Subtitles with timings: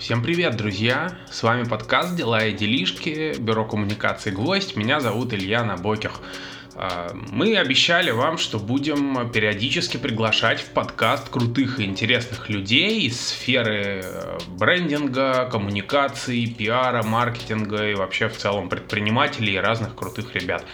[0.00, 1.18] Всем привет, друзья!
[1.30, 4.74] С вами подкаст «Дела и делишки», бюро коммуникации «Гвоздь».
[4.74, 6.22] Меня зовут Илья Набоких.
[6.74, 13.20] А, мы обещали вам, что будем периодически приглашать в подкаст крутых и интересных людей из
[13.20, 20.64] сферы э, брендинга, коммуникации, пиара, маркетинга и вообще в целом предпринимателей и разных крутых ребят.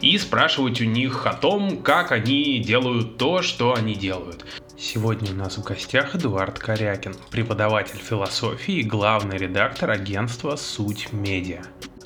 [0.00, 4.44] И спрашивать у них о том, как они делают то, что они делают.
[4.78, 11.62] Сегодня у нас в гостях Эдуард Корякин, преподаватель философии и главный редактор агентства «Суть Медиа».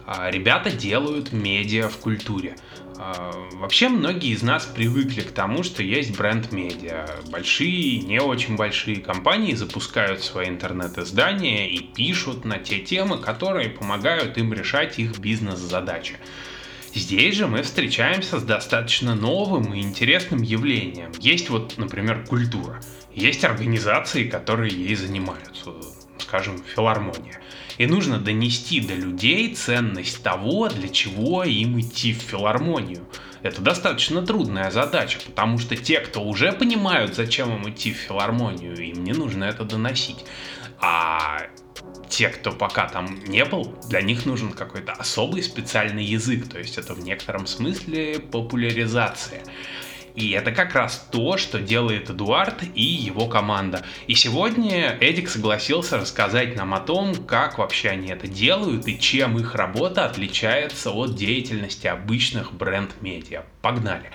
[0.06, 2.54] А ребята делают медиа в культуре.
[2.96, 7.08] А, вообще многие из нас привыкли к тому, что есть бренд-медиа.
[7.28, 14.38] Большие, не очень большие компании запускают свои интернет-издания и пишут на те темы, которые помогают
[14.38, 16.18] им решать их бизнес-задачи.
[16.92, 21.12] Здесь же мы встречаемся с достаточно новым и интересным явлением.
[21.20, 22.80] Есть вот, например, культура.
[23.14, 25.70] Есть организации, которые ей занимаются,
[26.18, 27.40] скажем, филармония.
[27.78, 33.06] И нужно донести до людей ценность того, для чего им идти в филармонию.
[33.42, 38.76] Это достаточно трудная задача, потому что те, кто уже понимают, зачем им идти в филармонию,
[38.76, 40.24] им не нужно это доносить.
[40.78, 41.46] А
[42.10, 46.76] те, кто пока там не был, для них нужен какой-то особый специальный язык, то есть
[46.76, 49.42] это в некотором смысле популяризация.
[50.14, 53.84] И это как раз то, что делает Эдуард и его команда.
[54.08, 59.38] И сегодня Эдик согласился рассказать нам о том, как вообще они это делают и чем
[59.38, 63.44] их работа отличается от деятельности обычных бренд-медиа.
[63.62, 64.10] Погнали!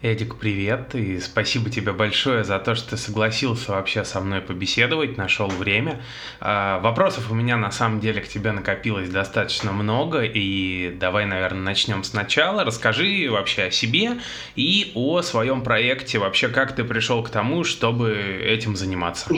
[0.00, 5.16] Эдик, привет, и спасибо тебе большое за то, что ты согласился вообще со мной побеседовать,
[5.16, 6.00] нашел время.
[6.38, 11.62] А, вопросов у меня на самом деле к тебе накопилось достаточно много, и давай, наверное,
[11.62, 12.62] начнем сначала.
[12.62, 14.18] Расскажи вообще о себе
[14.54, 19.28] и о своем проекте, вообще как ты пришел к тому, чтобы этим заниматься.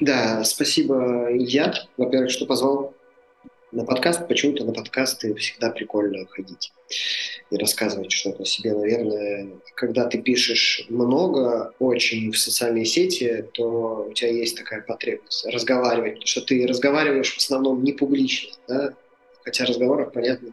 [0.00, 2.94] Да, спасибо, я, во-первых, что позвал
[3.72, 6.72] на подкаст, почему-то на подкасты всегда прикольно ходить
[7.50, 8.74] и рассказывать что-то себе.
[8.74, 15.46] Наверное, когда ты пишешь много очень в социальные сети, то у тебя есть такая потребность
[15.46, 18.94] разговаривать, потому что ты разговариваешь в основном не публично, да?
[19.44, 20.52] хотя разговоров, понятно,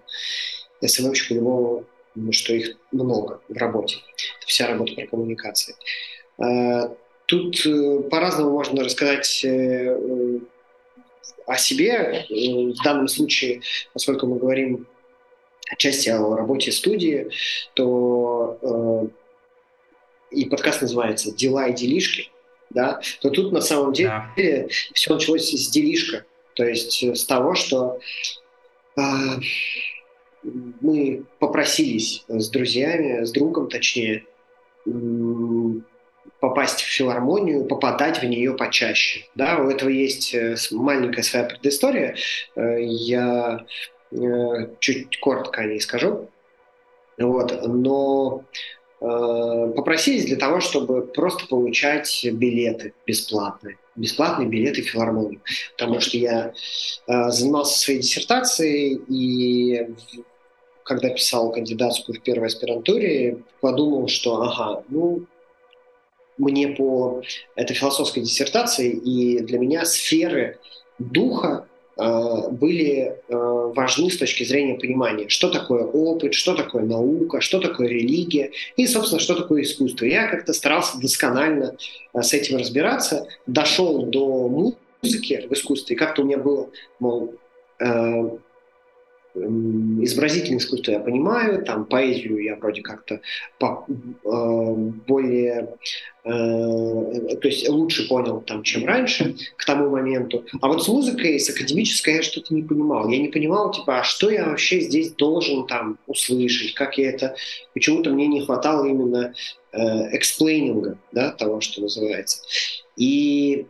[0.86, 1.86] СММщику любого,
[2.32, 3.98] что их много в работе.
[4.40, 5.76] Это вся работа про коммуникации.
[6.38, 10.40] А, тут э, по-разному можно рассказать э,
[11.46, 12.26] о себе.
[12.30, 13.62] В данном случае,
[13.94, 14.88] поскольку мы говорим
[15.70, 17.30] отчасти о работе студии,
[17.74, 19.08] то э,
[20.32, 22.30] и подкаст называется «Дела и делишки»,
[22.70, 24.68] да, то тут на самом деле да.
[24.94, 26.26] все началось с делишка,
[26.56, 28.00] то есть с того, что
[28.98, 29.02] э,
[30.82, 34.26] мы попросились с друзьями, с другом точнее,
[36.40, 39.26] попасть в филармонию, попадать в нее почаще.
[39.36, 42.16] Да, у этого есть э, маленькая своя предыстория.
[42.56, 43.66] Э, я
[44.12, 44.16] э,
[44.80, 46.30] чуть коротко о ней скажу.
[47.18, 48.44] Вот, но
[49.00, 55.42] попросились для того, чтобы просто получать билеты бесплатные, бесплатные билеты в филармонию,
[55.78, 56.54] потому что я
[57.06, 59.94] занимался своей диссертацией и
[60.84, 65.26] когда писал кандидатскую в первой аспирантуре, подумал, что ага, ну
[66.38, 67.22] мне по
[67.56, 70.60] этой философской диссертации, и для меня сферы
[71.00, 73.36] духа э, были э,
[73.76, 78.88] важны с точки зрения понимания, что такое опыт, что такое наука, что такое религия и,
[78.88, 80.06] собственно, что такое искусство.
[80.06, 81.78] Я как-то старался досконально
[82.14, 84.48] э, с этим разбираться, дошел до
[85.02, 86.70] музыки в искусстве, и как-то у меня было,
[87.00, 87.36] мол,
[89.36, 93.22] изобразительное искусство я понимаю, там поэзию я вроде как-то
[93.60, 94.74] по, э,
[95.08, 95.76] более,
[96.24, 100.46] э, то есть лучше понял там, чем раньше к тому моменту.
[100.62, 103.10] А вот с музыкой, с академической я что-то не понимал.
[103.10, 107.36] Я не понимал, типа, а что я вообще здесь должен там услышать, как я это...
[107.74, 109.34] Почему-то мне не хватало именно
[109.72, 109.78] э,
[110.16, 112.42] эксплейнинга, да, того, что называется.
[112.96, 113.68] И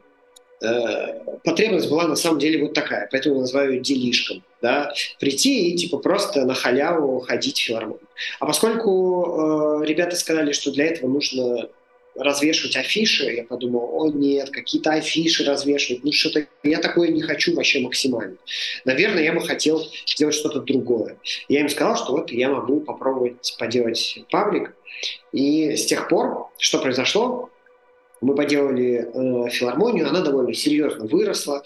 [0.61, 4.43] Э, потребность была на самом деле вот такая, поэтому я называю ее делишком.
[4.65, 8.07] Да, прийти и типа просто на халяву ходить в филармонию.
[8.39, 11.69] А поскольку э, ребята сказали, что для этого нужно
[12.15, 17.53] развешивать афиши, я подумал, о нет, какие-то афиши развешивать, ну что-то, я такое не хочу
[17.53, 18.37] вообще максимально.
[18.85, 21.19] Наверное, я бы хотел сделать что-то другое.
[21.47, 24.73] Я им сказал, что вот я могу попробовать поделать паблик.
[25.31, 27.51] И с тех пор, что произошло,
[28.19, 31.61] мы поделали э, филармонию, она довольно серьезно выросла.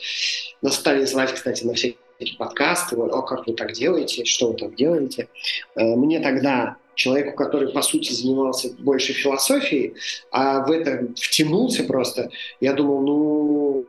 [0.62, 4.52] Нас стали звать, кстати, на всякие эти подкасты, вот, о, как вы так делаете, что
[4.52, 5.30] вы так делаете.
[5.76, 9.96] Э, мне тогда человеку, который, по сути, занимался больше философией,
[10.32, 12.30] а в это втянулся просто,
[12.60, 13.86] я думал, ну,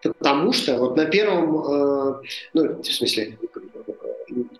[0.00, 2.22] потому что вот на первом, э,
[2.54, 3.36] ну, в смысле,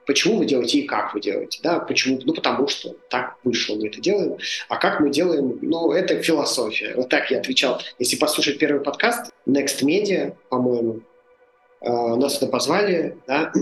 [0.05, 3.87] почему вы делаете и как вы делаете, да, почему, ну, потому что так вышло, мы
[3.87, 4.37] это делаем,
[4.69, 7.81] а как мы делаем, ну, это философия, вот так я отвечал.
[8.01, 11.03] Если послушать первый подкаст, Next Media, по-моему,
[11.81, 13.53] нас это позвали, да,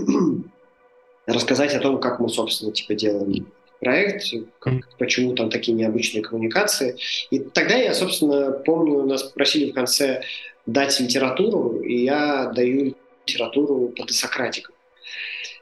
[1.25, 3.47] рассказать о том, как мы, собственно, типа делаем
[3.79, 4.25] проект,
[4.59, 6.97] как, почему там такие необычные коммуникации.
[7.29, 10.23] И тогда я, собственно, помню, нас просили в конце
[10.65, 12.95] дать литературу, и я даю
[13.25, 14.73] литературу по досократикам.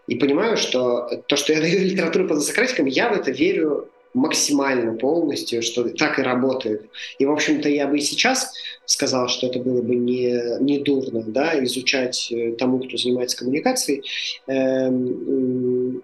[0.08, 4.94] И понимаю, что то, что я даю литературу по досократикам, я в это верю максимально
[4.94, 6.90] полностью, что так и работает.
[7.20, 8.54] И, в общем-то, я бы и сейчас
[8.86, 14.04] сказал, что это было бы не, не дурно, да, изучать э, тому, кто занимается коммуникацией,
[14.48, 16.04] эм,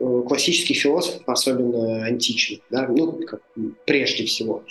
[0.00, 3.40] Э, классический философ, особенно античный, да, ну, как,
[3.86, 4.64] прежде всего.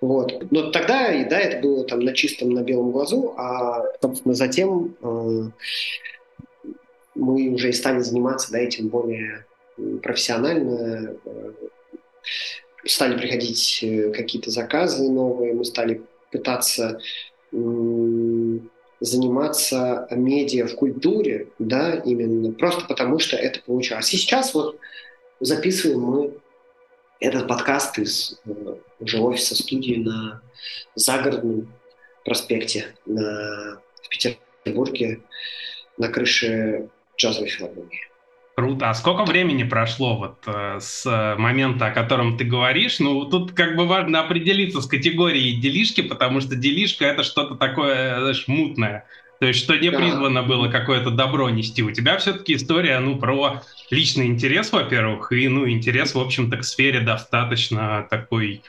[0.00, 0.50] Вот.
[0.50, 5.50] Но тогда, да, это было там на чистом, на белом глазу, а, собственно, затем э,
[7.14, 9.46] мы уже и стали заниматься, да, этим более
[10.02, 11.52] профессионально, э,
[12.84, 17.00] стали приходить э, какие-то заказы новые, мы стали пытаться
[19.00, 24.12] заниматься медиа в культуре, да, именно просто потому, что это получалось.
[24.12, 24.78] И сейчас вот
[25.40, 26.34] записываем мы
[27.20, 30.42] этот подкаст из э, уже офиса студии на
[30.94, 31.72] загородном
[32.24, 35.20] проспекте на, в Петербурге
[35.98, 38.00] на крыше джазовой филармонии.
[38.56, 38.88] Круто.
[38.88, 43.00] А сколько времени прошло вот э, с момента, о котором ты говоришь?
[43.00, 48.20] Ну, тут как бы важно определиться с категорией делишки, потому что делишка— это что-то такое,
[48.20, 49.06] знаешь, мутное.
[49.40, 49.98] То есть, что не да.
[49.98, 51.82] призвано было какое-то добро нести.
[51.82, 56.64] У тебя все-таки история, ну, про личный интерес, во-первых, и, ну, интерес, в общем-то, к
[56.64, 58.62] сфере достаточно такой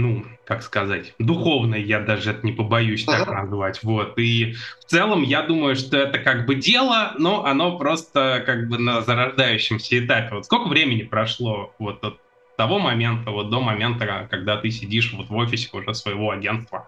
[0.00, 5.22] ну, как сказать, духовной, я даже это не побоюсь так назвать, вот, и в целом
[5.22, 10.36] я думаю, что это как бы дело, но оно просто как бы на зарождающемся этапе.
[10.36, 12.18] Вот сколько времени прошло вот от
[12.56, 16.86] того момента, вот до момента, когда ты сидишь вот в офисе уже своего агентства?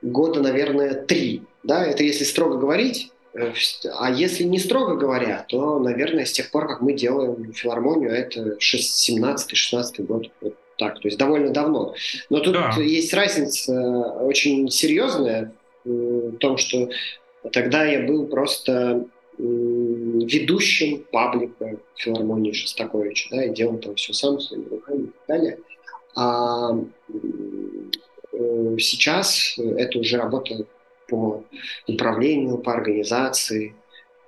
[0.00, 3.52] Года, наверное, три, да, это если строго говорить, э,
[3.98, 8.56] а если не строго говоря, то, наверное, с тех пор, как мы делаем филармонию, это
[8.58, 10.30] 17-16 год
[10.82, 11.94] так, то есть довольно давно.
[12.28, 12.70] Но тут да.
[12.80, 15.52] есть разница э, очень серьезная
[15.84, 16.90] в том, что
[17.52, 19.06] тогда я был просто
[19.38, 25.58] ведущим паблика филармонии Шостаковича, да, и делал там все сам своими руками и так далее.
[26.14, 26.72] А
[28.32, 30.66] э, сейчас это уже работа
[31.08, 31.44] по
[31.86, 33.74] управлению, по организации,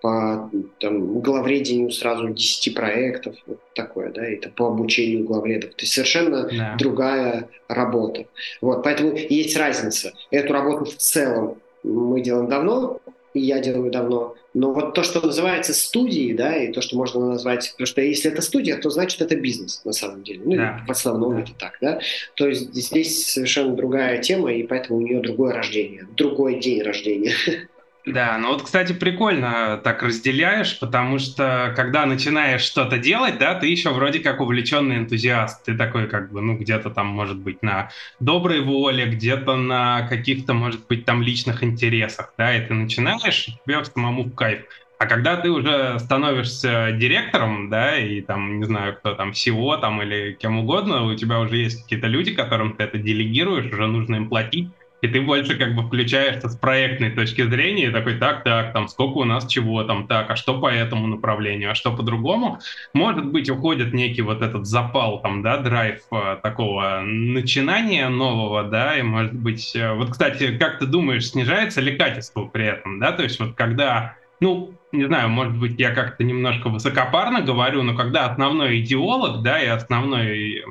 [0.05, 5.71] по там, главредению сразу 10 проектов, вот такое, да, это по обучению главредов.
[5.71, 6.77] То есть совершенно да.
[6.79, 8.27] другая работа.
[8.61, 10.12] Вот, поэтому есть разница.
[10.31, 13.01] Эту работу в целом мы делаем давно,
[13.33, 14.35] и я делаю давно.
[14.53, 18.31] Но вот то, что называется студией, да, и то, что можно назвать, потому что если
[18.31, 20.43] это студия, то значит это бизнес на самом деле.
[20.45, 20.85] Ну, да.
[20.87, 21.41] в основном да.
[21.41, 22.01] это так, да.
[22.34, 27.32] То есть здесь совершенно другая тема, и поэтому у нее другое рождение, другой день рождения.
[28.06, 33.67] Да, ну вот, кстати, прикольно так разделяешь, потому что когда начинаешь что-то делать, да, ты
[33.67, 35.65] еще вроде как увлеченный энтузиаст.
[35.65, 40.53] Ты такой как бы, ну, где-то там, может быть, на доброй воле, где-то на каких-то,
[40.53, 44.67] может быть, там личных интересах, да, и ты начинаешь, и тебе самому в кайф.
[44.99, 50.03] А когда ты уже становишься директором, да, и там, не знаю, кто там, SEO там
[50.03, 54.17] или кем угодно, у тебя уже есть какие-то люди, которым ты это делегируешь, уже нужно
[54.17, 54.69] им платить,
[55.05, 58.89] и ты больше как бы включаешься с проектной точки зрения, и такой, так, так, там,
[58.89, 62.58] сколько у нас чего там, так, а что по этому направлению, а что по-другому.
[62.94, 68.99] Может быть, уходит некий вот этот запал, там, да, драйв э, такого начинания нового, да,
[68.99, 73.13] и может быть, э, вот, кстати, как ты думаешь, снижается ли качество при этом, да,
[73.13, 77.94] то есть вот когда ну, не знаю, может быть, я как-то немножко высокопарно говорю, но
[77.94, 80.65] когда основной идеолог, да, и основной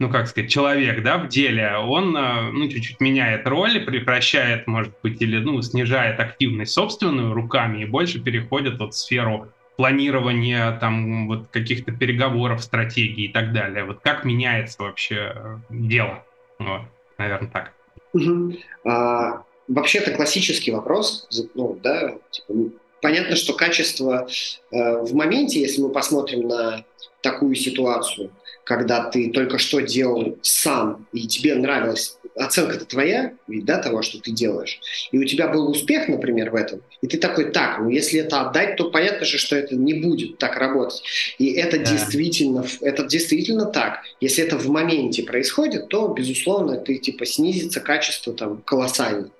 [0.00, 4.94] ну, как сказать, человек, да, в деле, он, э, ну, чуть-чуть меняет роль, прекращает, может
[5.02, 11.28] быть, или, ну, снижает активность собственную руками и больше переходит вот в сферу планирования, там,
[11.28, 13.84] вот каких-то переговоров, стратегий и так далее.
[13.84, 16.24] Вот как меняется вообще э, дело?
[16.58, 16.80] Вот,
[17.18, 17.72] наверное, так.
[18.14, 18.54] Угу.
[18.86, 22.54] А, вообще это классический вопрос, ну, да, типа,
[23.02, 26.84] понятно, что качество э, в моменте, если мы посмотрим на
[27.20, 28.30] такую ситуацию,
[28.70, 34.20] когда ты только что делал сам, и тебе нравилось оценка это твоя, да, того, что
[34.20, 34.78] ты делаешь,
[35.10, 38.42] и у тебя был успех, например, в этом, и ты такой, так, ну если это
[38.42, 41.02] отдать, то понятно же, что это не будет так работать.
[41.38, 41.84] И это да.
[41.84, 44.02] действительно, это действительно так.
[44.20, 49.30] Если это в моменте происходит, то, безусловно, ты типа снизится качество там колоссально.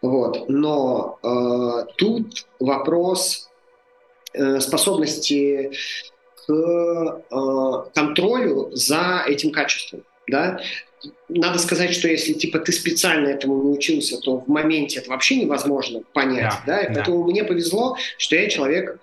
[0.00, 0.48] Вот.
[0.48, 3.50] Но э, тут вопрос
[4.32, 5.72] э, способности
[6.46, 10.02] к э, контролю за этим качеством.
[10.28, 10.60] Да?
[11.28, 16.02] Надо сказать, что если типа ты специально этому научился, то в моменте это вообще невозможно
[16.12, 16.54] понять.
[16.66, 16.82] Да, да?
[16.82, 18.98] И поэтому мне повезло, что я человек,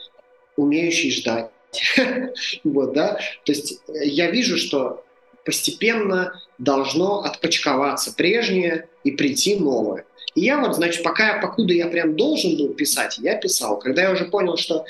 [0.56, 1.50] умеющий ждать.
[2.64, 3.20] вот, да?
[3.44, 5.04] То есть э, я вижу, что
[5.46, 10.06] постепенно должно отпочковаться прежнее и прийти новое.
[10.36, 13.80] И я вот, значит, пока, покуда я прям должен был писать, я писал.
[13.80, 14.86] Когда я уже понял, что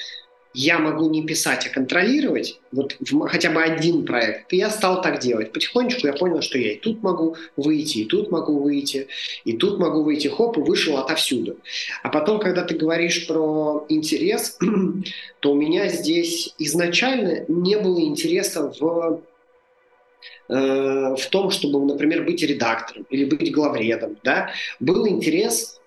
[0.54, 5.02] я могу не писать, а контролировать, вот в, хотя бы один проект, и я стал
[5.02, 5.52] так делать.
[5.52, 9.08] Потихонечку я понял, что я и тут могу выйти, и тут могу выйти,
[9.46, 11.58] и тут могу выйти, хоп, и вышел отовсюду.
[12.02, 14.58] А потом, когда ты говоришь про интерес,
[15.40, 19.22] то у меня здесь изначально не было интереса в
[20.50, 20.54] э,
[21.16, 25.80] в том, чтобы, например, быть редактором или быть главредом, да, был интерес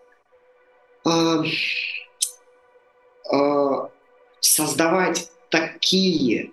[1.05, 1.11] э,
[3.33, 3.89] э,
[4.43, 6.51] создавать такие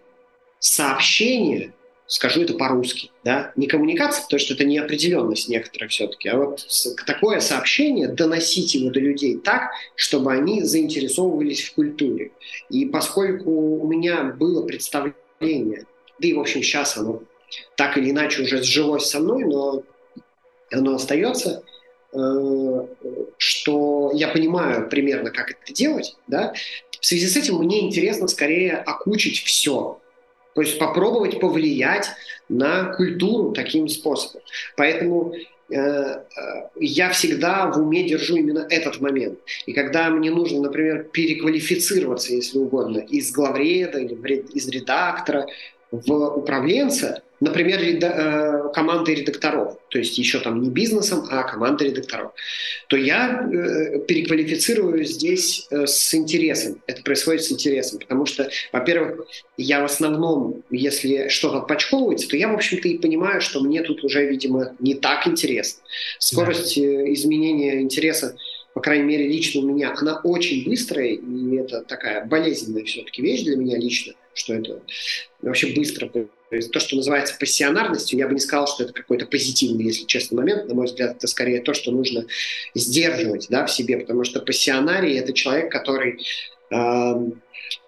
[0.60, 1.74] сообщения,
[2.06, 6.66] скажу это по-русски, да, не коммуникация, потому что это неопределенность некоторая все-таки, а вот
[7.06, 12.32] такое сообщение, доносить его до людей так, чтобы они заинтересовывались в культуре.
[12.70, 15.86] И поскольку у меня было представление,
[16.20, 17.24] да и, в общем, сейчас оно
[17.76, 19.84] так или иначе уже сжилось со мной, но
[20.72, 21.64] оно остается,
[22.14, 22.86] э,
[23.38, 26.54] что я понимаю примерно, как это делать, да,
[27.00, 30.00] в связи с этим мне интересно скорее окучить все.
[30.56, 32.10] То есть попробовать повлиять
[32.50, 34.42] на культуру таким способом.
[34.76, 35.34] Поэтому
[35.70, 36.24] э, э,
[36.80, 39.40] я всегда в уме держу именно этот момент.
[39.66, 45.48] И когда мне нужно, например, переквалифицироваться, если угодно, из главреда или из редактора
[45.92, 52.34] в управленца, например, э, командой редакторов, то есть еще там не бизнесом, а командой редакторов,
[52.88, 56.82] то я э, переквалифицирую здесь э, с интересом.
[56.88, 59.26] Это происходит с интересом, потому что, во-первых,
[59.58, 64.04] я в основном, если что-то отпочковывается, то я, в общем-то, и понимаю, что мне тут
[64.04, 65.82] уже, видимо, не так интересно.
[66.20, 67.14] Скорость да.
[67.14, 68.36] изменения интереса
[68.74, 73.42] по крайней мере, лично у меня, она очень быстрая, и это такая болезненная все-таки вещь
[73.42, 74.82] для меня лично, что это
[75.42, 76.10] вообще быстро.
[76.50, 80.06] То есть то, что называется пассионарностью, я бы не сказал, что это какой-то позитивный, если
[80.06, 80.68] честный момент.
[80.68, 82.26] На мой взгляд, это скорее то, что нужно
[82.74, 86.26] сдерживать да, в себе, потому что пассионарий– это человек, который
[86.72, 87.14] э,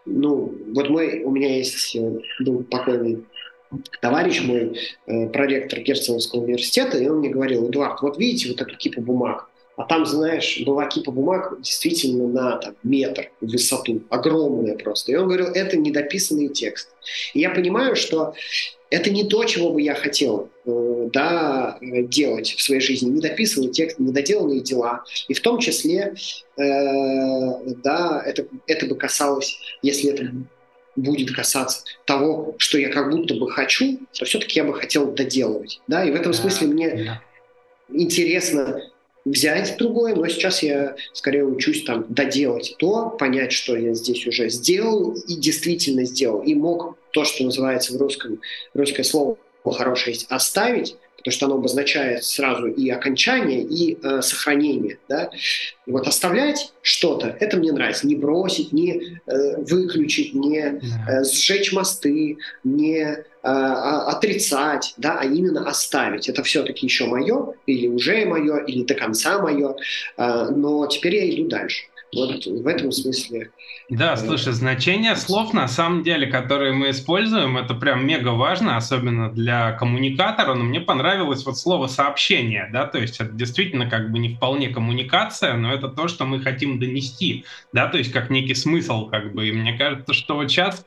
[0.05, 3.25] ну, вот мой, у меня есть, э, был покойный
[4.01, 4.77] товарищ мой,
[5.07, 9.49] э, проректор Герценовского университета, и он мне говорил, Эдуард, вот видите вот эту кипу бумаг,
[9.81, 15.11] а там, знаешь, была кипа бумаг действительно на там, метр в высоту, огромная просто.
[15.11, 16.89] И он говорил, это недописанный текст.
[17.33, 18.35] И я понимаю, что
[18.91, 23.09] это не то, чего бы я хотел э, да, делать в своей жизни.
[23.09, 25.03] Недописанный текст, недоделанные дела.
[25.27, 26.13] И в том числе,
[26.57, 26.63] э,
[27.83, 30.31] да, это, это бы касалось, если это
[30.95, 35.81] будет касаться того, что я как будто бы хочу, то все-таки я бы хотел доделывать.
[35.87, 36.03] Да?
[36.03, 37.19] И в этом смысле мне
[37.89, 38.90] интересно
[39.25, 44.49] взять другое, но сейчас я скорее учусь там доделать то, понять, что я здесь уже
[44.49, 48.41] сделал и действительно сделал, и мог то, что называется в русском,
[48.73, 54.97] русское слово хорошее есть, оставить, потому что оно обозначает сразу и окончание, и э, сохранение.
[55.07, 55.29] Да?
[55.85, 58.07] И вот оставлять что-то, это мне нравится.
[58.07, 66.29] Не бросить, не э, выключить, не э, сжечь мосты, не отрицать, да, а именно оставить.
[66.29, 69.75] Это все-таки еще мое, или уже мое, или до конца мое,
[70.17, 71.83] э, но теперь я иду дальше.
[72.13, 73.51] Вот в этом смысле.
[73.89, 79.31] Да, слушай, значение слов на самом деле, которые мы используем, это прям мега важно, особенно
[79.31, 80.53] для коммуникатора.
[80.55, 84.69] Но мне понравилось вот слово сообщение, да, то есть это действительно как бы не вполне
[84.69, 89.33] коммуникация, но это то, что мы хотим донести, да, то есть как некий смысл, как
[89.33, 89.47] бы.
[89.47, 90.85] И мне кажется, что вот сейчас,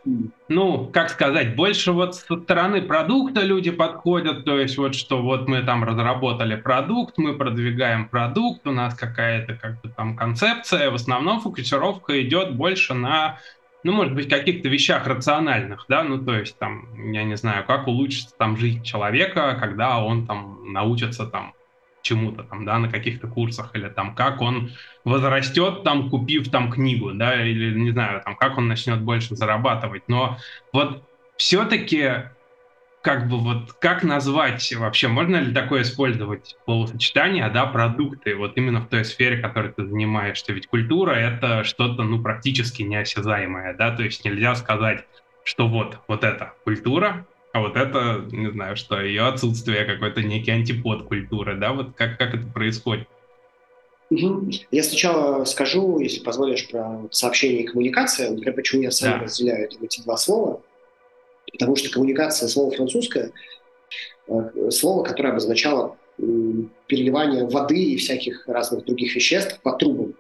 [0.49, 5.49] ну, как сказать, больше вот со стороны продукта люди подходят, то есть вот что вот
[5.49, 10.95] мы там разработали продукт, мы продвигаем продукт, у нас какая-то как бы там концепция, в
[10.95, 13.38] основном основном фокусировка идет больше на,
[13.83, 17.87] ну, может быть, каких-то вещах рациональных, да, ну, то есть, там, я не знаю, как
[17.87, 21.54] улучшится там жизнь человека, когда он там научится там
[22.02, 24.73] чему-то там, да, на каких-то курсах, или там, как он
[25.04, 30.02] возрастет, там, купив там книгу, да, или, не знаю, там, как он начнет больше зарабатывать,
[30.09, 30.37] но
[30.73, 31.02] вот
[31.37, 32.25] все-таки
[33.04, 38.80] как бы вот как назвать вообще, можно ли такое использовать словосочетание, да, продукты, вот именно
[38.80, 44.02] в той сфере, которой ты занимаешься, ведь культура это что-то, ну, практически неосязаемое, да, то
[44.02, 45.04] есть нельзя сказать,
[45.44, 50.52] что вот, вот это культура, а вот это, не знаю, что ее отсутствие какой-то некий
[50.52, 53.06] антипод культуры, да, вот как, как это происходит?
[54.08, 54.50] Угу.
[54.70, 59.25] Я сначала скажу, если позволишь, про сообщение и коммуникация, например, почему я сам да.
[59.25, 60.62] разделяю эти два слова.
[61.54, 63.32] Потому что коммуникация, слово французское,
[64.28, 65.96] э, слово, которое обозначало
[66.87, 70.14] переливание воды и всяких разных других веществ по трубам.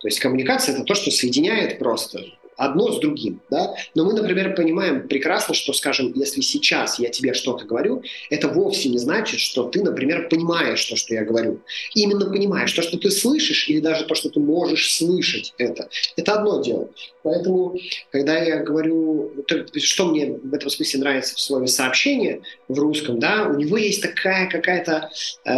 [0.00, 2.24] То есть коммуникация– это то, что соединяет просто
[2.56, 3.74] одно с другим, да.
[3.94, 8.88] Но мы, например, понимаем прекрасно, что, скажем, если сейчас я тебе что-то говорю, это вовсе
[8.88, 11.60] не значит, что ты, например, понимаешь то, что я говорю.
[11.94, 15.88] Именно понимаешь то, что ты слышишь, или даже то, что ты можешь слышать это.
[16.16, 16.90] Это одно дело.
[17.22, 17.76] Поэтому,
[18.10, 19.32] когда я говорю,
[19.76, 24.00] что мне в этом смысле нравится в слове сообщение в русском, да, у него есть
[24.00, 25.10] такая какая-то,
[25.44, 25.50] э,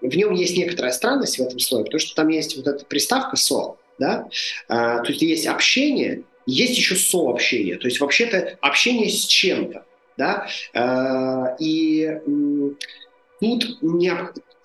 [0.00, 3.36] в нем есть некоторая странность в этом слове, потому что там есть вот эта приставка
[3.36, 4.28] со, да,
[4.68, 9.84] а, то есть есть общение, есть еще сообщение, то есть вообще-то общение с чем-то,
[10.16, 12.10] да, э, и
[13.40, 13.78] тут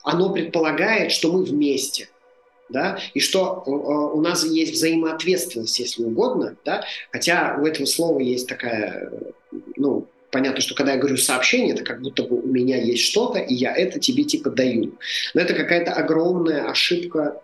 [0.04, 2.10] оно предполагает, что мы вместе,
[2.70, 8.20] да, и что э, у нас есть взаимоответственность, если угодно, да, хотя у этого слова
[8.20, 9.12] есть такая,
[9.76, 13.40] ну, понятно, что когда я говорю сообщение, это как будто бы у меня есть что-то,
[13.40, 14.98] и я это тебе типа даю.
[15.34, 17.42] Но это какая-то огромная ошибка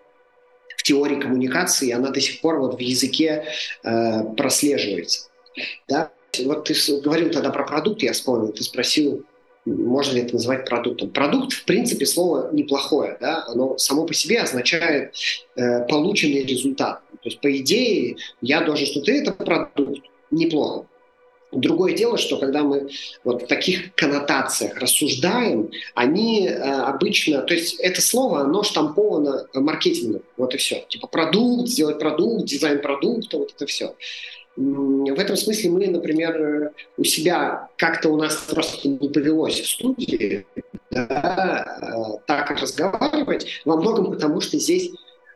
[0.84, 3.46] теории коммуникации, она до сих пор вот в языке
[3.84, 5.30] э, прослеживается.
[5.88, 6.12] Да?
[6.46, 9.24] Вот ты говорил тогда про продукт, я вспомнил, ты спросил,
[9.66, 11.10] можно ли это называть продуктом.
[11.10, 13.46] Продукт, в принципе, слово неплохое, да?
[13.48, 15.14] оно само по себе означает
[15.56, 17.02] э, полученный результат.
[17.10, 20.86] То есть, по идее, я должен, что ты это продукт, неплохо.
[21.54, 22.90] Другое дело, что когда мы
[23.24, 30.24] вот в таких коннотациях рассуждаем, они э, обычно, то есть это слово, оно штамповано маркетингом,
[30.38, 30.86] вот и все.
[30.90, 33.96] Типа продукт, сделать продукт, дизайн продукта, вот это все.
[34.56, 40.46] В этом смысле мы, например, у себя как-то у нас просто не повелось в студии
[40.92, 44.92] да, э, так разговаривать, во многом потому, что здесь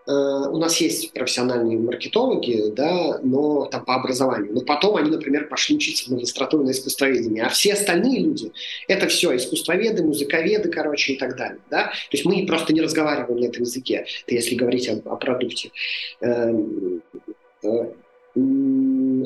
[0.07, 4.53] у нас есть профессиональные маркетологи, да, но там по образованию.
[4.53, 7.43] Но потом они, например, пошли учиться в магистратуру на искусствоведение.
[7.43, 8.51] А все остальные люди–
[8.87, 11.59] это все искусствоведы, музыковеды, короче, и так далее.
[11.69, 11.87] Да?
[11.87, 15.71] То есть мы просто не разговариваем на этом языке, если говорить о, о продукте.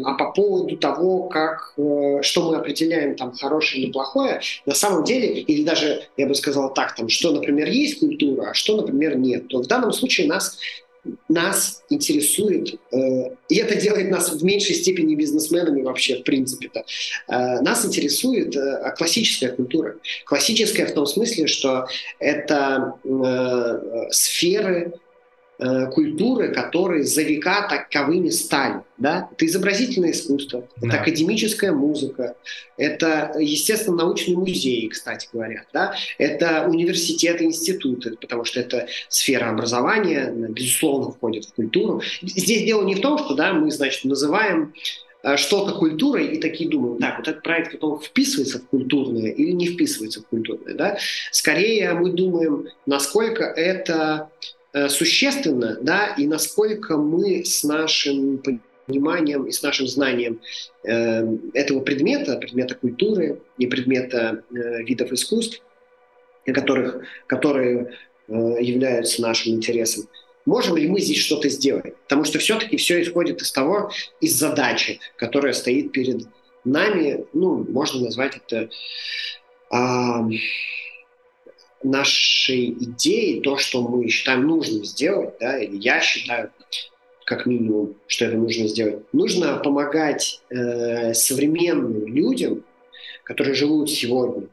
[0.04, 5.04] А по поводу того, как, э, что мы определяем там хорошее или плохое, на самом
[5.04, 9.17] деле, или даже, я бы сказал так, там, что, например, есть культура, а что, например,
[9.17, 10.58] нет, то в данном случае нас
[11.28, 16.86] нас интересует, э, и это делает нас в меньшей степени бизнесменами вообще, в принципе-то,
[17.28, 18.56] э, нас интересует
[18.97, 19.95] классическая культура.
[20.26, 21.88] Классическая в том смысле, что
[22.19, 22.93] это
[24.12, 24.93] сферы
[25.63, 28.82] Э, культуры, которые за века таковыми стали.
[28.97, 29.30] Да?
[29.32, 30.88] Это изобразительное искусство, да.
[30.88, 32.36] это академическая музыка,
[32.78, 35.93] это, естественно, научные музеи, кстати говоря, да?
[36.17, 42.02] это университеты, институты, потому что это сфера образования, безусловно, входит в культуру.
[42.24, 44.74] Здесь дело не в том, что да, мы, значит, называем
[45.21, 49.52] э, что-то культурой и такие думаем, так, вот этот проект потом вписывается в культурное или
[49.52, 50.74] не вписывается в культурное.
[50.74, 50.97] Да?
[51.32, 54.32] Скорее мы думаем, насколько это
[54.90, 58.42] существенно, да, и насколько мы с нашим
[58.92, 60.42] пониманием и с нашим знанием
[60.84, 65.62] э, этого предмета, предмета культуры и предмета э, видов искусств,
[66.46, 67.96] которых, которые
[68.28, 70.08] э, являются нашим интересом,
[70.46, 71.96] можем ли мы здесь что-то сделать?
[72.04, 76.28] Потому что все-таки все исходит из того, из задачи, которая стоит перед
[76.64, 78.70] нами, ну, можно назвать это
[79.72, 80.38] э,
[81.84, 86.52] нашей идеи, то, что мы считаем нужным сделать, да, или я считаю,
[87.26, 92.63] как минимум, что это нужно сделать, нужно помогать э, современным людям,
[93.24, 94.48] которые живут сегодня,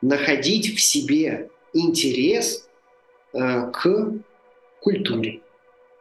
[0.00, 2.66] находить в себе интерес
[3.32, 4.12] э, к
[4.80, 5.40] культуре,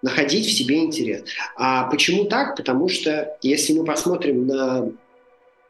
[0.02, 1.24] находить в себе интерес.
[1.56, 2.56] А почему так?
[2.56, 4.91] Потому что если мы посмотрим на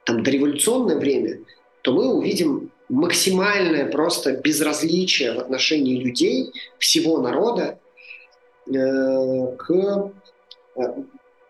[0.05, 1.39] там, дореволюционное время,
[1.81, 7.79] то мы увидим максимальное просто безразличие в отношении людей, всего народа,
[8.67, 10.11] э, к
[10.75, 10.81] э,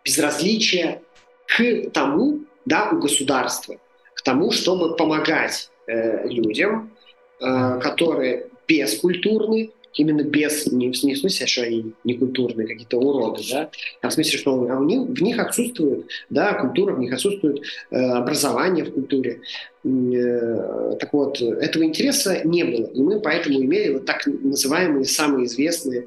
[0.04, 1.02] безразличие
[1.46, 3.76] к тому, да, у государства,
[4.14, 6.92] к тому, чтобы помогать э, людям,
[7.40, 13.42] э, которые бескультурны, именно без, не, не в смысле, что они не культурные какие-то уроды,
[13.50, 17.12] да, а в смысле, что а у них, в них отсутствует, да, культура, в них
[17.12, 19.40] отсутствует э, образование в культуре.
[19.84, 25.46] Э, так вот, этого интереса не было, и мы поэтому имели вот так называемые самые
[25.46, 26.06] известные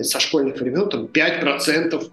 [0.00, 2.10] со школьных времен, там 5%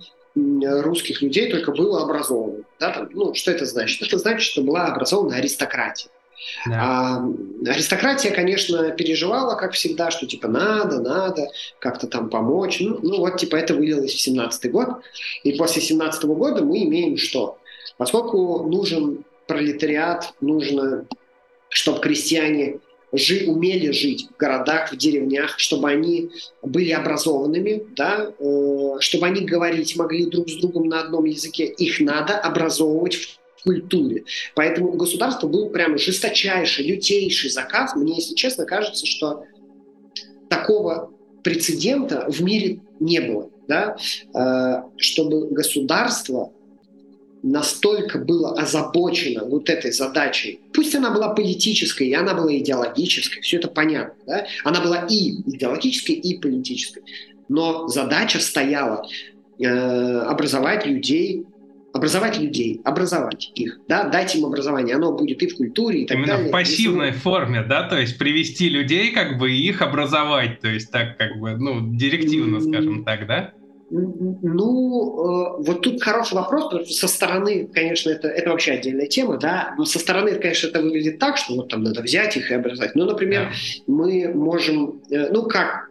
[0.81, 2.63] русских людей только было образовано.
[2.79, 4.07] Да, там, ну, что это значит?
[4.07, 6.09] Это значит, что была образована аристократия.
[6.65, 6.81] Да.
[6.81, 7.25] А,
[7.67, 11.47] аристократия, конечно, переживала, как всегда, что типа надо, надо
[11.79, 12.79] как-то там помочь.
[12.79, 14.89] Ну, ну вот типа это вылилось в 17 год.
[15.43, 17.57] И после 17 года мы имеем что?
[17.97, 21.05] Поскольку нужен пролетариат, нужно,
[21.69, 22.79] чтобы крестьяне
[23.11, 26.29] жи, умели жить в городах, в деревнях, чтобы они
[26.61, 31.65] были образованными, да, э, чтобы они говорить могли друг с другом на одном языке.
[31.65, 34.23] Их надо образовывать в культуре.
[34.55, 37.95] Поэтому у государства был прямо жесточайший, лютейший заказ.
[37.95, 39.43] Мне, если честно, кажется, что
[40.49, 41.11] такого
[41.43, 43.97] прецедента в мире не было, да,
[44.33, 46.51] э, чтобы государство
[47.41, 53.57] настолько было озабочено вот этой задачей, пусть она была политической, и она была идеологической, все
[53.57, 54.45] это понятно, да?
[54.63, 57.03] она была и идеологической, и политической,
[57.47, 59.07] но задача стояла
[59.57, 61.45] э, образовать людей
[61.93, 66.17] образовать людей, образовать их, да, дать им образование, оно будет и в культуре, и так
[66.17, 66.49] Именно далее.
[66.49, 67.19] в пассивной Если...
[67.19, 71.37] форме, да, то есть привести людей, как бы, и их образовать, то есть так, как
[71.39, 73.53] бы, ну, директивно, скажем так, да?
[73.91, 79.07] Ну, э, вот тут хороший вопрос, потому что со стороны, конечно, это, это вообще отдельная
[79.07, 82.51] тема, да, но со стороны, конечно, это выглядит так, что вот там надо взять их
[82.51, 82.93] и образовать.
[82.93, 83.93] Ну, например, да.
[83.93, 85.88] мы можем, э, ну, как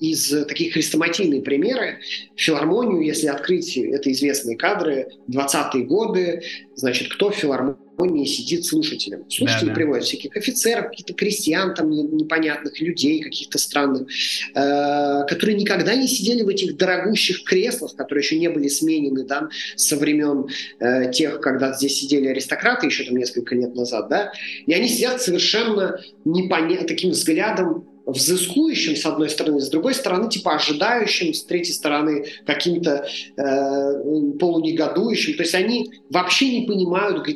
[0.00, 1.98] из таких хрестоматийные примеры.
[2.36, 6.42] Филармонию, если открыть, это известные кадры, 20-е годы,
[6.74, 9.28] значит, кто в филармонии сидит слушателем.
[9.30, 9.74] Слушатели да, да.
[9.74, 14.08] приводят всяких офицеров, каких-то крестьян, там непонятных людей каких-то странных,
[14.54, 19.48] э, которые никогда не сидели в этих дорогущих креслах, которые еще не были сменены да,
[19.76, 24.32] со времен э, тех, когда здесь сидели аристократы еще там несколько лет назад, да,
[24.66, 30.54] и они сидят совершенно непоня- таким взглядом взыскующим, с одной стороны, с другой стороны, типа
[30.54, 35.36] ожидающим, с третьей стороны, каким-то э, полунегодующим.
[35.36, 37.26] То есть они вообще не понимают,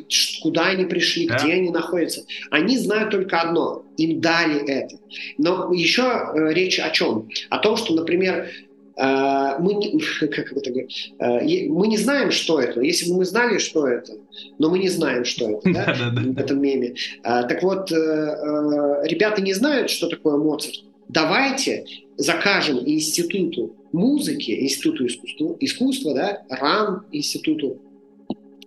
[0.41, 1.37] куда они пришли, да.
[1.37, 2.25] где они находятся.
[2.51, 4.97] Они знают только одно– им дали это.
[5.37, 7.29] Но еще э, речь о чем?
[7.49, 8.49] О том, что, например,
[8.97, 12.81] мы не, как это э, мы не знаем, что это.
[12.81, 14.13] Если бы мы знали, что это,
[14.57, 16.95] но мы не знаем, что это, да, в этом меме.
[17.23, 20.83] А, так вот, э, э, ребята не знают, что такое Моцарт.
[21.07, 21.85] Давайте
[22.17, 27.77] закажем институту музыки, институту искусства, искусства да, РАН институту,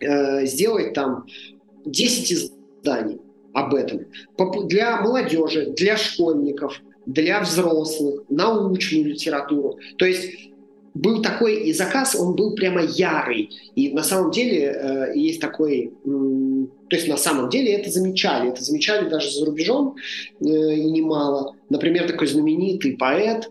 [0.00, 1.26] э, сделать там
[1.84, 3.18] 10 изданий
[3.54, 4.06] об этом.
[4.66, 9.78] Для молодежи, для школьников, для взрослых, научную литературу.
[9.96, 10.50] То есть
[10.94, 13.50] был такой и заказ, он был прямо ярый.
[13.74, 16.08] И на самом деле э, есть такой, э,
[16.90, 19.96] то есть на самом деле это замечали, это замечали даже за рубежом
[20.40, 21.54] э, немало.
[21.70, 23.48] Например, такой знаменитый поэт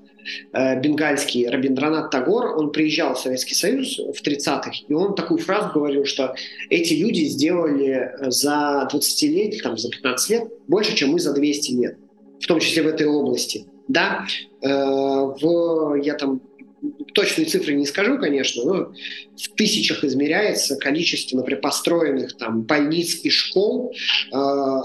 [0.54, 5.72] э, бенгальский Рабиндранат Тагор, он приезжал в Советский Союз в 30-х, и он такую фразу
[5.74, 6.36] говорил, что
[6.70, 11.72] эти люди сделали за 20 лет, там, за 15 лет больше, чем мы за 200
[11.72, 11.98] лет,
[12.40, 13.66] в том числе в этой области.
[13.88, 14.26] Да,
[14.62, 16.42] э, в, я там
[17.14, 18.92] точные цифры не скажу, конечно, но
[19.36, 24.38] в тысячах измеряется количество, например, построенных там больниц и школ э,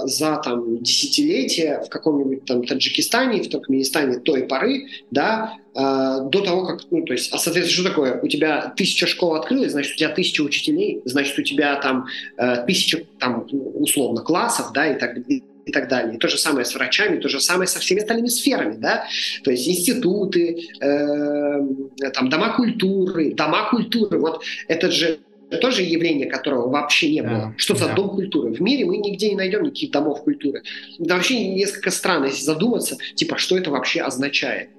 [0.04, 6.66] за там десятилетия в каком-нибудь там Таджикистане, в Туркменистане той поры, да, э, до того,
[6.66, 8.20] как, ну, то есть, а, соответственно, что такое?
[8.20, 12.06] У тебя тысяча школ открылась, значит, у тебя тысяча учителей, значит, у тебя там
[12.38, 16.16] э, тысяча, там, условно, классов, да, и так далее и так далее.
[16.16, 19.06] И то же самое с врачами, то же самое со всеми остальными сферами, да,
[19.44, 25.20] то есть институты, э, там дома культуры, дома культуры, вот это же
[25.60, 27.38] тоже явление, которого вообще не было.
[27.38, 27.94] Да, Что за да.
[27.94, 28.52] дом культуры?
[28.52, 30.62] В мире мы нигде не найдем никаких домов культуры.
[30.98, 34.70] Это вообще несколько странно, если задуматься, типа, что это вообще означает.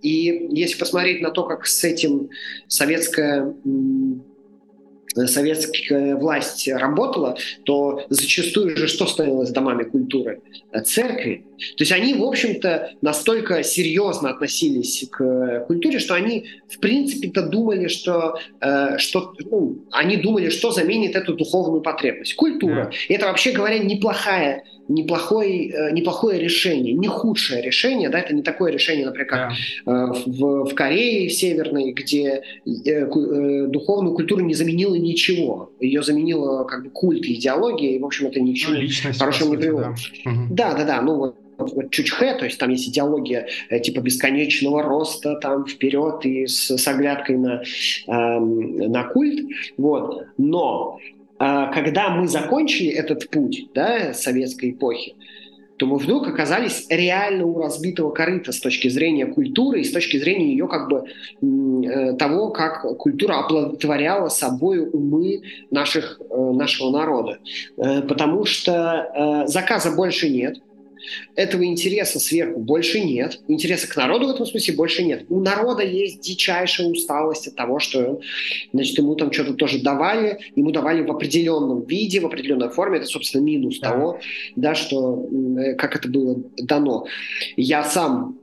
[0.00, 2.30] И если посмотреть на то, как с этим
[2.68, 3.54] советская
[5.14, 10.40] советская власть работала, то зачастую же что становилось домами культуры?
[10.72, 11.44] Э, церкви.
[11.76, 17.88] То есть они, в общем-то, настолько серьезно относились к культуре, что они, в принципе-то, думали,
[17.88, 22.34] что, э, что ну, они думали, что заменит эту духовную потребность.
[22.34, 22.90] Культура.
[22.90, 22.94] Yeah.
[23.08, 28.42] И это, вообще говоря, неплохая неплохое, э, неплохое решение, не худшее решение, да, это не
[28.42, 29.54] такое решение, например, как yeah.
[29.86, 36.64] Э, в, в Корее в Северной, где э, духовную культуру не заменила ничего, ее заменила
[36.64, 39.80] как бы культ и идеология, и, в общем, это ничего ну, хорошего не привело.
[39.80, 39.94] Да.
[40.50, 41.36] да, да, да, ну вот
[41.90, 46.88] чучхе, то есть там есть идеология э, типа бесконечного роста там вперед и с, с
[46.88, 50.26] оглядкой на, э, на культ, вот.
[50.38, 50.98] Но
[51.38, 55.14] э, когда мы закончили этот путь, да, советской эпохи,
[55.82, 60.16] то мы вдруг оказались реально у разбитого корыта с точки зрения культуры и с точки
[60.16, 65.42] зрения ее как бы э, того, как культура оплодотворяла собой умы
[65.72, 67.38] наших, э, нашего народа.
[67.78, 70.58] Э, потому что заказа больше нет,
[71.34, 73.40] этого интереса сверху больше нет.
[73.48, 75.24] Интереса к народу в этом смысле больше нет.
[75.28, 78.20] У народа есть дичайшая усталость от того, что
[78.72, 82.98] значит, ему там что-то тоже давали, ему давали в определенном виде, в определенной форме.
[82.98, 83.90] Это, собственно, минус да.
[83.90, 84.20] того,
[84.56, 87.06] да, что, э, как это было дано.
[87.56, 88.38] Я сам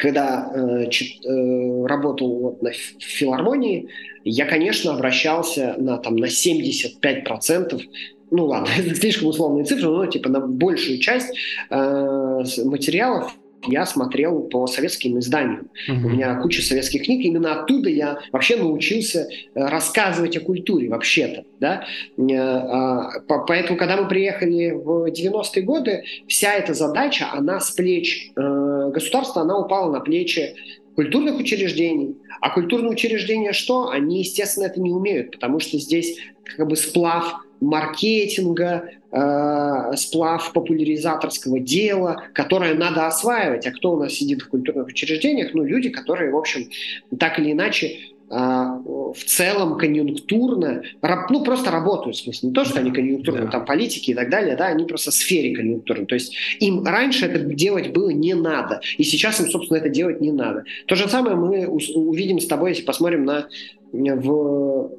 [0.00, 3.88] когда э, чит, э, работал вот на филармонии,
[4.24, 7.82] я, конечно, обращался на, там, на 75%
[8.30, 11.34] ну ладно, это слишком условные цифры, но типа на большую часть
[11.70, 13.32] э, материалов
[13.66, 15.68] я смотрел по советским изданиям.
[15.88, 16.04] Uh-huh.
[16.04, 21.44] У меня куча советских книг, именно оттуда я вообще научился э, рассказывать о культуре вообще-то.
[21.58, 21.84] Да?
[22.16, 28.32] Э, а, поэтому, когда мы приехали в 90-е годы, вся эта задача, она с плеч
[28.34, 30.54] э, государства, она упала на плечи
[30.94, 32.16] культурных учреждений.
[32.40, 33.90] А культурные учреждения что?
[33.90, 36.18] Они, естественно, это не умеют, потому что здесь
[36.56, 43.66] как бы сплав маркетинга, э, сплав популяризаторского дела, которое надо осваивать.
[43.66, 45.52] А кто у нас сидит в культурных учреждениях?
[45.54, 46.68] Ну, люди, которые, в общем,
[47.18, 47.98] так или иначе
[48.30, 50.82] э, в целом конъюнктурно,
[51.30, 53.50] ну, просто работают, в смысле, не то, что они конъюнктурно, да.
[53.50, 56.06] там, политики и так далее, да, они просто в сфере конъюнктурной.
[56.06, 60.20] То есть им раньше это делать было не надо, и сейчас им, собственно, это делать
[60.20, 60.64] не надо.
[60.86, 63.48] То же самое мы увидим с тобой, если посмотрим на
[63.92, 64.92] в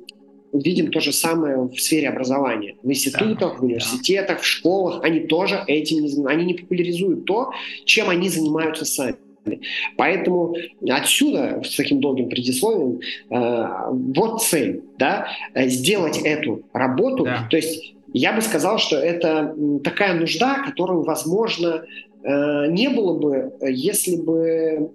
[0.54, 2.76] видим то же самое в сфере образования.
[2.84, 4.42] В институтах, да, в университетах, да.
[4.42, 5.04] в школах.
[5.04, 6.26] Они тоже этим не.
[6.26, 7.52] Они не популяризуют то,
[7.86, 9.16] чем они занимаются сами.
[9.98, 10.56] Поэтому
[10.88, 13.68] отсюда, с таким долгим предисловием, э,
[14.16, 17.24] вот цель, да, сделать эту работу.
[17.24, 17.48] Да.
[17.50, 21.84] То есть я бы сказал, что это такая нужда, которую, возможно,
[22.24, 24.92] э, не было бы, если бы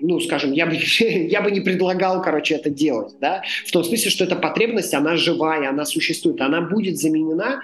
[0.00, 4.10] ну, скажем, я бы, я бы не предлагал, короче, это делать, да, в том смысле,
[4.10, 7.62] что эта потребность, она живая, она существует, она будет заменена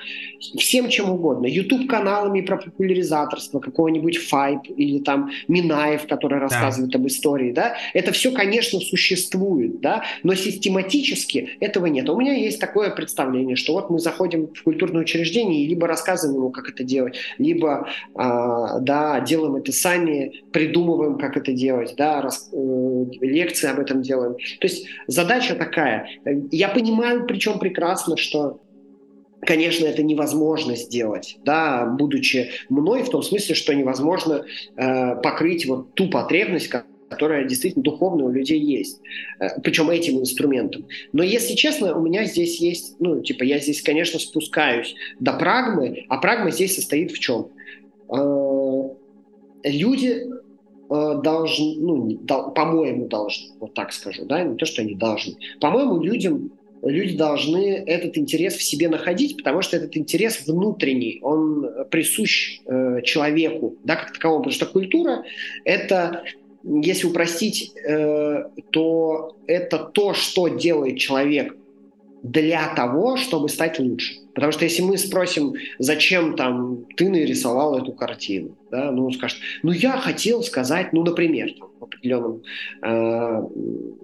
[0.59, 6.99] всем чем угодно, YouTube-каналами про популяризаторство, какого-нибудь Файп или там Минаев, который рассказывает да.
[6.99, 12.09] об истории, да, это все, конечно, существует, да, но систематически этого нет.
[12.09, 16.41] У меня есть такое представление, что вот мы заходим в культурное учреждение и либо рассказываем
[16.41, 18.19] ему, как это делать, либо, э,
[18.81, 24.35] да, делаем это сами, придумываем, как это делать, да, рас, э, лекции об этом делаем.
[24.35, 26.09] То есть задача такая.
[26.51, 28.61] Я понимаю, причем прекрасно, что
[29.47, 34.45] Конечно, это невозможно сделать, да, будучи мной, в том смысле, что невозможно
[34.77, 36.69] э, покрыть вот ту потребность,
[37.09, 39.01] которая действительно духовная у людей есть,
[39.39, 40.87] э, причем этим инструментом.
[41.13, 46.05] Но если честно, у меня здесь есть, ну, типа, я здесь, конечно, спускаюсь до прагмы,
[46.09, 47.49] а прагма здесь состоит в чем?
[48.09, 48.89] Э,
[49.63, 50.25] люди
[50.89, 55.35] Э, должны, ну, по-моему, должны, вот так скажу, да, не то, что они должны.
[55.61, 61.67] По-моему, людям люди должны этот интерес в себе находить, потому что этот интерес внутренний, он
[61.91, 65.25] присущ э, человеку, да, как таковому, потому что культура—
[65.65, 66.25] это,
[66.63, 71.57] если упростить, э, то это то, что делает человек
[72.23, 74.26] для того, чтобы стать лучше.
[74.37, 79.39] Потому что если мы спросим, зачем там ты нарисовал эту картину, да, ну он скажет,
[79.63, 82.43] ну я хотел сказать, ну, например, там, в определенном
[82.83, 83.43] э,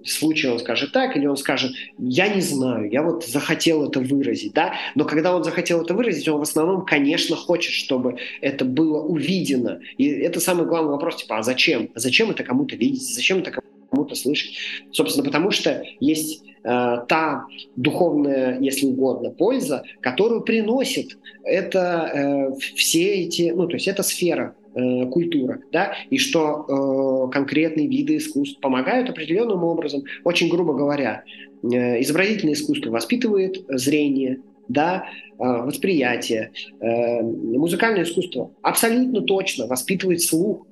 [0.03, 4.53] случае он скажет так, или он скажет, я не знаю, я вот захотел это выразить,
[4.53, 9.03] да, но когда он захотел это выразить, он в основном, конечно, хочет, чтобы это было
[9.03, 9.81] увидено.
[9.99, 11.89] И это самый главный вопрос, типа, а зачем?
[11.93, 13.03] А зачем это кому-то видеть?
[13.03, 13.72] Зачем это кому-то
[14.15, 14.55] слышать?
[14.91, 23.15] Собственно, потому что есть Э, та духовная, если угодно, польза, которую приносит это э, все
[23.15, 28.61] эти, ну, то есть эта сфера э, культура, да, и что э, конкретные виды искусств
[28.61, 31.25] помогают определенным образом, очень грубо говоря,
[31.63, 35.03] э, изобразительное искусство воспитывает зрение, да,
[35.37, 40.65] э, восприятие, э, музыкальное искусство абсолютно точно воспитывает слух,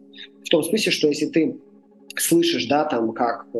[0.46, 1.58] в том смысле, что если ты
[2.20, 3.58] слышишь, да, там, как э,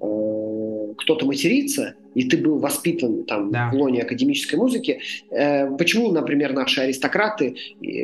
[0.00, 3.70] э, кто-то матерится, и ты был воспитан там да.
[3.70, 7.56] в лоне академической музыки, э, почему, например, наши аристократы,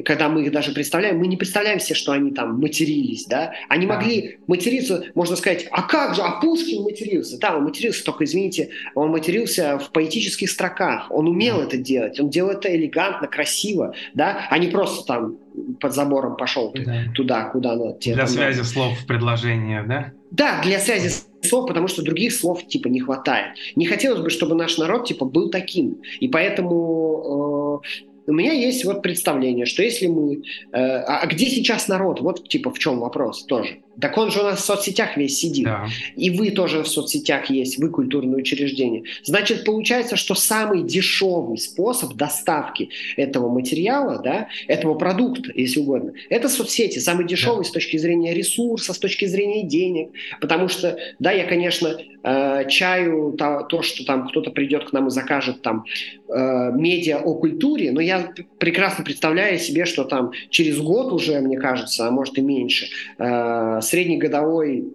[0.04, 3.54] когда мы их даже представляем, мы не представляем себе, что они там матерились, да?
[3.68, 3.94] Они да.
[3.94, 7.38] могли материться, можно сказать, а как же, а Пушкин матерился?
[7.38, 11.64] Да, он матерился, только, извините, он матерился в поэтических строках, он умел да.
[11.64, 15.38] это делать, он делал это элегантно, красиво, да, а не просто там
[15.80, 17.04] под забором пошел ты да.
[17.14, 17.98] туда, куда надо.
[18.00, 18.68] Для связи надо.
[18.68, 20.12] слов в предложении, да?
[20.30, 21.10] Да, для связи
[21.42, 23.56] слов, потому что других слов типа не хватает.
[23.76, 26.02] Не хотелось бы, чтобы наш народ типа был таким.
[26.20, 30.42] И поэтому э, у меня есть вот представление, что если мы...
[30.72, 32.20] Э, а, а где сейчас народ?
[32.20, 33.78] Вот типа в чем вопрос тоже.
[34.00, 35.64] Так он же у нас в соцсетях весь сидит.
[35.64, 35.87] Да.
[36.16, 39.04] И вы тоже в соцсетях есть, вы культурное учреждение.
[39.22, 46.48] Значит, получается, что самый дешевый способ доставки этого материала, да, этого продукта, если угодно, это
[46.48, 46.98] соцсети.
[46.98, 47.68] Самый дешевый да.
[47.68, 50.10] с точки зрения ресурса, с точки зрения денег.
[50.40, 55.08] Потому что, да, я, конечно, э, чаю то, то, что там кто-то придет к нам
[55.08, 55.84] и закажет там
[56.28, 61.58] э, медиа о культуре, но я прекрасно представляю себе, что там через год уже, мне
[61.58, 62.87] кажется, а может и меньше,
[63.18, 64.94] э, среднегодовой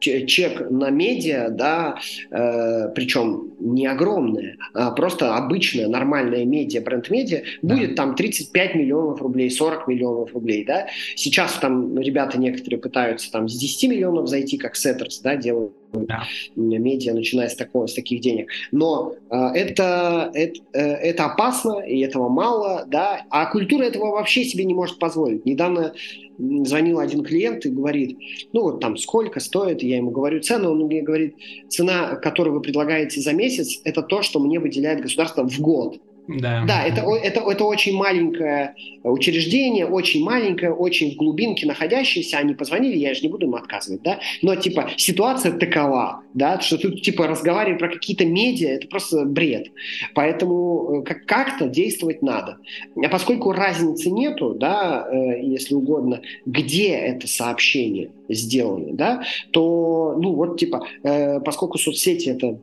[0.00, 1.96] чек на медиа, да,
[2.30, 7.74] э, причем не огромная, а просто обычная нормальная медиа, бренд-медиа, да.
[7.74, 10.88] будет там 35 миллионов рублей, 40 миллионов рублей, да.
[11.16, 16.24] Сейчас там ребята некоторые пытаются там с 10 миллионов зайти, как Setters, да, делают да.
[16.56, 18.48] медиа, начиная с, такого, с таких денег.
[18.72, 24.44] Но э, это, это, э, это опасно, и этого мало, да, а культура этого вообще
[24.44, 25.44] себе не может позволить.
[25.44, 25.94] Недавно
[26.38, 28.18] звонил один клиент и говорит,
[28.52, 31.36] ну вот там сколько стоит, я ему говорю цену, он мне говорит,
[31.68, 36.00] цена, которую вы предлагаете за месяц, это то, что мне выделяет государство в год.
[36.26, 42.38] Да, да это, это, это очень маленькое учреждение, очень маленькое, очень в глубинке находящееся.
[42.38, 44.20] Они позвонили, я же не буду им отказывать, да.
[44.40, 49.68] Но типа ситуация такова, да, что тут типа разговаривать про какие-то медиа, это просто бред.
[50.14, 52.56] Поэтому э, как- как-то действовать надо.
[52.96, 60.32] А поскольку разницы нету, да, э, если угодно, где это сообщение сделано, да, то, ну
[60.32, 62.58] вот типа, э, поскольку соцсети это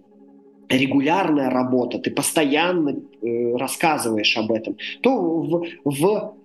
[0.77, 6.35] регулярная работа, ты постоянно э, рассказываешь об этом, то в, в,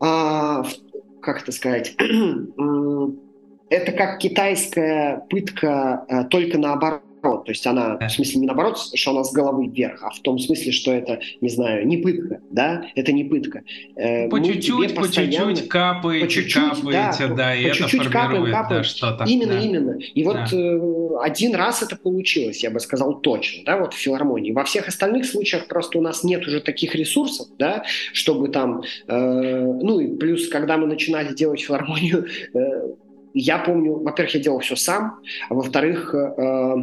[0.00, 0.72] а, в
[1.20, 1.94] как это сказать,
[3.68, 7.44] это как китайская пытка э, только наоборот наоборот.
[7.46, 10.38] То есть она, в смысле, не наоборот, что она с головы вверх, а в том
[10.38, 12.86] смысле, что это, не знаю, не пытка, да?
[12.94, 13.62] Это не пытка.
[13.96, 18.10] Э, по чуть-чуть, по чуть-чуть капаете, по чуть-чуть, капаете, да, да, и по чуть-чуть это
[18.10, 18.68] капаем, капаем.
[18.68, 19.24] Да, что-то.
[19.24, 19.60] Именно, да.
[19.60, 19.98] именно.
[19.98, 20.48] И вот да.
[20.52, 20.80] э,
[21.22, 24.52] один раз это получилось, я бы сказал точно, да, вот в филармонии.
[24.52, 29.16] Во всех остальных случаях просто у нас нет уже таких ресурсов, да, чтобы там, э,
[29.16, 32.94] ну и плюс, когда мы начинали делать филармонию, э,
[33.34, 36.74] я помню, во-первых, я делал все сам, а во-вторых, э,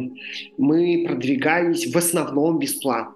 [0.56, 3.14] мы продвигались в основном бесплатно.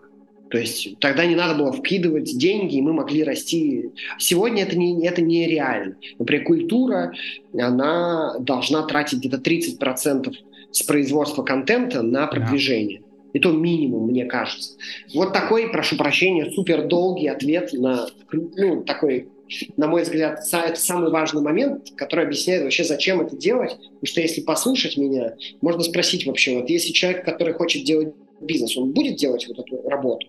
[0.50, 3.90] То есть тогда не надо было вкидывать деньги, и мы могли расти.
[4.18, 5.96] Сегодня это, не, это нереально.
[6.18, 7.12] Например, культура,
[7.58, 10.30] она должна тратить где-то 30%
[10.70, 13.00] с производства контента на продвижение.
[13.00, 13.06] Да.
[13.32, 14.76] И то минимум, мне кажется.
[15.14, 19.28] Вот такой, прошу прощения, супер долгий ответ на ну, такой
[19.76, 23.72] на мой взгляд, это самый важный момент, который объясняет вообще, зачем это делать.
[23.72, 28.76] Потому что если послушать меня, можно спросить вообще, вот если человек, который хочет делать бизнес,
[28.76, 30.26] он будет делать вот эту работу?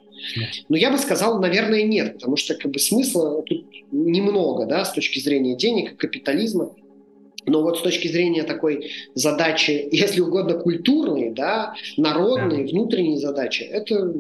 [0.69, 4.93] Но я бы сказал, наверное, нет, потому что как бы смысла тут немного, да, с
[4.93, 6.75] точки зрения денег, капитализма.
[7.45, 14.13] Но вот с точки зрения такой задачи, если угодно, культурной, да, народной, внутренней задачи, это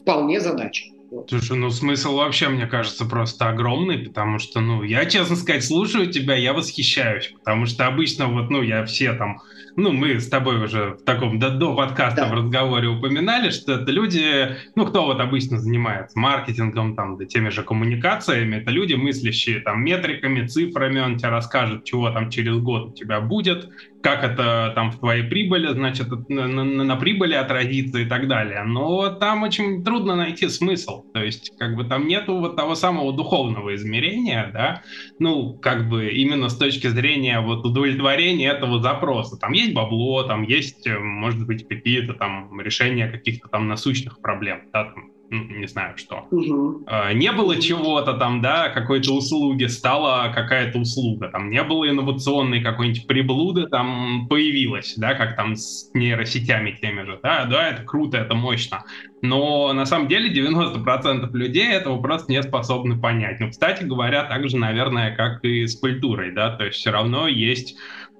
[0.00, 0.84] вполне задача.
[1.28, 6.10] Слушай, ну смысл вообще, мне кажется, просто огромный, потому что, ну, я, честно сказать, слушаю
[6.10, 9.40] тебя, я восхищаюсь, потому что обычно вот, ну, я все там
[9.78, 12.28] ну, мы с тобой уже в таком до, до подкаста да.
[12.28, 17.50] в разговоре упоминали, что это люди, ну, кто вот обычно занимается маркетингом, там, да теми
[17.50, 22.88] же коммуникациями, это люди, мыслящие там метриками, цифрами, он тебе расскажет, чего там через год
[22.88, 23.68] у тебя будет,
[24.02, 28.62] как это там в твоей прибыли, значит, на, на, на прибыли отразится и так далее.
[28.64, 31.04] Но там очень трудно найти смысл.
[31.12, 34.82] То есть, как бы там нету вот того самого духовного измерения, да,
[35.18, 39.36] ну, как бы именно с точки зрения вот удовлетворения этого запроса.
[39.36, 44.84] Там есть бабло, там есть, может быть, какие-то там решения каких-то там насущных проблем, да,
[44.84, 46.26] там, не знаю что.
[46.30, 46.86] Угу.
[47.14, 53.06] Не было чего-то там, да, какой-то услуги, стала какая-то услуга, там не было инновационной какой-нибудь
[53.06, 58.34] приблуды, там появилась, да, как там с нейросетями теми же, да, да, это круто, это
[58.34, 58.84] мощно.
[59.20, 63.40] Но на самом деле 90% людей этого просто не способны понять.
[63.40, 67.76] Ну, кстати говоря, также, наверное, как и с культурой, да, то есть все равно есть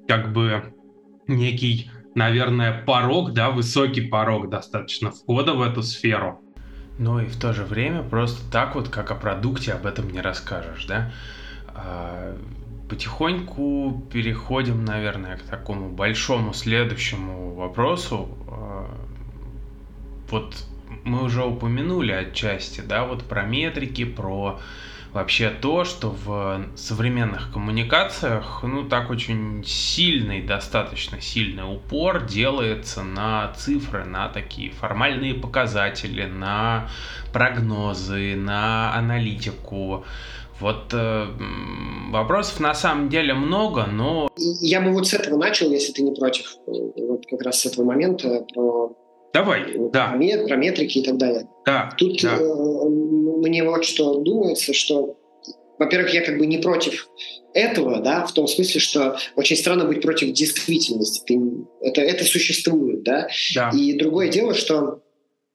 [0.06, 0.74] как бы
[1.26, 6.40] некий, наверное, порог, да, высокий порог достаточно входа в эту сферу.
[6.98, 10.20] Но и в то же время просто так вот, как о продукте, об этом не
[10.20, 11.12] расскажешь, да.
[11.68, 12.36] А,
[12.88, 18.28] потихоньку переходим, наверное, к такому большому следующему вопросу.
[18.48, 18.90] А,
[20.30, 20.56] вот
[21.04, 24.60] мы уже упомянули отчасти, да, вот про метрики, про
[25.12, 33.52] вообще то, что в современных коммуникациях, ну, так очень сильный, достаточно сильный упор делается на
[33.56, 36.88] цифры, на такие формальные показатели, на
[37.32, 40.04] прогнозы, на аналитику.
[40.60, 41.26] Вот э,
[42.10, 44.28] вопросов на самом деле много, но...
[44.36, 47.84] Я бы вот с этого начал, если ты не против, вот как раз с этого
[47.84, 48.92] момента про
[49.32, 50.16] Давай, да.
[50.46, 51.48] Про метрики и так далее.
[51.66, 51.94] Да.
[51.96, 52.36] Тут да.
[52.36, 55.16] Э, мне вот что думается, что,
[55.78, 57.08] во-первых, я как бы не против
[57.54, 61.22] этого, да, в том смысле, что очень странно быть против действительности.
[61.26, 61.40] Ты,
[61.80, 63.28] это, это существует, да?
[63.54, 63.70] да.
[63.74, 65.02] И другое дело, что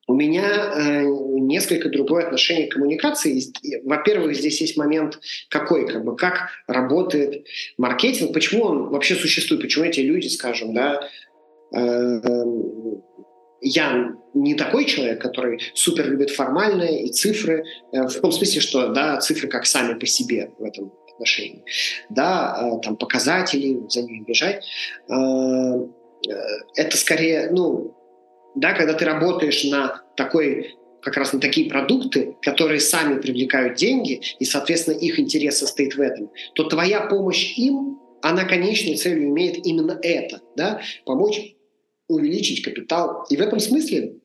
[0.07, 3.41] у меня э, несколько другое отношение к коммуникации.
[3.83, 5.19] Во-первых, здесь есть момент
[5.49, 7.45] какой, как бы, как работает
[7.77, 11.07] маркетинг, почему он вообще существует, почему эти люди, скажем, да,
[11.73, 12.21] э,
[13.63, 18.89] я не такой человек, который супер любит формальные и цифры, э, в том смысле, что
[18.89, 21.63] да, цифры как сами по себе в этом отношении.
[22.09, 24.65] Да, э, там показатели, за ними бежать.
[25.09, 25.87] Э,
[26.75, 27.95] это скорее, ну,
[28.55, 34.21] да, когда ты работаешь на такой как раз на такие продукты, которые сами привлекают деньги,
[34.39, 39.65] и, соответственно, их интерес состоит в этом, то твоя помощь им, она конечной целью имеет
[39.65, 41.55] именно это, да, помочь
[42.07, 43.25] увеличить капитал.
[43.29, 44.15] И в этом смысле,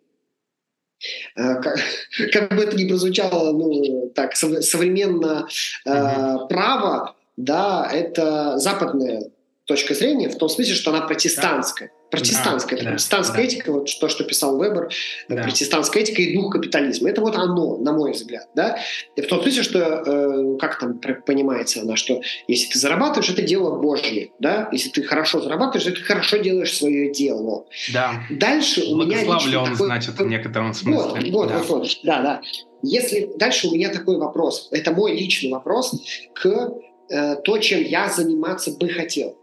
[1.36, 1.78] э, как,
[2.32, 5.48] как бы это ни прозвучало, ну, так, современно
[5.84, 9.30] э, право, да, это западная
[9.64, 11.92] точка зрения, в том смысле, что она протестантская.
[12.10, 14.90] Протестантская, да, это протестантская да, этика, вот то, что писал Вебер,
[15.28, 15.42] да.
[15.42, 17.10] протестантская этика и дух капитализма.
[17.10, 18.48] Это вот оно, на мой взгляд.
[18.54, 18.78] Да?
[19.14, 23.42] И в том смысле, что, э, как там понимается она, что если ты зарабатываешь, это
[23.42, 24.30] дело Божье.
[24.38, 24.68] Да?
[24.72, 27.66] Если ты хорошо зарабатываешь, ты хорошо делаешь свое дело.
[27.92, 28.22] Да.
[28.30, 29.24] Дальше у меня...
[29.24, 29.86] Благословлен, такой...
[29.86, 31.30] значит, в некотором смысле.
[31.30, 31.58] Вот, вот, да.
[31.58, 31.88] вот, вот.
[32.04, 32.40] Да, да.
[32.82, 35.92] Если дальше у меня такой вопрос, это мой личный вопрос
[36.34, 36.72] к
[37.10, 39.36] э, то, чем я заниматься бы хотел.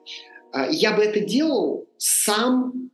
[0.56, 2.90] Э, я бы это делал сам,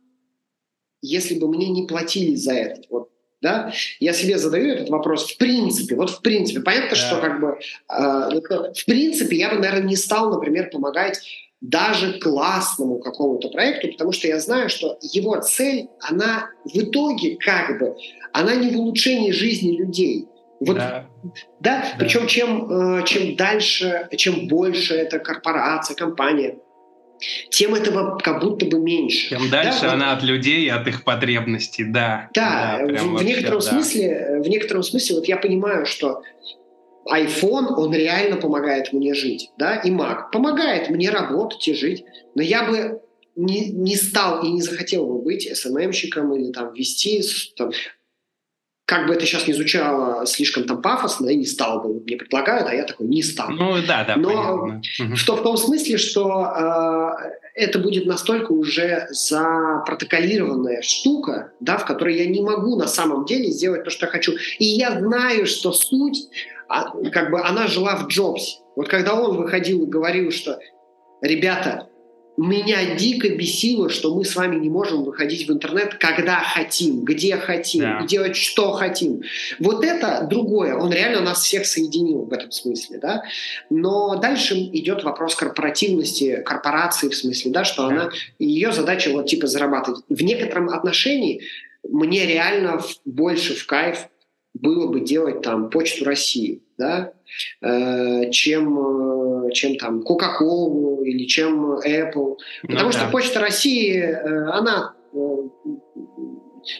[1.00, 2.82] если бы мне не платили за это.
[2.90, 3.10] Вот,
[3.40, 3.72] да?
[4.00, 5.94] Я себе задаю этот вопрос в принципе.
[5.94, 6.60] Вот в принципе.
[6.60, 6.96] Понятно, да.
[6.96, 7.58] что как бы
[7.88, 11.20] э, в принципе я бы, наверное, не стал, например, помогать
[11.60, 17.78] даже классному какому-то проекту, потому что я знаю, что его цель, она в итоге как
[17.78, 17.96] бы,
[18.32, 20.26] она не в улучшении жизни людей.
[20.58, 21.06] Вот, да.
[21.22, 21.34] Да?
[21.60, 21.84] да.
[21.98, 26.58] Причем чем, э, чем дальше, чем больше эта корпорация, компания,
[27.50, 29.30] тем этого как будто бы меньше.
[29.30, 32.30] Тем дальше да, она вот, от людей, от их потребностей, да.
[32.34, 33.66] Да, да в, вообще, некотором да.
[33.66, 36.22] смысле, в некотором смысле, вот я понимаю, что
[37.06, 42.04] iPhone, он реально помогает мне жить, да, и Mac помогает мне работать и жить,
[42.34, 43.00] но я бы
[43.34, 47.22] не, не стал и не захотел бы быть SMM-щиком или там вести
[47.56, 47.70] там,
[48.92, 52.68] как бы это сейчас не звучало слишком там пафосно, и не стал бы, мне предлагают,
[52.68, 53.48] а я такой не стал.
[53.48, 55.16] Ну да, да, Но понятно.
[55.16, 62.18] Что в том смысле, что э, это будет настолько уже запротоколированная штука, да, в которой
[62.18, 64.34] я не могу на самом деле сделать то, что я хочу.
[64.58, 66.28] И я знаю, что суть,
[66.68, 68.58] а, как бы она жила в Джобсе.
[68.76, 70.58] Вот когда он выходил и говорил, что
[71.22, 71.88] ребята,
[72.36, 77.36] меня дико бесило, что мы с вами не можем выходить в интернет, когда хотим, где
[77.36, 78.06] хотим, да.
[78.06, 79.22] делать что хотим.
[79.58, 80.74] Вот это другое.
[80.74, 83.24] Он реально нас всех соединил в этом смысле, да.
[83.68, 87.88] Но дальше идет вопрос корпоративности корпорации в смысле, да, что да.
[87.88, 90.02] она ее задача вот типа зарабатывать.
[90.08, 91.42] В некотором отношении
[91.86, 94.08] мне реально больше в кайф
[94.54, 97.12] было бы делать там почту России, да,
[97.60, 102.36] э, чем, э, чем там Coca-Cola или чем Apple.
[102.62, 102.98] Ну, Потому да.
[102.98, 104.94] что почта России, э, она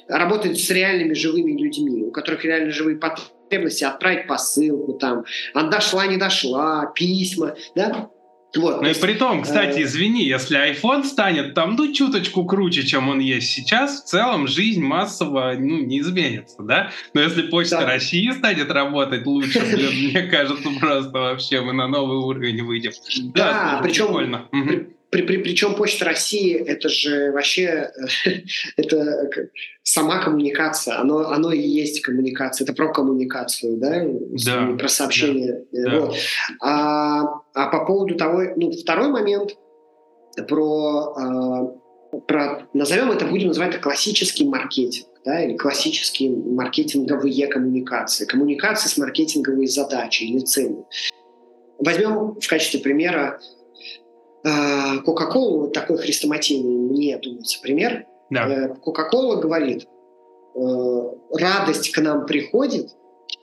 [0.09, 5.25] работает с реальными живыми людьми, у которых реально живые потребности отправить посылку, там,
[5.55, 8.11] она дошла, не дошла, письма, да,
[8.55, 12.85] вот, ну и при том, кстати, э, извини, если iPhone станет там, ну, чуточку круче,
[12.85, 16.91] чем он есть сейчас, в целом жизнь массово, ну, не изменится, да?
[17.15, 17.87] Но если Почта да.
[17.87, 22.93] России станет работать лучше, блин, мне кажется, просто вообще мы на новый уровень выйдем.
[23.35, 24.49] Да, да причем, прикольно.
[25.13, 27.91] При, при, причем Почта России это же вообще
[28.79, 29.29] это
[29.83, 34.07] сама коммуникация, оно, оно и есть коммуникация, это про коммуникацию, да,
[34.47, 34.75] да.
[34.75, 35.67] про сообщение.
[35.71, 36.01] Да.
[36.01, 36.15] Вот.
[36.63, 39.55] А, а по поводу того, ну, второй момент
[40.49, 45.09] про, а, про назовем это, будем называть это классический маркетинг.
[45.27, 50.89] Да, или классические маркетинговые коммуникации, коммуникации с маркетинговой задачей или целью.
[51.79, 53.62] Возьмем в качестве примера Э,
[54.45, 58.07] Кока-Колу, вот такой хрестоматийный, мне думается, пример.
[58.31, 58.49] Да.
[58.49, 59.87] Э, Кока-Кола говорит,
[60.55, 60.59] э,
[61.33, 62.91] радость к нам приходит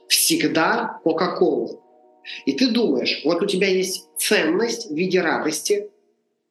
[0.08, 1.80] всегда Кока-Кола.
[2.46, 5.90] И ты думаешь, вот у тебя есть ценность в виде радости,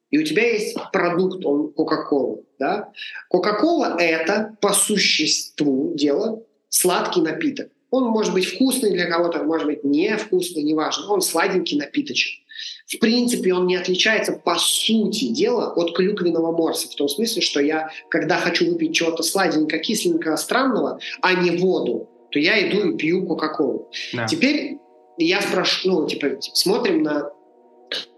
[0.09, 2.39] и у тебя есть продукт, он Кока-Кола.
[2.57, 2.91] Да?
[3.29, 7.69] Кока-Кола– это по существу дела сладкий напиток.
[7.91, 11.11] Он может быть вкусный для кого-то, может быть невкусный, неважно.
[11.11, 12.43] Он сладенький напиточек.
[12.89, 16.89] В принципе, он не отличается по сути дела от клюквенного морса.
[16.89, 22.09] В том смысле, что я, когда хочу выпить чего-то сладенького, кисленького, странного, а не воду,
[22.31, 23.91] то я иду и пью Кока-Колу.
[24.13, 24.25] Да.
[24.25, 24.79] Теперь
[25.17, 27.31] я спрошу, ну, типа, смотрим на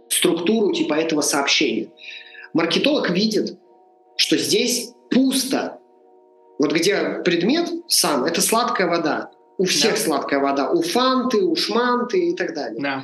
[0.07, 1.89] структуру типа этого сообщения.
[2.53, 3.57] Маркетолог видит,
[4.15, 5.79] что здесь пусто.
[6.59, 9.31] Вот где предмет сам, это сладкая вода.
[9.57, 9.99] У всех да.
[9.99, 10.69] сладкая вода.
[10.69, 12.81] У фанты, у шманты и так далее.
[12.81, 13.03] Да.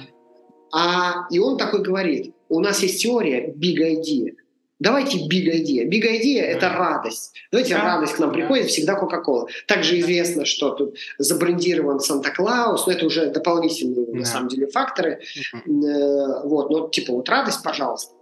[0.71, 4.35] А, и он такой говорит, у нас есть теория big idea.
[4.79, 5.85] Давайте big idea.
[5.89, 7.33] Big idea– это радость.
[7.51, 7.83] Давайте да.
[7.83, 8.69] радость к нам приходит, да.
[8.69, 9.47] всегда Кока-Кола.
[9.65, 14.19] Также известно, что тут забрендирован Санта-Клаус, но это уже дополнительные, да.
[14.19, 15.21] на самом деле, факторы.
[15.65, 16.47] Угу.
[16.47, 18.13] Вот, но типа вот радость, пожалуйста.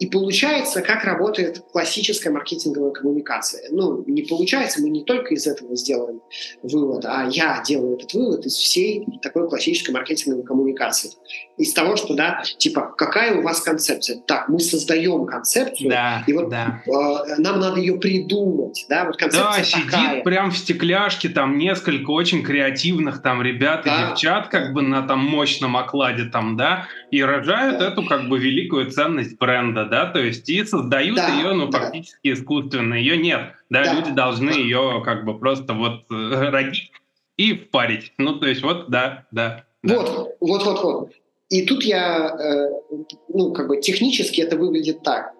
[0.00, 3.68] И получается, как работает классическая маркетинговая коммуникация.
[3.70, 6.22] Ну, не получается, мы не только из этого сделаем
[6.62, 11.10] вывод, а я делаю этот вывод из всей такой классической маркетинговой коммуникации.
[11.58, 14.22] Из того, что, да, типа, какая у вас концепция?
[14.26, 16.82] Так, мы создаем концепцию, да, и вот да.
[16.86, 20.22] э, нам надо ее придумать, да, вот концепция Да, сидит такая.
[20.22, 23.94] прям в стекляшке там несколько очень креативных там ребят да.
[23.94, 27.88] и девчат как бы на там мощном окладе там, да, и рожают да.
[27.88, 31.80] эту как бы великую ценность бренда, да, то есть и создают да, ее, ну, да.
[31.80, 33.94] фактически искусственно, ее нет, да, да.
[33.94, 36.92] люди должны ее как бы просто вот э, родить
[37.36, 39.64] и впарить, ну, то есть вот, да, да.
[39.82, 39.96] да.
[39.96, 41.12] Вот, вот, вот, вот.
[41.48, 42.94] И тут я, э,
[43.28, 45.32] ну, как бы технически это выглядит так.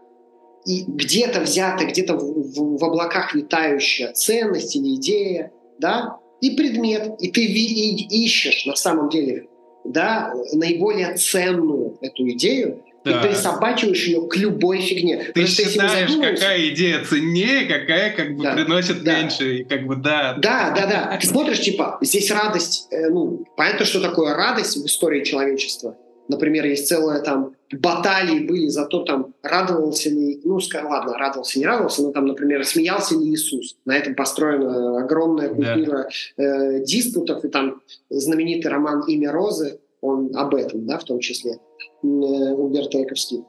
[0.66, 7.20] И где-то взято, где-то в, в, в облаках витающая ценность или идея, да, и предмет,
[7.20, 9.48] и ты и ищешь на самом деле,
[9.84, 13.20] да, наиболее ценную эту идею, да.
[13.20, 15.18] и присобачиваешь ее к любой фигне.
[15.18, 18.54] Ты Потому считаешь, какая идея ценнее, какая как бы да.
[18.54, 19.20] приносит да.
[19.20, 20.34] меньше, и как бы да.
[20.34, 21.18] Да, да, да.
[21.20, 25.96] Ты смотришь, типа, здесь радость, э, ну, понятно, что такое радость в истории человечества.
[26.28, 31.66] Например, есть целая там баталии были за то, там, радовался ли, ну, ладно, радовался, не
[31.66, 33.76] радовался, но там, например, смеялся ли Иисус.
[33.84, 36.44] На этом построена огромная культура да.
[36.44, 37.80] э, диспутов, и там
[38.10, 43.44] знаменитый роман «Имя Розы», он об этом, да, в том числе, э, Умберто Эковский.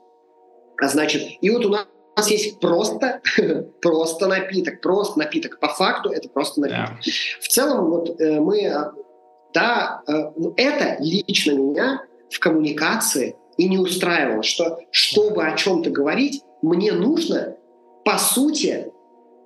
[0.81, 3.21] А значит, и вот у нас у нас есть просто,
[3.81, 5.59] просто напиток, просто напиток.
[5.59, 6.97] По факту это просто напиток.
[7.07, 7.39] Yeah.
[7.39, 8.91] В целом вот э, мы, э,
[9.53, 15.89] да, э, ну, это лично меня в коммуникации и не устраивало, что чтобы о чем-то
[15.89, 17.55] говорить, мне нужно
[18.03, 18.91] по сути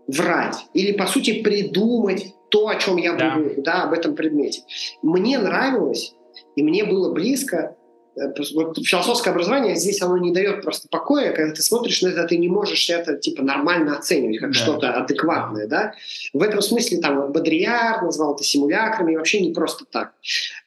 [0.07, 3.35] врать или по сути придумать то, о чем я да.
[3.35, 4.63] буду, да, об этом предмете.
[5.01, 6.15] Мне нравилось
[6.55, 7.75] и мне было близко
[8.15, 12.25] э, вот философское образование здесь оно не дает просто покоя, когда ты смотришь на это,
[12.25, 14.57] ты не можешь это типа нормально оценивать как да.
[14.57, 15.93] что-то адекватное, да.
[16.33, 20.13] В этом смысле там Бодрияр назвал это симулякрами, и вообще не просто так.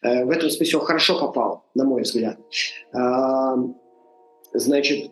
[0.02, 2.38] Э, в этом смысле он хорошо попал, на мой взгляд.
[4.54, 5.10] Значит,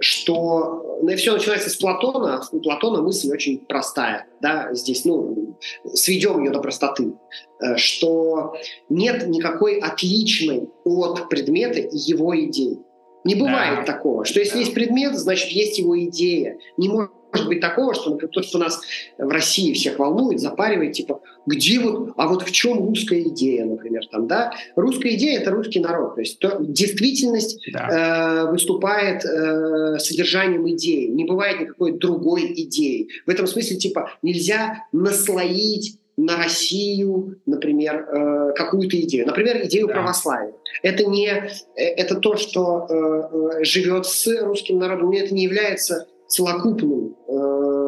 [0.00, 2.42] что ну, все начинается с Платона.
[2.52, 4.26] У Платона мысль очень простая.
[4.40, 4.72] Да?
[4.72, 5.56] Здесь, ну,
[5.92, 7.14] сведем ее до простоты.
[7.60, 8.54] Э, что
[8.88, 12.78] нет никакой отличной от предмета его идеи.
[13.24, 13.92] Не бывает да.
[13.92, 14.60] такого, что если да.
[14.60, 16.58] есть предмет, значит есть его идея.
[16.76, 18.80] Не может может быть такого, что, например, то, что нас
[19.18, 24.02] в России всех волнует, запаривает, типа, где вот, а вот в чем русская идея, например,
[24.10, 24.52] там, да?
[24.76, 28.44] Русская идея– это русский народ, то есть то, действительность да.
[28.46, 33.08] э, выступает э, содержанием идеи, не бывает никакой другой идеи.
[33.26, 39.24] В этом смысле, типа, нельзя наслоить на Россию, например, э, какую-то идею.
[39.26, 39.94] Например, идею да.
[39.94, 40.52] православия.
[40.82, 46.08] Это не э, это то, что э, э, живет с русским народом, это не является
[46.28, 47.78] целокупным э.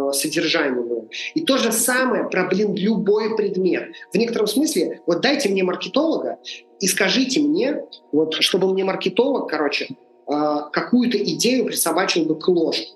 [1.35, 3.93] И то же самое про, блин, любой предмет.
[4.13, 6.39] В некотором смысле, вот дайте мне маркетолога
[6.81, 9.89] и скажите мне, вот, чтобы мне маркетолог, короче,
[10.27, 12.89] э, какую-то идею присобачил бы к ложке.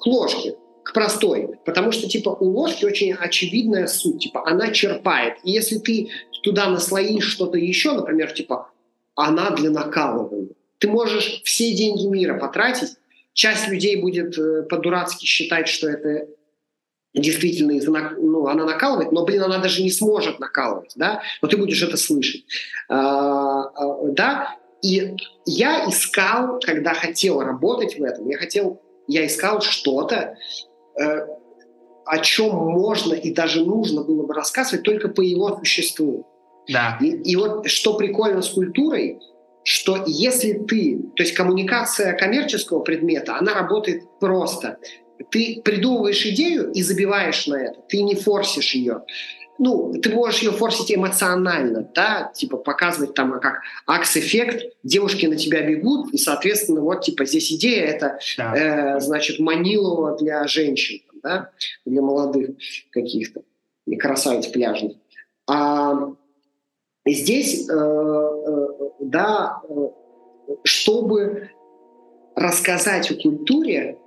[0.00, 1.50] К ложке к простой.
[1.64, 4.22] Потому что, типа, у ложки очень очевидная суть.
[4.22, 5.34] Типа, она черпает.
[5.44, 6.08] И если ты
[6.42, 8.70] туда наслоишь что-то еще, например, типа,
[9.14, 10.54] она для накалывания.
[10.78, 12.96] Ты можешь все деньги мира потратить,
[13.32, 16.28] Часть людей будет э, по-дурацки считать, что это
[17.14, 21.56] действительно из ну, она накалывает, но, блин, она даже не сможет накалывать, да, но ты
[21.56, 22.44] будешь это слышать.
[22.88, 29.60] А, а, да, и я искал, когда хотел работать в этом, я хотел, я искал
[29.60, 30.36] что-то,
[31.00, 31.26] э,
[32.06, 36.26] о чем можно и даже нужно было бы рассказывать только по его существу.
[36.68, 36.98] Да.
[37.00, 39.20] И, и вот что прикольно с культурой,
[39.62, 44.78] что если ты, то есть коммуникация коммерческого предмета, она работает просто.
[45.30, 49.02] Ты придумываешь идею и забиваешь на это, ты не форсишь ее
[49.60, 55.60] ну, ты можешь ее форсить эмоционально, да, типа показывать там как акс-эффект, девушки на тебя
[55.60, 58.56] бегут, и, соответственно, вот, типа, здесь идея, это, да.
[58.96, 61.50] э, значит, манилова для женщин, да,
[61.84, 62.56] для молодых
[62.90, 63.42] каких-то,
[63.86, 64.94] и красавиц пляжных.
[65.46, 66.14] А
[67.06, 68.66] здесь, э, э,
[69.00, 69.74] да, э,
[70.64, 71.50] чтобы
[72.36, 73.98] рассказать о культуре,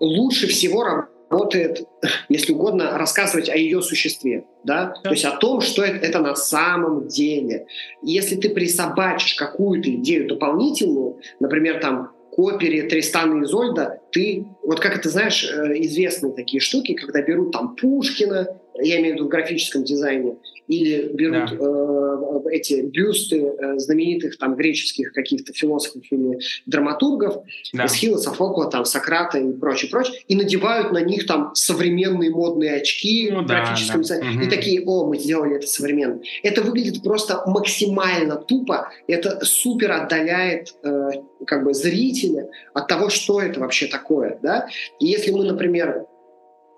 [0.00, 0.82] лучше всего
[1.30, 1.86] работает,
[2.28, 4.86] если угодно, рассказывать о ее существе, да?
[4.86, 5.00] да.
[5.02, 7.66] то есть о том, что это, это на самом деле.
[8.02, 14.80] Если ты присобачишь какую-то идею дополнительную, например, там к опере Тристана и Изольда, ты, вот
[14.80, 19.28] как это знаешь, известные такие штуки, когда берут там Пушкина, я имею в виду в
[19.28, 20.36] графическом дизайне,
[20.68, 22.48] или берут да.
[22.50, 27.86] э, эти бюсты э, знаменитых там греческих каких-то философов или драматургов, да.
[27.86, 33.30] Эсхила, Софокла, там, Сократа и прочее, прочее, и надевают на них там современные модные очки
[33.30, 34.44] ну, в графическом да, дизайне, да.
[34.44, 36.20] и такие, о, мы сделали это современно.
[36.42, 41.10] Это выглядит просто максимально тупо, это супер отдаляет э,
[41.46, 44.68] как бы зрителя от того, что это вообще такое, да.
[45.00, 46.06] И если мы, например,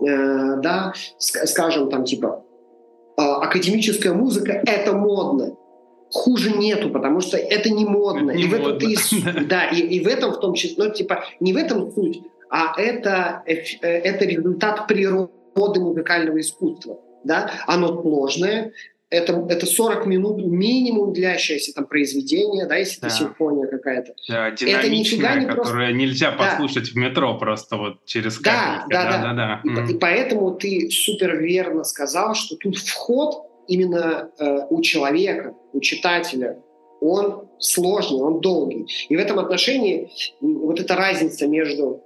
[0.00, 2.44] э, да, скажем там типа
[3.18, 5.56] а, академическая музыка— это модно.
[6.10, 8.30] Хуже нету, потому что это не модно.
[8.30, 8.64] Не и модно.
[8.64, 11.56] в этом ты, да, и, и в этом в том числе, ну, типа, не в
[11.56, 16.98] этом суть, а это, э, это результат природы музыкального искусства.
[17.24, 17.50] Да?
[17.66, 18.72] Оно сложное,
[19.10, 23.06] это, это 40 минут минимум длящееся там произведение, да, если да.
[23.06, 24.14] это симфония какая-то.
[24.28, 25.92] Да, это нифига не которое просто...
[25.92, 26.90] нельзя послушать да.
[26.92, 29.60] в метро просто вот через да, да, да, да, да.
[29.64, 29.90] И, mm.
[29.92, 36.58] и поэтому ты супер верно сказал, что тут вход именно э, у человека, у читателя,
[37.00, 38.86] он сложный, он долгий.
[39.08, 42.02] И в этом отношении вот эта разница между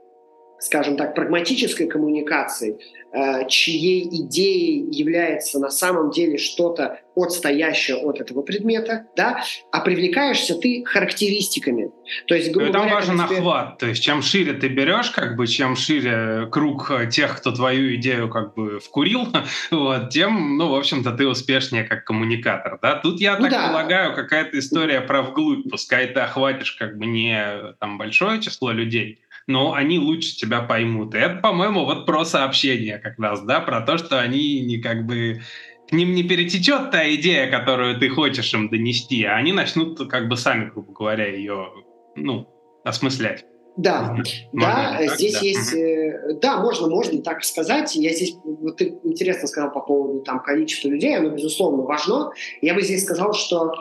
[0.62, 2.76] скажем так, прагматической коммуникацией,
[3.12, 9.42] э, чьей идеей является на самом деле что-то отстоящее от этого предмета, да,
[9.72, 11.90] а привлекаешься ты характеристиками.
[12.26, 13.38] То есть, грубо Там говоря, важен тебе...
[13.38, 17.96] охват, то есть чем шире ты берешь, как бы, чем шире круг тех, кто твою
[17.96, 19.26] идею как бы вкурил,
[19.72, 22.94] вот, тем, ну, в общем-то, ты успешнее как коммуникатор, да.
[22.94, 23.68] Тут я ну, так да.
[23.68, 29.18] полагаю, какая-то история про вглубь, пускай ты охватишь как бы не там большое число людей,
[29.52, 31.14] но они лучше тебя поймут.
[31.14, 35.06] И это, по-моему, вот про сообщение как раз, да, про то, что они не как
[35.06, 35.42] бы
[35.88, 40.28] к ним не перетечет та идея, которую ты хочешь им донести, а они начнут как
[40.28, 41.68] бы сами, грубо говоря, ее,
[42.16, 42.48] ну,
[42.82, 43.44] осмыслять.
[43.76, 44.16] Да,
[44.52, 45.40] можно да, здесь да.
[45.40, 46.40] есть, угу.
[46.40, 47.94] да, можно, можно так сказать.
[47.94, 52.32] Я здесь, вот ты интересно сказал по поводу там количества людей, оно безусловно важно.
[52.60, 53.72] Я бы здесь сказал, что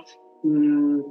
[0.44, 1.04] Э,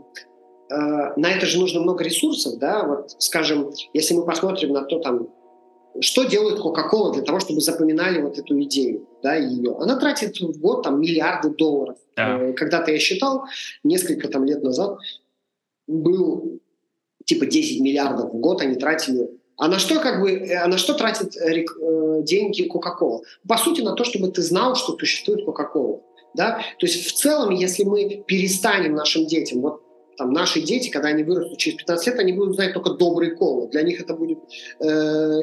[0.70, 5.28] на это же нужно много ресурсов, да, вот, скажем, если мы посмотрим на то, там,
[6.00, 9.76] что делает Coca-Cola для того, чтобы запоминали вот эту идею, да, ее.
[9.78, 11.96] Она тратит в год там миллиарды долларов.
[12.16, 12.38] Да.
[12.38, 13.44] Э, когда-то я считал,
[13.82, 14.98] несколько там лет назад,
[15.86, 16.60] был
[17.24, 19.30] типа 10 миллиардов в год они тратили.
[19.56, 21.64] А на что как бы, а на что тратит э,
[22.22, 23.20] деньги Coca-Cola?
[23.46, 26.00] По сути, на то, чтобы ты знал, что существует Coca-Cola.
[26.34, 26.60] Да?
[26.78, 29.82] То есть в целом, если мы перестанем нашим детям, вот
[30.20, 33.68] там, наши дети, когда они вырастут через 15 лет, они будут знать только добрый колы.
[33.68, 34.38] Для них это будет
[34.78, 34.84] э,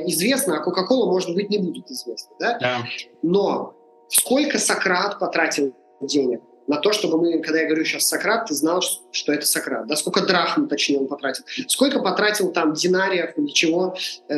[0.06, 2.36] известно, а Кока-Кола, может быть, не будет известно.
[2.40, 2.60] Да?
[2.60, 2.86] Да.
[3.24, 3.74] Но
[4.08, 8.84] сколько Сократ потратил денег на то, чтобы мы, когда я говорю сейчас Сократ, ты знал,
[9.12, 9.88] что это Сократ.
[9.88, 9.96] Да?
[9.96, 11.44] Сколько драхм, точнее, он потратил.
[11.68, 13.98] Сколько потратил там динариев или чего
[14.30, 14.36] э,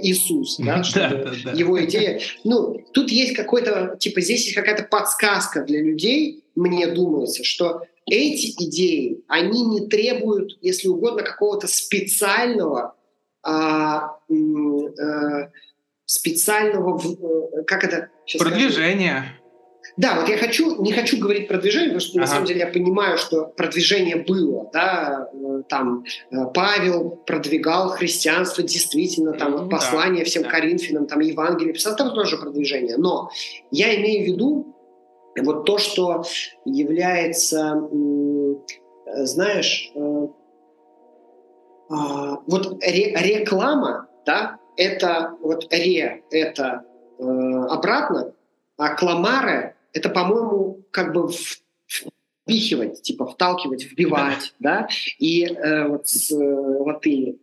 [0.00, 2.20] Иисус, да, чтобы его идея.
[2.42, 8.54] Ну, тут есть какой-то, типа, здесь есть какая-то подсказка для людей, мне думается, что эти
[8.64, 12.94] идеи, они не требуют, если угодно, какого-то специального,
[13.42, 15.50] а, а,
[16.04, 18.08] специального, э, как это?
[18.38, 19.18] Продвижения.
[19.18, 19.38] Скажу?
[19.96, 22.20] Да, вот я хочу, не хочу говорить про движение, потому что ага.
[22.20, 26.04] на самом деле я понимаю, что продвижение было, да, э, там
[26.54, 30.50] Павел продвигал христианство действительно, там вот послание да, всем да.
[30.50, 33.30] Коринфянам, там Евангелие писал, там тоже продвижение, но
[33.70, 34.77] я имею в виду
[35.36, 36.24] вот то, что
[36.64, 37.88] является,
[39.06, 40.28] знаешь, э,
[41.90, 46.84] а, вот реклама, да, это вот ре, это
[47.18, 48.32] э, обратно,
[48.76, 51.30] а кламары это, по-моему, как бы
[51.86, 57.38] впихивать, типа вталкивать, вбивать, да, и э, вот с э, латыни.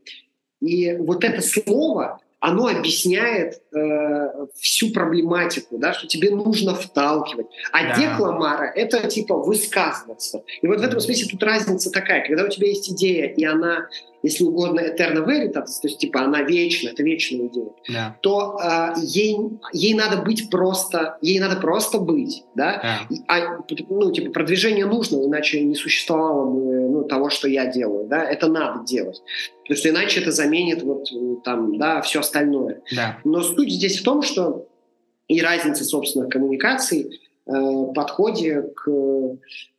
[0.62, 7.48] И вот это слово, оно объясняет э, всю проблематику, да, что тебе нужно вталкивать.
[7.72, 7.96] А да.
[7.96, 10.44] декламара— это типа высказываться.
[10.62, 13.88] И вот в этом смысле тут разница такая, когда у тебя есть идея, и она
[14.26, 18.18] если угодно, eterna veritas, то есть типа она вечна, это вечная идея, да.
[18.22, 19.38] то э, ей,
[19.72, 23.16] ей надо быть просто, ей надо просто быть, да, да.
[23.28, 28.24] А, ну, типа продвижение нужно, иначе не существовало бы ну, того, что я делаю, да,
[28.24, 29.22] это надо делать.
[29.62, 31.08] Потому что иначе это заменит вот
[31.44, 32.82] там, да, все остальное.
[32.96, 33.20] Да.
[33.24, 34.68] Но суть здесь в том, что
[35.28, 37.52] и разница, собственно, коммуникаций, э,
[37.94, 38.90] подходе к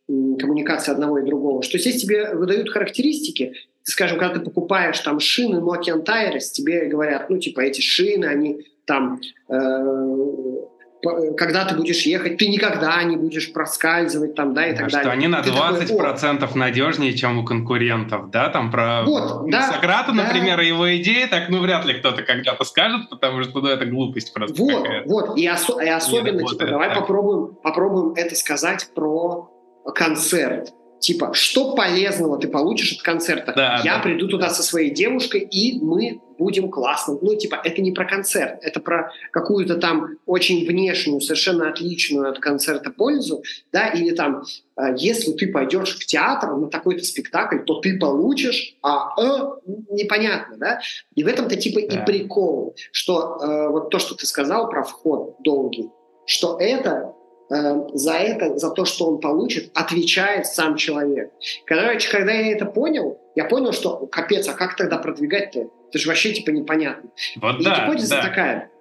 [0.07, 3.53] коммуникации одного и другого, что здесь тебе выдают характеристики,
[3.91, 8.65] скажем, когда ты покупаешь там шины Nokian Tires, тебе говорят, ну, типа, эти шины, они
[8.85, 9.19] там,
[9.49, 14.89] э, когда ты будешь ехать, ты никогда не будешь проскальзывать там, да, и да, так
[14.89, 15.13] что далее.
[15.13, 20.11] они на ты 20% такой, надежнее, чем у конкурентов, да, там про вот, да, Сократа,
[20.11, 20.23] да.
[20.23, 23.85] например, и его идеи, так, ну, вряд ли кто-то когда-то скажет, потому что, ну, это
[23.85, 25.07] глупость просто Вот, какая-то.
[25.09, 29.49] вот, и, осо- и особенно, типа, давай попробуем, попробуем это сказать про
[29.95, 33.53] концерт Типа, что полезного ты получишь от концерта?
[33.55, 37.17] Да, Я да, приду туда со своей девушкой, и мы будем классно.
[37.21, 42.39] Ну, типа, это не про концерт, это про какую-то там очень внешнюю, совершенно отличную от
[42.39, 44.43] концерта пользу, да, или там,
[44.77, 50.57] э, если ты пойдешь в театр на такой-то спектакль, то ты получишь, а э, непонятно,
[50.57, 50.79] да.
[51.15, 52.01] И в этом-то типа да.
[52.01, 55.89] и прикол, что э, вот то, что ты сказал про вход долгий,
[56.25, 57.13] что это
[57.49, 61.31] за это, за то, что он получит, отвечает сам человек.
[61.65, 65.69] Короче, когда я это понял, я понял, что капец, а как тогда продвигать-то?
[65.89, 67.09] Это же вообще типа непонятно.
[67.37, 68.21] Вот И да, гипотеза да.
[68.21, 68.71] такая.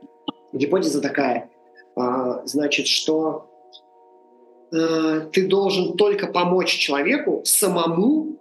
[0.52, 1.50] Гипотеза такая.
[1.94, 3.50] А, значит, что
[4.72, 8.38] а, ты должен только помочь человеку самому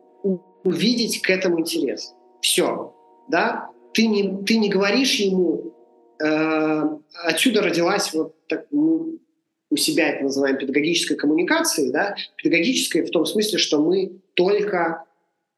[0.63, 2.15] увидеть к этому интерес.
[2.41, 2.95] Все.
[3.27, 3.69] Да?
[3.93, 5.73] Ты не, ты не говоришь ему,
[6.21, 6.83] э,
[7.23, 9.19] отсюда родилась вот так, ну,
[9.69, 15.05] у себя это называем педагогической коммуникацией, да, педагогической в том смысле, что мы только,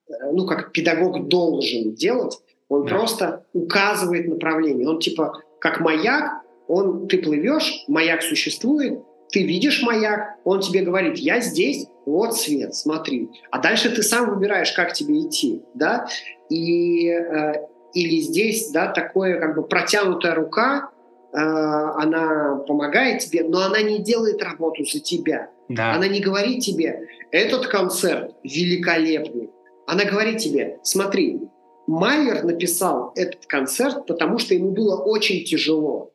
[0.07, 2.37] э, ну, как педагог должен делать,
[2.69, 2.89] он да.
[2.89, 4.87] просто указывает направление.
[4.87, 8.99] Он типа как маяк, он, ты плывешь, маяк существует,
[9.29, 13.29] ты видишь маяк, он тебе говорит, я здесь, вот свет, смотри.
[13.51, 16.07] А дальше ты сам выбираешь, как тебе идти, да,
[16.49, 17.53] и э,
[17.93, 20.91] или здесь, да, такое как бы протянутая рука,
[21.33, 25.49] она помогает тебе, но она не делает работу за тебя.
[25.69, 25.93] Да.
[25.93, 29.49] Она не говорит тебе, этот концерт великолепный.
[29.85, 31.41] Она говорит тебе, смотри,
[31.87, 36.11] Майер написал этот концерт, потому что ему было очень тяжело.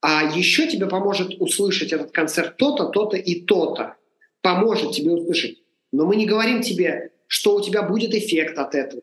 [0.00, 3.96] А еще тебе поможет услышать этот концерт то-то, то-то и то-то.
[4.42, 5.58] Поможет тебе услышать.
[5.92, 9.02] Но мы не говорим тебе, что у тебя будет эффект от этого.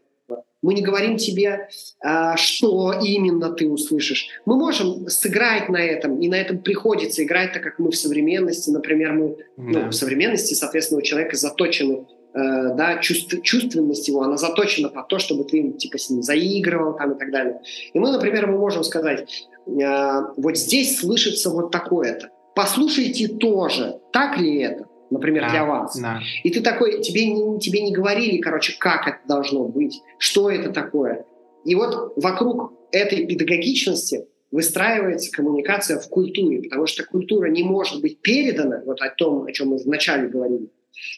[0.65, 1.69] Мы не говорим тебе,
[2.01, 4.29] а, что именно ты услышишь.
[4.45, 8.71] Мы можем сыграть на этом, и на этом приходится играть, так как мы в современности,
[8.71, 9.79] например, мы ну, да.
[9.81, 15.07] ну, в современности, соответственно, у человека заточены э, да, чувств, чувственность его, она заточена под
[15.07, 17.61] то, чтобы ты типа с ним заигрывал там и так далее.
[17.93, 22.31] И мы, например, мы можем сказать, э, вот здесь слышится вот такое-то.
[22.55, 24.87] Послушайте тоже, так ли это?
[25.09, 25.97] Например, да, для вас.
[25.99, 26.19] Да.
[26.43, 30.71] И ты такой, тебе, не, тебе не говорили, короче, как это должно быть, что это
[30.71, 31.25] такое.
[31.63, 38.21] И вот вокруг этой педагогичности выстраивается коммуникация в культуре, потому что культура не может быть
[38.21, 40.69] передана, вот о том, о чем мы вначале говорили.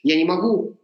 [0.04, 0.78] Я не могу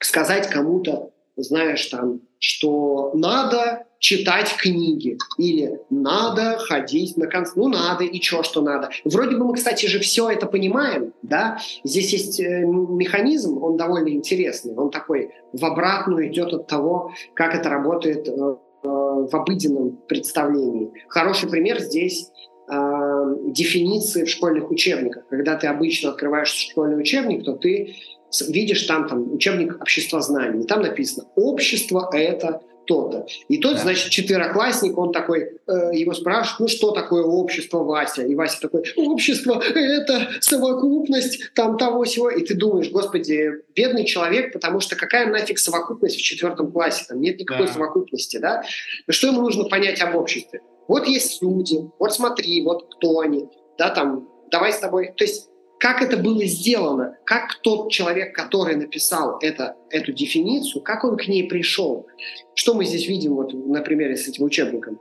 [0.00, 7.56] сказать кому-то, знаешь, там, что надо читать книги или надо ходить на концерт.
[7.56, 8.90] Ну, надо, и чё, что надо.
[9.04, 11.58] Вроде бы мы, кстати же, все это понимаем, да?
[11.84, 14.74] Здесь есть э, механизм, он довольно интересный.
[14.74, 20.90] Он такой в обратную идет от того, как это работает э, э, в обыденном представлении.
[21.08, 22.28] Хороший пример здесь
[22.68, 25.26] дефиниции в школьных учебниках.
[25.28, 27.96] Когда ты обычно открываешь школьный учебник, то ты
[28.48, 33.26] видишь там, там учебник обществознания, и там написано «Общество– это то-то».
[33.48, 33.82] И тот, да.
[33.82, 38.22] значит, четвероклассник, он такой, э, его спрашивают, ну что такое общество, Вася?
[38.22, 42.30] И Вася такой, общество– это совокупность там того всего.
[42.30, 47.04] И ты думаешь, господи, бедный человек, потому что какая нафиг совокупность в четвертом классе?
[47.08, 47.72] Там нет никакой да.
[47.72, 48.62] совокупности, да?
[49.08, 50.60] Что ему нужно понять об обществе?
[50.88, 55.12] Вот есть люди, вот смотри, вот кто они, да, там, давай с тобой.
[55.16, 55.48] То есть
[55.82, 61.26] как это было сделано, как тот человек, который написал это, эту дефиницию, как он к
[61.26, 62.06] ней пришел.
[62.54, 65.00] Что мы здесь видим вот на примере с этим учебником?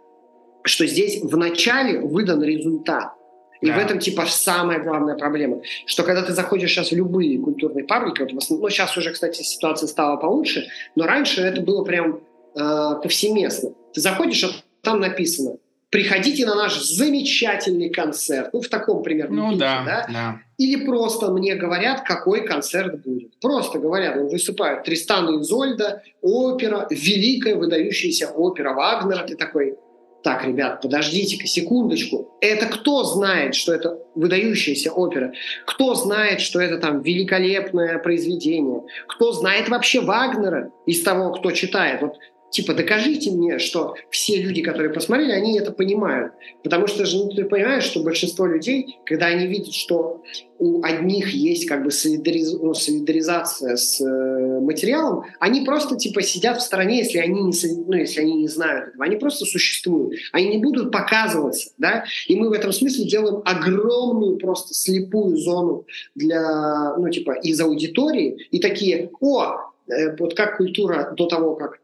[0.64, 3.14] Что здесь вначале выдан результат.
[3.62, 3.76] И да.
[3.76, 8.24] в этом типа самая главная проблема, что когда ты заходишь сейчас в любые культурные паблики,
[8.24, 10.66] вот, ну сейчас уже, кстати, ситуация стала получше,
[10.96, 12.22] но раньше это было прям
[12.56, 12.60] э,
[13.04, 13.70] повсеместно.
[13.94, 14.50] Ты заходишь, а
[14.82, 15.58] там написано
[15.92, 18.50] приходите на наш замечательный концерт.
[18.54, 20.06] Ну, в таком примерно ну, духе, да, да?
[20.12, 20.42] да.
[20.58, 23.40] Или просто мне говорят, какой концерт будет.
[23.40, 29.28] Просто говорят, ну, выступают Тристан и Изольда, опера, великая выдающаяся опера Вагнера.
[29.28, 29.76] Ты такой,
[30.24, 32.38] так, ребят, подождите-ка, секундочку.
[32.40, 35.34] Это кто знает, что это выдающаяся опера?
[35.66, 38.82] Кто знает, что это там великолепное произведение?
[39.08, 42.02] Кто знает вообще Вагнера из того, кто читает?
[42.02, 42.16] Вот
[42.52, 46.34] типа, докажите мне, что все люди, которые посмотрели, они это понимают.
[46.64, 50.22] Потому что же, ну, ты понимаешь, что большинство людей, когда они видят, что
[50.60, 52.54] у одних есть как бы солидариз...
[52.54, 57.54] ну, солидаризация с э, материалом, они просто типа сидят в стороне, если они не,
[57.88, 59.06] ну, если они не знают этого.
[59.06, 60.20] Они просто существуют.
[60.32, 62.06] Они не будут показываться, да?
[62.28, 65.86] И мы в этом смысле делаем огромную просто слепую зону
[66.16, 68.48] для, ну, типа, из аудитории.
[68.52, 71.81] И такие, о, э, вот как культура до того, как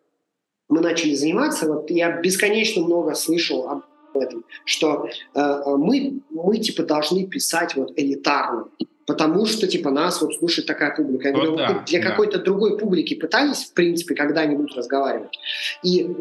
[0.70, 3.84] мы начали заниматься, вот я бесконечно много слышал об
[4.18, 8.68] этом, что э, э, мы, мы типа должны писать вот элитарно,
[9.05, 11.30] потому что типа нас вот слушает такая публика.
[11.30, 12.09] Я вот говорю, да, для да.
[12.09, 15.39] какой-то другой публики пытались, в принципе, когда-нибудь разговаривать.
[15.84, 16.15] И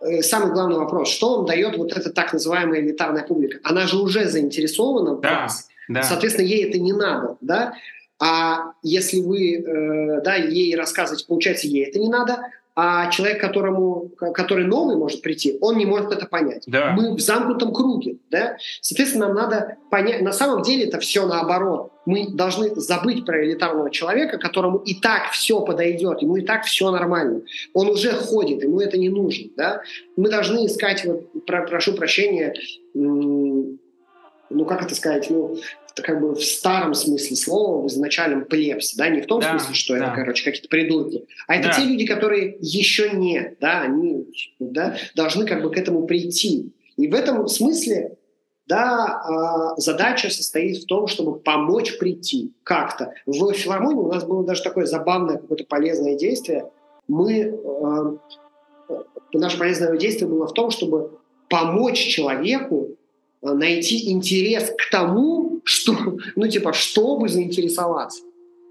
[0.00, 3.58] э, самый главный вопрос, что вам дает вот эта так называемая элитарная публика?
[3.62, 6.02] Она же уже заинтересована в да, вас, да.
[6.02, 7.74] соответственно, ей это не надо, да?
[8.22, 12.40] А если вы, э, да, ей рассказываете, получается, ей это не надо,
[12.76, 16.64] а человек, которому, который новый может прийти, он не может это понять.
[16.66, 16.92] Да.
[16.92, 18.18] Мы в замкнутом круге.
[18.30, 18.56] Да?
[18.80, 21.92] Соответственно, нам надо понять, на самом деле это все наоборот.
[22.06, 26.90] Мы должны забыть про элитарного человека, которому и так все подойдет, ему и так все
[26.90, 27.42] нормально.
[27.74, 29.50] Он уже ходит, ему это не нужно.
[29.56, 29.82] Да?
[30.16, 32.54] Мы должны искать, вот, про, прошу прощения,
[32.94, 35.56] ну как это сказать, ну
[36.02, 39.74] как бы в старом смысле слова, в изначальном плебс, да, не в том да, смысле,
[39.74, 40.06] что да.
[40.06, 41.74] это, короче, какие-то придурки, а это да.
[41.74, 44.26] те люди, которые еще не, да, они
[44.58, 46.72] да, должны как бы к этому прийти.
[46.96, 48.16] И в этом смысле,
[48.66, 53.12] да, а, задача состоит в том, чтобы помочь прийти как-то.
[53.26, 56.70] В филармонии у нас было даже такое забавное какое-то полезное действие.
[57.08, 58.16] Мы, а,
[59.32, 62.96] наше полезное действие было в том, чтобы помочь человеку
[63.42, 68.22] найти интерес к тому, что, ну, типа, чтобы заинтересоваться.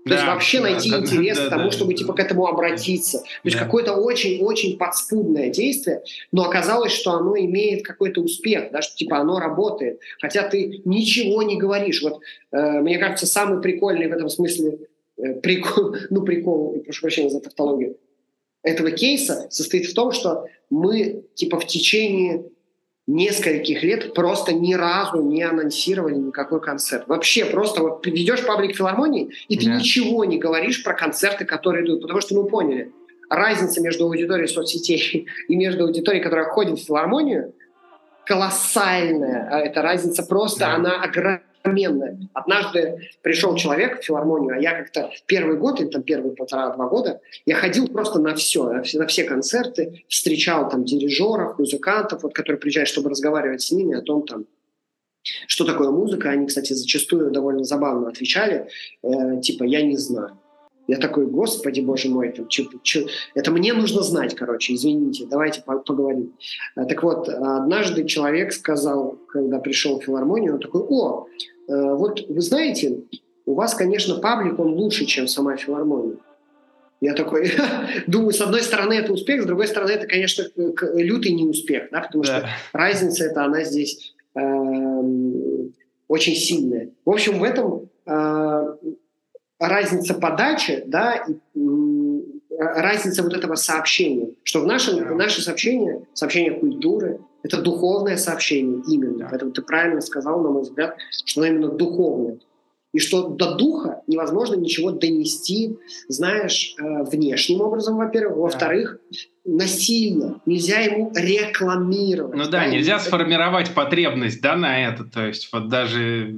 [0.05, 2.19] То да, есть вообще да, найти да, интерес да, к тому, да, чтобы типа к
[2.19, 3.19] этому обратиться.
[3.19, 3.63] То есть да.
[3.63, 9.39] какое-то очень-очень подспудное действие, но оказалось, что оно имеет какой-то успех, да, что типа оно
[9.39, 9.99] работает.
[10.21, 12.01] Хотя ты ничего не говоришь.
[12.01, 12.21] Вот
[12.51, 14.79] э, мне кажется, самый прикольный в этом смысле
[15.17, 17.97] э, прикол, ну прикол, прошу прощения за тавтологию,
[18.63, 22.45] этого кейса состоит в том, что мы типа в течение
[23.09, 27.07] нескольких лет просто ни разу не анонсировали никакой концерт.
[27.07, 29.75] Вообще просто вот ведешь паблик филармонии, и ты да.
[29.75, 32.91] ничего не говоришь про концерты, которые идут, потому что мы поняли,
[33.29, 37.53] разница между аудиторией соцсетей и между аудиторией, которая ходит в филармонию,
[38.25, 39.49] колоссальная.
[39.51, 40.75] А эта разница просто, да.
[40.75, 42.19] она огромная огроменная.
[42.33, 47.21] Однажды пришел человек в филармонию, а я как-то первый год, или там первые полтора-два года,
[47.45, 52.33] я ходил просто на все, на все, на все концерты, встречал там дирижеров, музыкантов, вот,
[52.33, 54.45] которые приезжают, чтобы разговаривать с ними о том, там,
[55.47, 56.29] что такое музыка.
[56.29, 58.67] Они, кстати, зачастую довольно забавно отвечали,
[59.03, 60.37] э, типа, я не знаю.
[60.89, 63.05] Я такой, господи, боже мой, там, чё, чё,
[63.35, 66.33] это мне нужно знать, короче, извините, давайте поговорим.
[66.75, 72.27] А, так вот, однажды человек сказал, когда пришел в филармонию, он такой, о, э, вот
[72.27, 73.03] вы знаете,
[73.45, 76.17] у вас, конечно, паблик, он лучше, чем сама филармония.
[77.01, 77.51] Я такой,
[78.07, 80.45] думаю, с одной стороны это успех, с другой стороны это, конечно,
[80.95, 82.39] лютый неуспех, да, потому да.
[82.39, 84.41] что разница это она здесь э,
[86.07, 86.89] очень сильная.
[87.05, 88.75] В общем, в этом э,
[89.59, 91.33] разница подачи, да, и,
[92.59, 95.15] разница вот этого сообщения, что в нашем, yeah.
[95.15, 99.23] наше сообщение, сообщение культуры, это духовное сообщение именно.
[99.23, 99.27] Yeah.
[99.29, 102.39] Поэтому ты правильно сказал, на мой взгляд, что оно именно духовное.
[102.91, 108.37] И что до духа невозможно ничего донести, знаешь, э, внешним образом, во-первых.
[108.37, 108.97] Во-вторых,
[109.45, 110.41] насильно.
[110.47, 112.35] Нельзя ему рекламировать.
[112.35, 115.03] Ну да, да нельзя сформировать потребность, да, на это.
[115.03, 116.35] То есть вот даже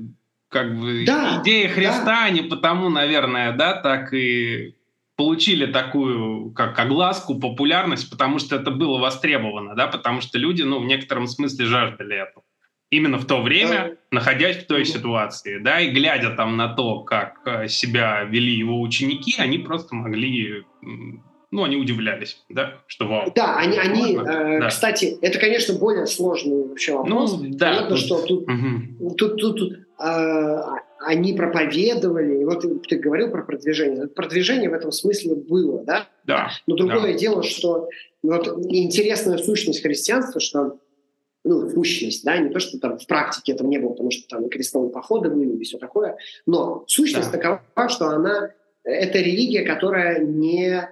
[0.49, 2.25] как бы да, идея Христа, да.
[2.25, 4.75] они потому, наверное, да, так и
[5.21, 10.79] получили такую, как огласку, популярность, потому что это было востребовано, да, потому что люди, ну,
[10.79, 12.43] в некотором смысле жаждали этого.
[12.89, 14.17] Именно в то время, да.
[14.17, 18.81] находясь в той ситуации, да, и глядя там на то, как э, себя вели его
[18.81, 20.63] ученики, они просто могли
[21.51, 23.31] ну, они удивлялись, да, что вау.
[23.35, 24.69] Да, они, они э, да.
[24.69, 27.33] кстати, это, конечно, более сложный вообще вопрос.
[27.33, 27.67] Ну, да.
[27.67, 29.15] Понятно, тут, что тут, угу.
[29.17, 30.61] тут, тут, тут э,
[31.05, 34.07] они проповедовали, и вот ты, говорил про продвижение.
[34.07, 36.07] Продвижение в этом смысле было, да?
[36.25, 36.49] Да.
[36.67, 37.17] Но другое да.
[37.17, 37.89] дело, что
[38.21, 40.79] вот интересная сущность христианства, что
[41.43, 44.45] ну, сущность, да, не то, что там в практике этого не было, потому что там
[44.45, 47.37] и крестовые походы были, и все такое, но сущность да.
[47.37, 48.51] такова, что она,
[48.83, 50.87] это религия, которая не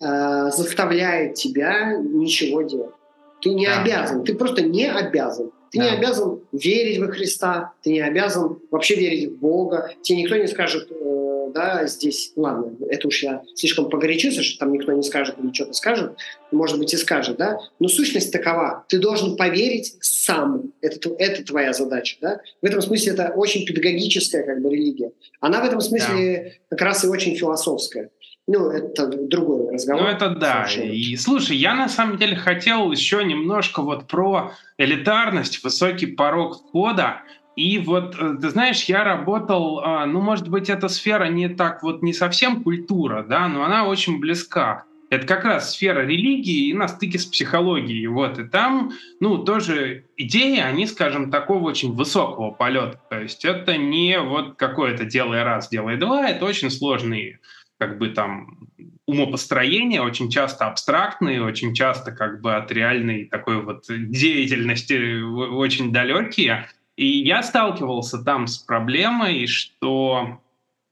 [0.00, 2.94] э, заставляет тебя ничего делать.
[3.42, 3.82] Ты не да.
[3.82, 5.52] обязан, ты просто не обязан.
[5.70, 5.90] Ты да.
[5.90, 9.92] не обязан верить во Христа, ты не обязан вообще верить в Бога.
[10.02, 14.72] Тебе никто не скажет, э, да, здесь, ладно, это уж я слишком погорячился, что там
[14.72, 16.12] никто не скажет или что-то скажет,
[16.50, 18.84] может быть и скажет, да, но сущность такова.
[18.88, 20.72] Ты должен поверить сам.
[20.80, 22.40] Это, это твоя задача, да.
[22.60, 25.12] В этом смысле это очень педагогическая как бы религия.
[25.40, 26.76] Она в этом смысле да.
[26.76, 28.10] как раз и очень философская.
[28.46, 30.02] Ну, это другой разговор.
[30.02, 30.66] Ну, это да.
[30.66, 30.92] Совершенно.
[30.92, 37.22] И слушай, я на самом деле хотел еще немножко вот про элитарность, высокий порог входа.
[37.56, 41.82] И вот, э, ты знаешь, я работал, а, ну, может быть, эта сфера не так
[41.82, 44.84] вот, не совсем культура, да, но она очень близка.
[45.10, 48.06] Это как раз сфера религии и на стыке с психологией.
[48.06, 48.38] Вот.
[48.38, 53.00] И там, ну, тоже идеи, они, скажем, такого очень высокого полета.
[53.10, 57.40] То есть это не вот какое-то делай раз, делай два, это очень сложные
[57.80, 58.68] как бы там
[59.06, 66.68] умопостроения очень часто абстрактные, очень часто как бы от реальной такой вот деятельности очень далекие.
[66.96, 70.40] И я сталкивался там с проблемой, что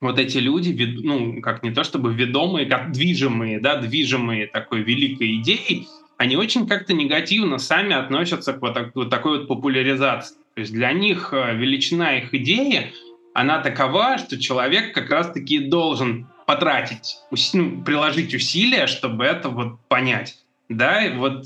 [0.00, 5.36] вот эти люди, ну, как не то чтобы ведомые, как движимые, да, движимые такой великой
[5.36, 5.86] идеей,
[6.16, 10.36] они очень как-то негативно сами относятся к вот, так, вот такой вот популяризации.
[10.54, 12.92] То есть для них э, величина их идеи,
[13.34, 17.18] она такова, что человек как раз-таки должен потратить,
[17.52, 20.38] ну, приложить усилия, чтобы это вот понять.
[20.70, 21.44] Да, и вот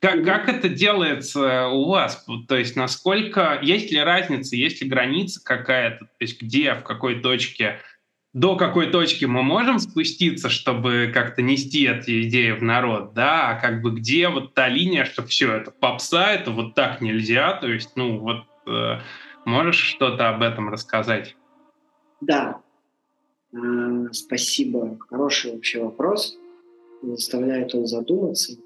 [0.00, 2.26] как, как это делается у вас?
[2.46, 7.20] То есть насколько, есть ли разница, есть ли граница какая-то, то есть где, в какой
[7.20, 7.80] точке,
[8.34, 13.54] до какой точки мы можем спуститься, чтобы как-то нести эти идеи в народ, да, а
[13.54, 17.66] как бы где вот та линия, что все, это попса, это вот так нельзя, то
[17.66, 19.00] есть, ну вот, э,
[19.46, 21.34] можешь что-то об этом рассказать?
[22.20, 22.60] Да,
[24.12, 24.98] спасибо.
[25.08, 26.38] Хороший вообще вопрос.
[27.02, 28.56] Заставляет он задуматься.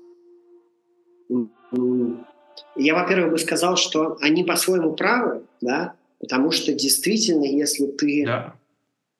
[2.76, 8.24] Я, во-первых, бы сказал, что они по-своему правы, да, потому что действительно, если ты...
[8.26, 8.54] Да.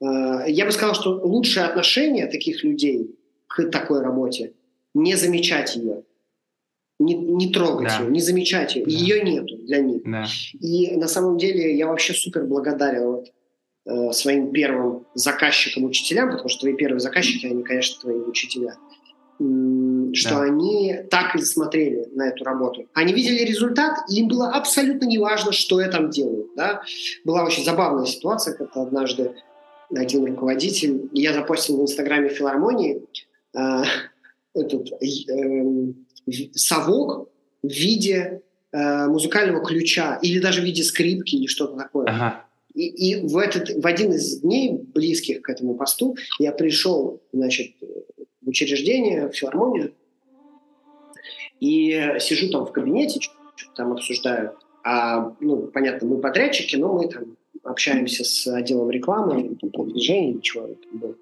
[0.00, 3.14] Э, я бы сказал, что лучшее отношение таких людей
[3.46, 4.52] к такой работе
[4.94, 6.02] не замечать ее,
[6.98, 8.04] не, не трогать да.
[8.04, 8.84] ее, не замечать ее.
[8.84, 8.90] Да.
[8.90, 10.02] Ее нету для них.
[10.04, 10.24] Да.
[10.60, 13.32] И на самом деле я вообще супер благодарен вот,
[13.84, 18.76] Э, своим первым заказчикам, учителям, потому что твои первые заказчики, они, конечно, твои учителя,
[19.38, 20.42] что да.
[20.42, 22.86] они так и смотрели на эту работу.
[22.94, 26.48] Они видели результат, и им было абсолютно неважно, что я там делаю.
[26.54, 26.82] Да?
[27.24, 29.34] Была очень забавная ситуация, когда однажды
[29.92, 33.02] один руководитель, я запостил в Инстаграме филармонии
[33.52, 33.82] э,
[34.54, 35.92] этот э,
[36.54, 37.28] совок
[37.64, 42.06] в виде э, музыкального ключа или даже в виде скрипки или что-то такое.
[42.06, 42.44] Ага.
[42.74, 47.72] И, и в, этот, в один из дней, близких к этому посту, я пришел значит,
[48.40, 49.92] в учреждение, в филармонию,
[51.60, 54.56] и сижу там в кабинете, что-то там обсуждаю.
[54.84, 60.66] А, ну, понятно, мы подрядчики, но мы там общаемся с отделом рекламы, там, продвижения, чего
[60.66, 61.14] это было.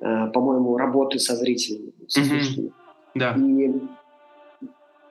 [0.00, 2.68] А, по-моему, работы со зрителями, со слушателями.
[2.68, 2.72] Mm-hmm.
[3.14, 3.36] Да.
[3.36, 3.72] И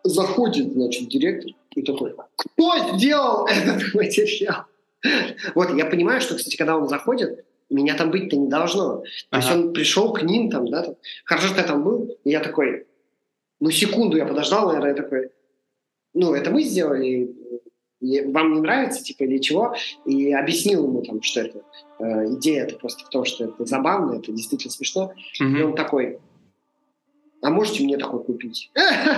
[0.04, 4.64] заходит, значит, директор и такой, кто сделал этот материал?
[5.56, 9.04] Вот, я понимаю, что, кстати, когда он заходит, меня там быть-то не должно.
[9.30, 10.96] То есть он пришел к ним там, да,
[11.26, 12.88] хорошо, что я там был, и я такой,
[13.60, 15.32] ну, секунду я подождал, наверное, я такой,
[16.14, 17.36] ну, это мы сделали,
[18.00, 19.76] вам не нравится, типа, или чего,
[20.06, 21.62] и объяснил ему там, что это
[22.00, 25.60] э, идея это просто в том, что это забавно, это действительно смешно, mm-hmm.
[25.60, 26.20] и он такой,
[27.42, 28.72] а можете мне такой купить?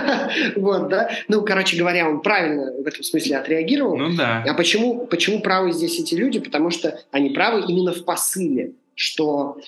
[0.56, 1.10] вот, да.
[1.28, 3.96] Ну, короче говоря, он правильно в этом смысле отреагировал.
[3.96, 4.44] Ну да.
[4.46, 6.38] А почему, почему правы здесь эти люди?
[6.38, 9.58] Потому что они правы именно в посыле, что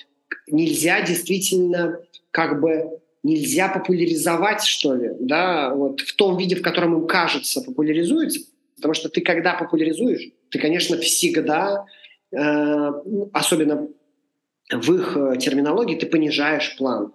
[0.47, 1.99] нельзя действительно
[2.31, 7.61] как бы нельзя популяризовать, что ли, да, вот в том виде, в котором им кажется,
[7.61, 8.41] популяризуется,
[8.75, 11.85] потому что ты когда популяризуешь, ты, конечно, всегда,
[12.31, 12.91] э,
[13.31, 13.87] особенно
[14.71, 17.13] в их э, терминологии, ты понижаешь план.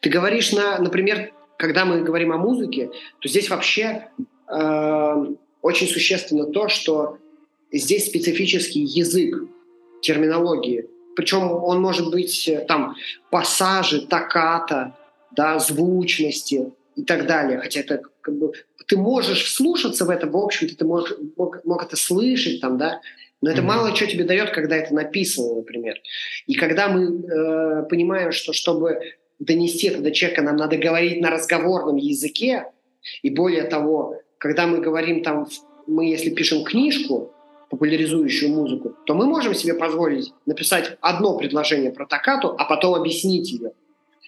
[0.00, 4.08] Ты говоришь, на, например, когда мы говорим о музыке, то здесь вообще
[4.48, 5.26] э,
[5.62, 7.18] очень существенно то, что
[7.70, 9.48] здесь специфический язык
[10.00, 10.88] терминологии.
[11.14, 12.96] Причем он может быть э, там
[13.30, 14.96] пассажи, токата,
[15.30, 17.58] да, звучности и так далее.
[17.58, 18.52] Хотя это как бы
[18.86, 23.00] ты можешь вслушаться в это, в общем-то, ты мог, мог, мог это слышать там, да,
[23.40, 23.64] но это mm-hmm.
[23.64, 26.00] мало что тебе дает, когда это написано, например.
[26.46, 29.00] И когда мы э, понимаем, что чтобы
[29.38, 32.66] донести это до человека, нам надо говорить на разговорном языке,
[33.22, 35.48] и более того, когда мы говорим там,
[35.86, 37.32] мы если пишем книжку,
[37.72, 43.50] популяризующую музыку, то мы можем себе позволить написать одно предложение про токкату, а потом объяснить
[43.50, 43.72] ее.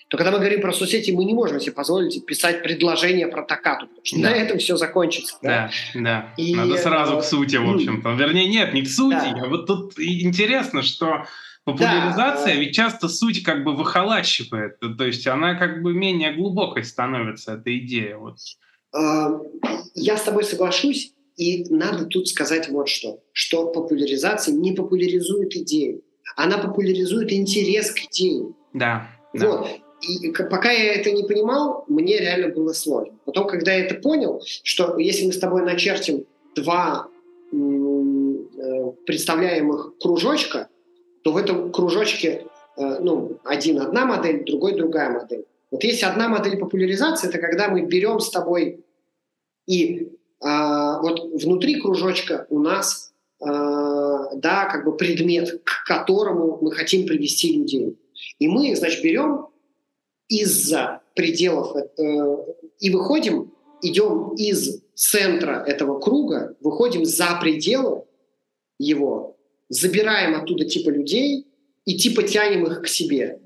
[0.08, 3.86] То когда мы говорим про соцсети, мы не можем себе позволить писать предложение про токкату,
[3.86, 4.30] потому что да.
[4.30, 5.36] на этом все закончится.
[5.42, 6.00] Да, да.
[6.00, 6.34] да.
[6.38, 8.12] И, Надо сразу к сути, в общем-то.
[8.12, 9.14] Вернее, нет, не к сути.
[9.14, 9.42] Да.
[9.44, 11.26] А вот тут интересно, что
[11.64, 12.60] популяризация, да.
[12.60, 17.76] ведь часто суть как бы выхолачивает, то есть она как бы менее глубокой становится, эта
[17.78, 18.16] идея.
[18.16, 18.36] Вот.
[18.94, 19.40] А,
[19.94, 26.02] я с тобой соглашусь, и надо тут сказать вот что, что популяризация не популяризует идею,
[26.36, 28.52] она популяризует интерес к идее.
[28.72, 29.08] Да.
[29.32, 29.40] Вот.
[29.40, 29.68] Да.
[30.06, 33.18] И пока я это не понимал, мне реально было сложно.
[33.24, 37.08] Потом, когда я это понял, что если мы с тобой начертим два
[37.52, 37.56] э,
[39.06, 40.68] представляемых кружочка,
[41.24, 42.46] то в этом кружочке
[42.76, 45.46] э, ну, один одна модель, другой другая модель.
[45.70, 48.84] Вот есть одна модель популяризации, это когда мы берем с тобой
[49.66, 56.70] и а, вот внутри кружочка у нас а, да, как бы предмет, к которому мы
[56.70, 57.98] хотим привести людей.
[58.38, 59.48] И мы, значит, берем
[60.28, 61.82] из-за пределов э,
[62.78, 63.52] и выходим,
[63.82, 68.04] идем из центра этого круга, выходим за пределы
[68.78, 69.33] его,
[69.74, 71.46] забираем оттуда типа людей
[71.84, 73.38] и типа тянем их к себе.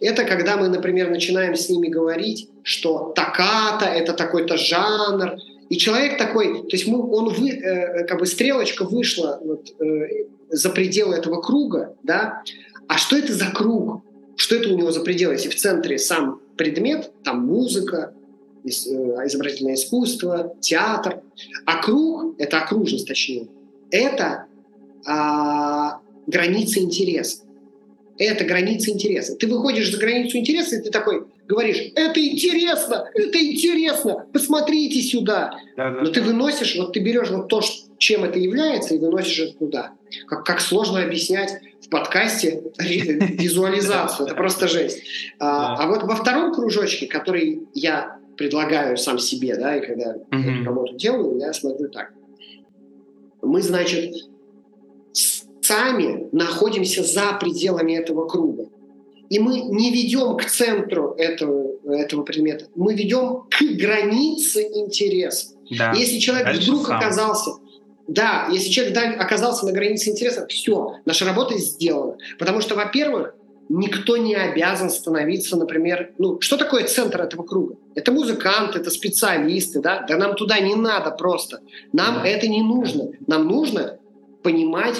[0.00, 5.36] Это когда мы, например, начинаем с ними говорить, что таката— это такой-то жанр,
[5.68, 10.26] и человек такой, то есть мы, он вы, э, как бы стрелочка вышла вот, э,
[10.50, 12.42] за пределы этого круга, да,
[12.88, 14.02] а что это за круг?
[14.36, 15.34] Что это у него за пределы?
[15.34, 18.14] Если в центре сам предмет, там музыка,
[18.64, 21.22] э, изобразительное искусство, театр,
[21.66, 23.48] а круг, это окружность точнее,
[23.90, 24.46] это
[25.06, 27.42] а, граница интереса.
[28.16, 29.34] Это граница интереса.
[29.34, 35.58] Ты выходишь за границу интереса, и ты такой говоришь, это интересно, это интересно, посмотрите сюда.
[35.76, 37.60] Да, да, Но ты выносишь, вот ты берешь вот то,
[37.98, 39.92] чем это является, и выносишь это туда.
[40.26, 44.26] Как, как сложно объяснять в подкасте визуализацию.
[44.26, 45.02] Это просто жесть.
[45.38, 50.64] А, а вот во втором кружочке, который я предлагаю сам себе, да, и когда эту
[50.64, 52.12] работу делаю, я смотрю так.
[53.42, 54.14] Мы, значит,
[55.64, 58.66] сами находимся за пределами этого круга.
[59.30, 65.54] И мы не ведем к центру этого, этого предмета, мы ведем к границе интереса.
[65.70, 65.92] Да.
[65.92, 66.98] Если человек Дальше вдруг сам.
[66.98, 67.52] оказался
[68.06, 72.18] да, если человек оказался на границе интереса, все, наша работа сделана.
[72.38, 73.34] Потому что, во-первых,
[73.70, 77.76] никто не обязан становиться, например, ну, что такое центр этого круга?
[77.94, 80.04] Это музыканты, это специалисты, да?
[80.06, 81.60] Да нам туда не надо просто.
[81.94, 82.28] Нам да.
[82.28, 83.12] это не нужно.
[83.26, 83.98] Нам нужно
[84.42, 84.96] понимать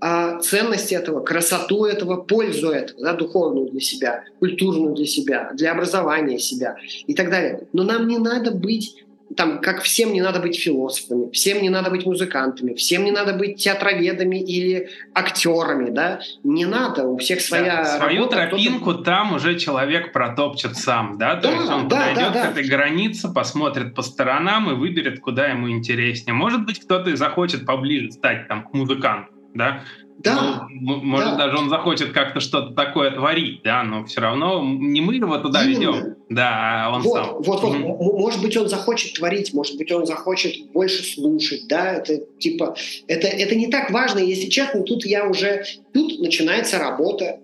[0.00, 5.72] а, ценность этого, красоту этого, пользу этого, да, духовную для себя, культурную для себя, для
[5.72, 6.76] образования себя
[7.06, 7.66] и так далее.
[7.72, 9.04] Но нам не надо быть
[9.36, 13.34] там, как всем не надо быть философами, всем не надо быть музыкантами, всем не надо
[13.34, 19.34] быть театроведами или актерами, да, не надо, у всех своя да, Свою работа, тропинку там
[19.34, 22.46] уже человек протопчет сам, да, то да, есть он да, подойдет да, да.
[22.46, 26.34] к этой границе, посмотрит по сторонам и выберет, куда ему интереснее.
[26.34, 29.82] Может быть, кто-то и захочет поближе стать там к музыканту, да,
[30.18, 30.66] да.
[30.70, 31.36] Ну, может, да.
[31.36, 35.62] даже он захочет как-то что-то такое творить, да, но все равно не мы его туда
[35.62, 35.78] Именно.
[35.78, 37.34] ведем, да, а он вот, сам.
[37.36, 37.74] Вот, вот.
[37.74, 38.18] Mm-hmm.
[38.18, 42.74] Может быть, он захочет творить, может быть, он захочет больше слушать, да, это типа,
[43.06, 47.38] это, это не так важно, если честно, тут я уже, тут начинается работа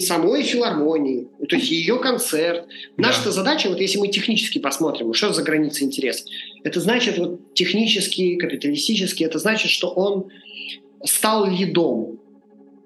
[0.00, 2.66] самой филармонии, то есть ее концерт.
[2.96, 3.30] Наша да.
[3.30, 6.24] задача, вот если мы технически посмотрим, что за граница интереса,
[6.64, 10.30] это значит вот технически, капиталистически, это значит, что он
[11.04, 12.18] стал лидом.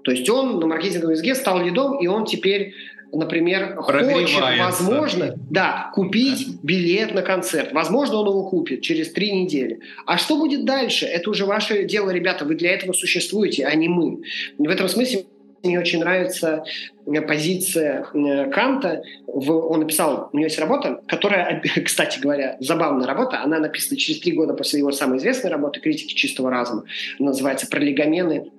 [0.03, 2.75] То есть он на маркетинговом языке стал лидом, и он теперь,
[3.13, 6.59] например, хочет, возможно, да, купить да.
[6.63, 7.73] билет на концерт.
[7.73, 9.79] Возможно, он его купит через три недели.
[10.07, 11.07] А что будет дальше?
[11.07, 12.45] Это уже ваше дело, ребята.
[12.45, 14.23] Вы для этого существуете, а не мы.
[14.59, 15.25] В этом смысле
[15.63, 16.65] мне очень нравится
[17.07, 19.03] э, позиция э, Канта.
[19.27, 23.43] Он написал, у него есть работа, которая, кстати говоря, забавная работа.
[23.43, 26.85] Она написана через три года после его самой известной работы «Критики чистого разума».
[27.19, 28.51] Она называется «Пролегомены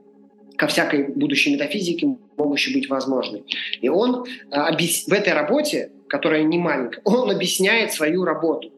[0.56, 3.44] ко всякой будущей метафизике, могущей быть возможной».
[3.82, 4.58] И он э,
[5.08, 8.72] в этой работе, которая не маленькая, он объясняет свою работу.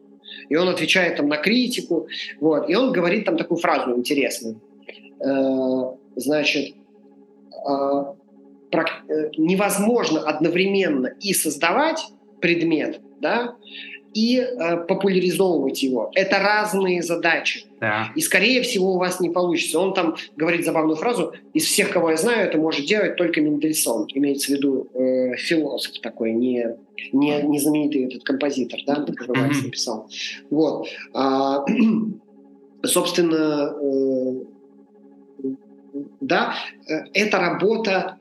[0.48, 2.08] И он отвечает там на критику.
[2.40, 2.68] Вот.
[2.68, 4.60] И он говорит там такую фразу интересную.
[6.14, 6.74] Значит,
[7.66, 8.14] а,
[9.36, 12.06] невозможно одновременно и создавать
[12.40, 13.56] предмет, да,
[14.16, 16.10] и э, популяризовывать его.
[16.14, 17.66] Это разные задачи.
[17.80, 18.10] Да.
[18.14, 19.78] И, скорее всего, у вас не получится.
[19.78, 24.06] Он там говорит забавную фразу, из всех, кого я знаю, это может делать только Мендельсон.
[24.14, 26.76] Имеется в виду э, философ такой, не,
[27.12, 29.64] не, не знаменитый этот композитор, да, который mm-hmm.
[29.64, 30.08] написал.
[30.48, 30.88] Вот.
[31.12, 31.66] А,
[32.84, 33.74] собственно,
[36.22, 36.54] да,
[37.12, 38.16] эта работа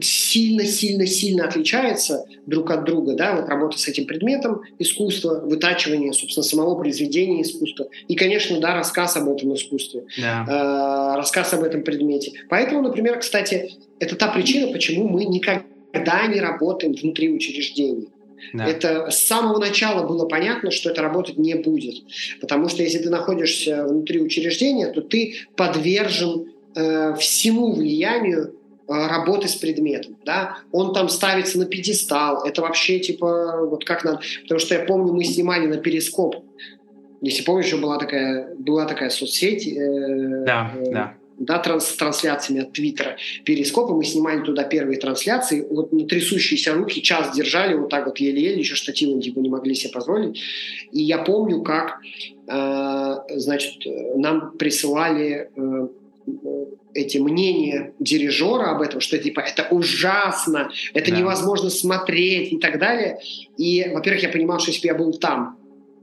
[0.00, 6.74] сильно-сильно-сильно отличается друг от друга, да, вот работа с этим предметом искусства, вытачивание, собственно, самого
[6.80, 10.44] произведения искусства и, конечно, да, рассказ об этом искусстве, да.
[10.48, 12.32] э, рассказ об этом предмете.
[12.48, 18.08] Поэтому, например, кстати, это та причина, почему мы никогда не работаем внутри учреждений.
[18.52, 18.66] Да.
[18.66, 22.02] Это с самого начала было понятно, что это работать не будет.
[22.40, 29.48] Потому что если ты находишься внутри учреждения, то ты подвержен э, всему влиянию Э, работы
[29.48, 34.60] с предметом, да, он там ставится на пьедестал, это вообще типа вот как надо, потому
[34.60, 36.44] что я помню, мы снимали на перископ,
[37.22, 41.14] если помнишь, еще была такая, была такая соцсеть, э, да, э, да.
[41.38, 46.74] Да, транс, с трансляциями от Твиттера, Перископа, мы снимали туда первые трансляции, вот на трясущиеся
[46.74, 50.40] руки час держали, вот так вот еле-еле, еще штативом типа не могли себе позволить.
[50.92, 52.00] И я помню, как,
[52.46, 53.74] э, значит,
[54.14, 55.88] нам присылали э,
[56.94, 61.16] эти мнения дирижера об этом, что типа это ужасно, это да.
[61.16, 63.18] невозможно смотреть и так далее.
[63.56, 65.58] И, во-первых, я понимал, что если бы я был там,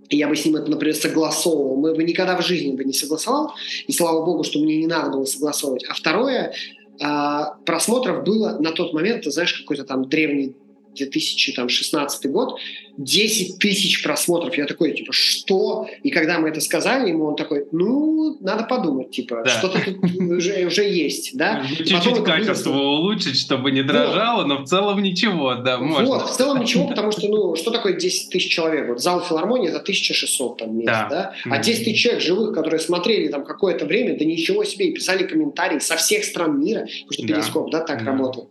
[0.10, 3.54] я бы с ним это, например, согласовывал, мы бы никогда в жизни бы не согласовал,
[3.88, 5.86] и слава богу, что мне не надо было согласовывать.
[5.88, 6.54] А второе,
[7.02, 10.56] а, просмотров было на тот момент, ты знаешь, какой-то там древний
[10.96, 12.60] 2016 год,
[13.00, 14.58] 10 тысяч просмотров.
[14.58, 15.88] Я такой, типа, что?
[16.04, 19.50] И когда мы это сказали ему, он такой, ну, надо подумать, типа, да.
[19.50, 21.64] что-то тут уже, уже есть, да?
[21.78, 22.82] Чуть-чуть качество было...
[22.82, 24.48] улучшить, чтобы не дрожало, вот.
[24.48, 26.08] но в целом ничего, да, можно.
[26.08, 28.90] Вот, в целом ничего, потому что, ну, что такое 10 тысяч человек?
[28.90, 31.10] Вот зал филармонии это 1600 там мест, да?
[31.10, 31.34] да?
[31.46, 35.24] А 10 тысяч человек живых, которые смотрели там какое-то время, да ничего себе, и писали
[35.24, 37.34] комментарии со всех стран мира, потому что да.
[37.34, 38.12] перископ, да, так да.
[38.12, 38.50] работал.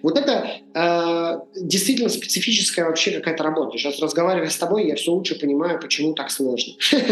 [0.00, 3.81] Вот это э, действительно специфическая вообще какая-то работа.
[3.82, 6.74] Сейчас разговаривая с тобой, я все лучше понимаю, почему так сложно.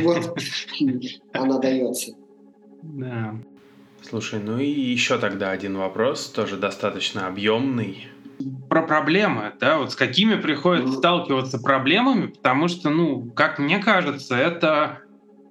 [0.00, 0.38] Вот
[1.32, 2.12] она дается.
[2.82, 3.36] Да.
[4.02, 8.08] Слушай, ну и еще тогда один вопрос, тоже достаточно объемный.
[8.70, 14.36] Про проблемы, да, вот с какими приходится сталкиваться проблемами, потому что, ну, как мне кажется,
[14.36, 15.00] это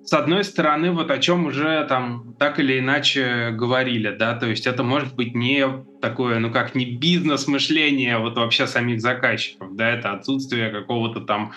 [0.09, 4.65] с одной стороны, вот о чем уже там так или иначе говорили, да, то есть
[4.65, 5.67] это может быть не
[6.01, 11.51] такое, ну как, не бизнес-мышление вот вообще самих заказчиков, да, это отсутствие какого-то там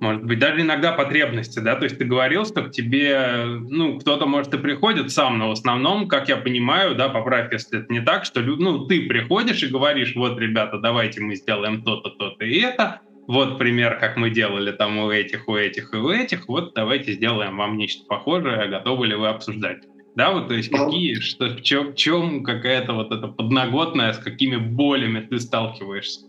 [0.00, 4.26] может быть, даже иногда потребности, да, то есть ты говорил, что к тебе, ну, кто-то,
[4.26, 8.00] может, и приходит сам, но в основном, как я понимаю, да, поправь, если это не
[8.00, 12.60] так, что, ну, ты приходишь и говоришь, вот, ребята, давайте мы сделаем то-то, то-то и
[12.60, 16.74] это, вот пример, как мы делали там у этих, у этих и у этих, вот
[16.74, 19.82] давайте сделаем вам нечто похожее, готовы ли вы обсуждать.
[20.14, 24.18] Да, вот, то есть какие, что, в чем, в чем какая-то вот эта подноготная, с
[24.18, 26.26] какими болями ты сталкиваешься?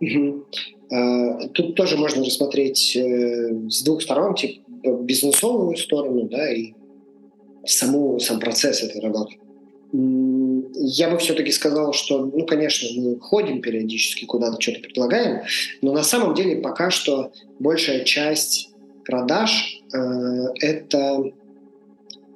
[0.00, 0.46] Угу.
[1.54, 4.60] Тут тоже можно рассмотреть э, с двух сторон, типа
[5.02, 6.74] бизнесовую сторону, да, и
[7.64, 9.36] саму, сам процесс этой работы.
[10.76, 15.42] Я бы все-таки сказал, что, ну, конечно, мы ходим периодически куда-то, что-то предлагаем,
[15.82, 18.70] но на самом деле пока что большая часть
[19.04, 19.98] продаж э,
[20.60, 21.24] это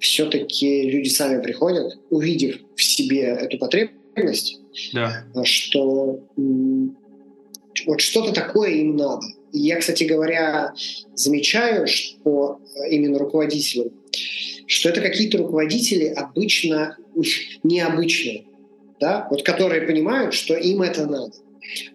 [0.01, 4.61] все-таки люди сами приходят, увидев в себе эту потребность,
[4.93, 5.25] да.
[5.45, 6.21] что
[7.87, 9.27] вот что-то такое им надо.
[9.53, 10.75] И я, кстати говоря,
[11.15, 12.61] замечаю, что
[12.91, 13.91] именно руководителям,
[14.69, 16.97] что это какие-то руководители обычно
[17.65, 18.45] необычные,
[19.01, 21.33] да, вот которые понимают, что им это надо.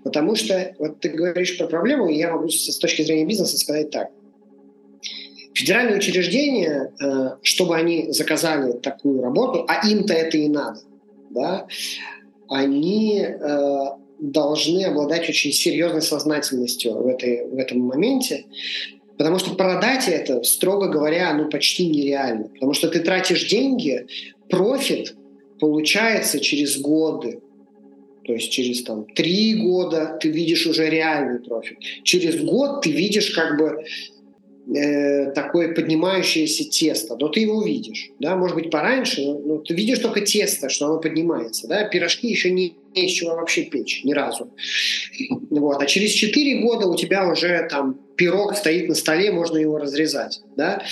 [0.04, 3.90] Потому что, вот ты говоришь про проблему, и я могу с точки зрения бизнеса сказать
[3.90, 4.10] так.
[5.54, 10.80] Федеральные учреждения, э, чтобы они заказали такую работу, а им-то это и надо,
[11.30, 11.68] да,
[12.50, 13.80] они э,
[14.20, 18.46] должны обладать очень серьезной сознательностью в, этой, в этом моменте,
[19.24, 24.06] потому что продать это, строго говоря, ну почти нереально, потому что ты тратишь деньги
[24.50, 25.16] профит
[25.62, 27.40] получается через годы.
[28.26, 31.78] То есть через там три года ты видишь уже реальный профит.
[32.04, 33.86] Через год ты видишь как бы
[34.78, 39.74] э, такое поднимающееся тесто, но ты его видишь, да, может быть пораньше, но, но ты
[39.74, 44.04] видишь только тесто, что оно поднимается, да, пирожки еще не, не из чего вообще печь,
[44.04, 44.52] ни разу.
[45.50, 45.82] Вот.
[45.82, 50.42] А через 4 года у тебя уже там пирог стоит на столе, можно его разрезать,
[50.56, 50.84] да,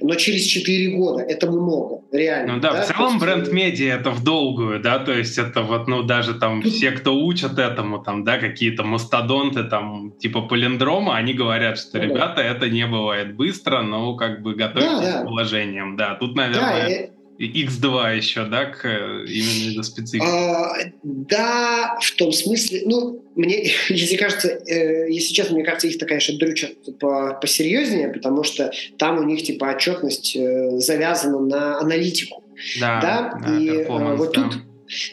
[0.00, 2.54] но через 4 года это много, реально.
[2.54, 2.82] Ну да, да?
[2.82, 3.24] в целом есть...
[3.24, 7.58] бренд-медиа это в долгую, да, то есть это вот, ну даже там все, кто учат
[7.58, 12.86] этому, там, да, какие-то мастодонты, там, типа полиндрома, они говорят, что, ну, ребята, это не
[12.86, 15.22] бывает быстро, но как бы готовьтесь да, да.
[15.22, 17.08] к положениям, да, тут, наверное...
[17.08, 20.26] Да, X2 еще, да, к именно из-за специфики?
[20.26, 20.72] А,
[21.02, 26.20] да, в том смысле, ну, мне, если кажется, э, если честно, мне кажется, их такая
[26.20, 26.68] конечно, дрюча
[26.98, 32.44] по, посерьезнее, потому что там у них, типа, отчетность э, завязана на аналитику.
[32.78, 33.40] Да, да?
[33.42, 34.42] да и э, вот да.
[34.42, 34.58] тут,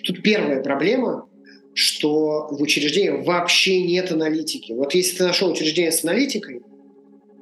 [0.03, 1.27] тут первая проблема,
[1.73, 4.73] что в учреждении вообще нет аналитики.
[4.73, 6.61] Вот если ты нашел учреждение с аналитикой,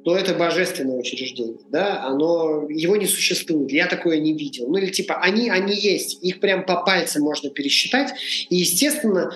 [0.06, 4.68] то это божественное учреждение, да, оно, его не существует, я такое не видел.
[4.68, 8.12] Ну или типа, они, они есть, их прям по пальцам можно пересчитать,
[8.48, 9.32] и, естественно,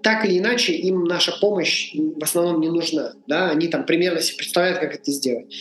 [0.00, 4.38] так или иначе им наша помощь в основном не нужна, да, они там примерно себе
[4.38, 5.54] представляют, как это сделать.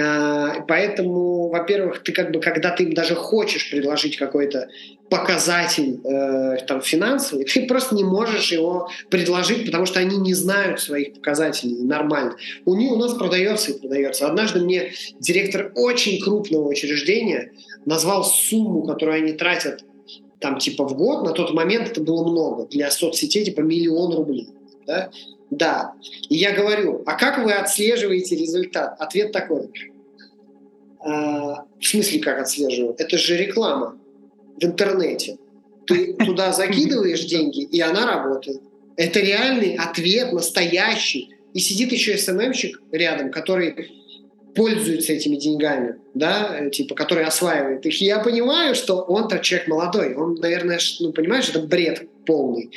[0.00, 4.68] А, поэтому, во-первых, ты как бы, когда ты им даже хочешь предложить какой-то
[5.10, 10.80] показатель э, там финансовый, ты просто не можешь его предложить, потому что они не знают
[10.80, 12.36] своих показателей нормально.
[12.64, 14.28] У них у нас продается и продается.
[14.28, 17.52] Однажды мне директор очень крупного учреждения
[17.84, 19.84] назвал сумму, которую они тратят
[20.38, 24.48] там типа в год, на тот момент это было много, для соцсетей типа миллион рублей.
[24.86, 25.10] Да?
[25.50, 25.94] Да.
[26.28, 28.94] И я говорю, а как вы отслеживаете результат?
[29.00, 29.70] Ответ такой.
[31.00, 32.94] А, в смысле, как отслеживаю?
[32.96, 33.99] Это же реклама
[34.60, 35.38] в интернете.
[35.86, 38.60] Ты туда закидываешь деньги, и она работает.
[38.96, 41.30] Это реальный ответ, настоящий.
[41.54, 43.90] И сидит еще СММщик рядом, который
[44.54, 48.00] пользуется этими деньгами, да, э, типа, который осваивает их.
[48.00, 52.70] я понимаю, что он-то человек молодой, он, наверное, ну, понимаешь, это бред полный.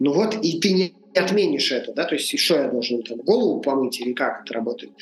[0.00, 3.60] Ну вот, и ты не отменишь это, да, то есть что я должен там голову
[3.60, 4.92] помыть или как это работает.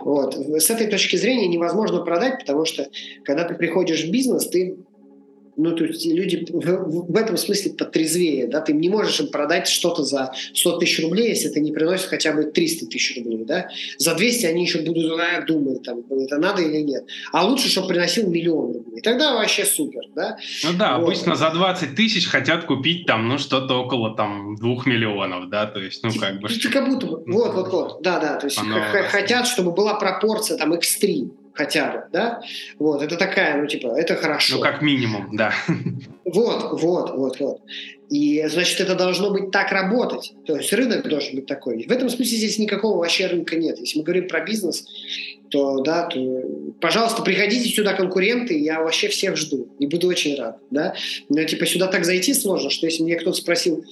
[0.00, 0.34] Вот.
[0.34, 2.88] С этой точки зрения невозможно продать, потому что
[3.24, 4.76] когда ты приходишь в бизнес, ты
[5.62, 9.68] ну, то есть люди в, в этом смысле потрезвее, да, ты не можешь им продать
[9.68, 13.68] что-то за 100 тысяч рублей, если это не приносит хотя бы 300 тысяч рублей, да.
[13.98, 17.04] За 200 они еще будут а, думать, там, это надо или нет.
[17.32, 19.00] А лучше, чтобы приносил миллион рублей.
[19.02, 20.36] Тогда вообще супер, да.
[20.64, 21.04] Ну да, вот.
[21.04, 25.80] обычно за 20 тысяч хотят купить там, ну, что-то около там 2 миллионов, да, то
[25.80, 26.48] есть, ну, как бы...
[26.72, 28.58] Как будто бы, вот, вот, вот, да, да, то есть
[29.10, 32.40] хотят, чтобы была пропорция там X3, хотя бы, да,
[32.78, 34.56] вот, это такая, ну, типа, это хорошо.
[34.56, 35.52] Ну, как минимум, да.
[36.24, 37.60] Вот, вот, вот, вот.
[38.08, 40.34] И, значит, это должно быть так работать.
[40.46, 41.86] То есть рынок должен быть такой.
[41.86, 43.78] В этом смысле здесь никакого вообще рынка нет.
[43.78, 44.84] Если мы говорим про бизнес,
[45.50, 46.42] то, да, то,
[46.80, 49.68] пожалуйста, приходите сюда, конкуренты, я вообще всех жду.
[49.78, 50.94] И буду очень рад, да.
[51.28, 53.84] Но, типа, сюда так зайти сложно, что если мне кто-то спросил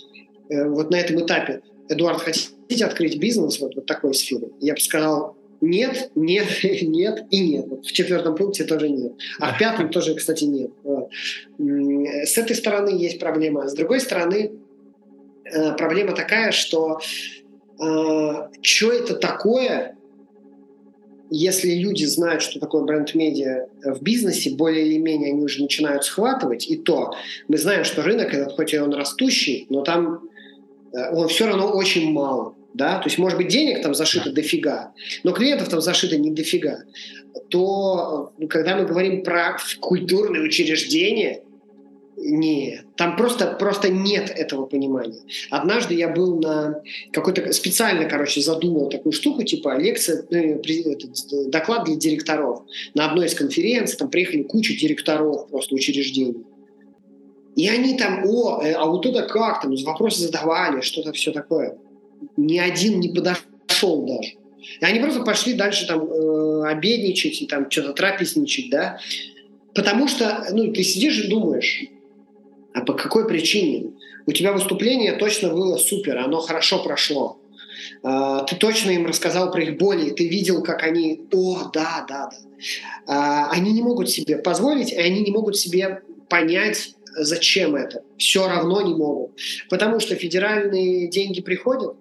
[0.49, 4.49] э, вот на этом этапе, Эдуард, хотите открыть бизнес вот, вот такой сфере?
[4.61, 6.47] Я бы сказал, нет, нет,
[6.82, 7.66] нет и нет.
[7.85, 9.12] В четвертом пункте тоже нет.
[9.39, 10.70] А в пятом тоже, кстати, нет.
[11.59, 13.69] С этой стороны есть проблема.
[13.69, 14.53] С другой стороны,
[15.45, 17.01] э, проблема такая, что
[17.81, 19.97] э, что это такое,
[21.31, 26.69] если люди знают, что такое бренд-медиа в бизнесе, более или менее они уже начинают схватывать,
[26.69, 27.15] и то
[27.49, 30.28] мы знаем, что рынок этот, хоть и он растущий, но там
[30.95, 34.93] э, он все равно очень мало да, то есть, может быть, денег там зашито дофига,
[35.25, 36.85] но клиентов там зашито не дофига,
[37.49, 41.43] то ну, когда мы говорим про культурные учреждения,
[42.17, 45.21] нет, там просто, просто нет этого понимания.
[45.51, 46.83] Однажды я был на
[47.13, 50.61] какой-то специально, короче, задумал такую штуку, типа лекция, э,
[51.47, 52.63] доклад для директоров.
[52.95, 56.45] На одной из конференций там приехали куча директоров просто учреждений.
[57.57, 61.79] И они там, о, э, а вот это как там, вопросы задавали, что-то все такое
[62.37, 64.33] ни один не подошел даже.
[64.81, 68.99] И они просто пошли дальше там э, обедничать и там что-то трапезничать, да.
[69.75, 71.85] Потому что, ну, ты сидишь и думаешь,
[72.75, 73.93] а по какой причине?
[74.27, 77.39] У тебя выступление точно было супер, оно хорошо прошло.
[78.03, 82.31] Uh, ты точно им рассказал про их боли, ты видел, как они, о, да, да,
[82.31, 82.37] да.
[83.07, 88.03] Uh, они не могут себе позволить, и они не могут себе понять, зачем это.
[88.17, 89.33] Все равно не могут.
[89.69, 91.95] Потому что федеральные деньги приходят,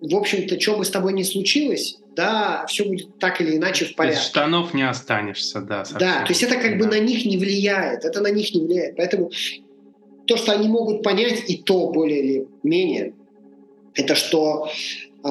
[0.00, 3.94] в общем-то, что бы с тобой ни случилось, да, все будет так или иначе в
[3.94, 4.18] порядке.
[4.18, 5.84] Без штанов не останешься, да.
[5.84, 5.98] Совсем.
[5.98, 6.84] Да, то есть это как да.
[6.84, 8.96] бы на них не влияет, это на них не влияет.
[8.96, 9.30] Поэтому
[10.26, 13.14] то, что они могут понять, и то более или менее,
[13.94, 14.70] это что,
[15.22, 15.28] э,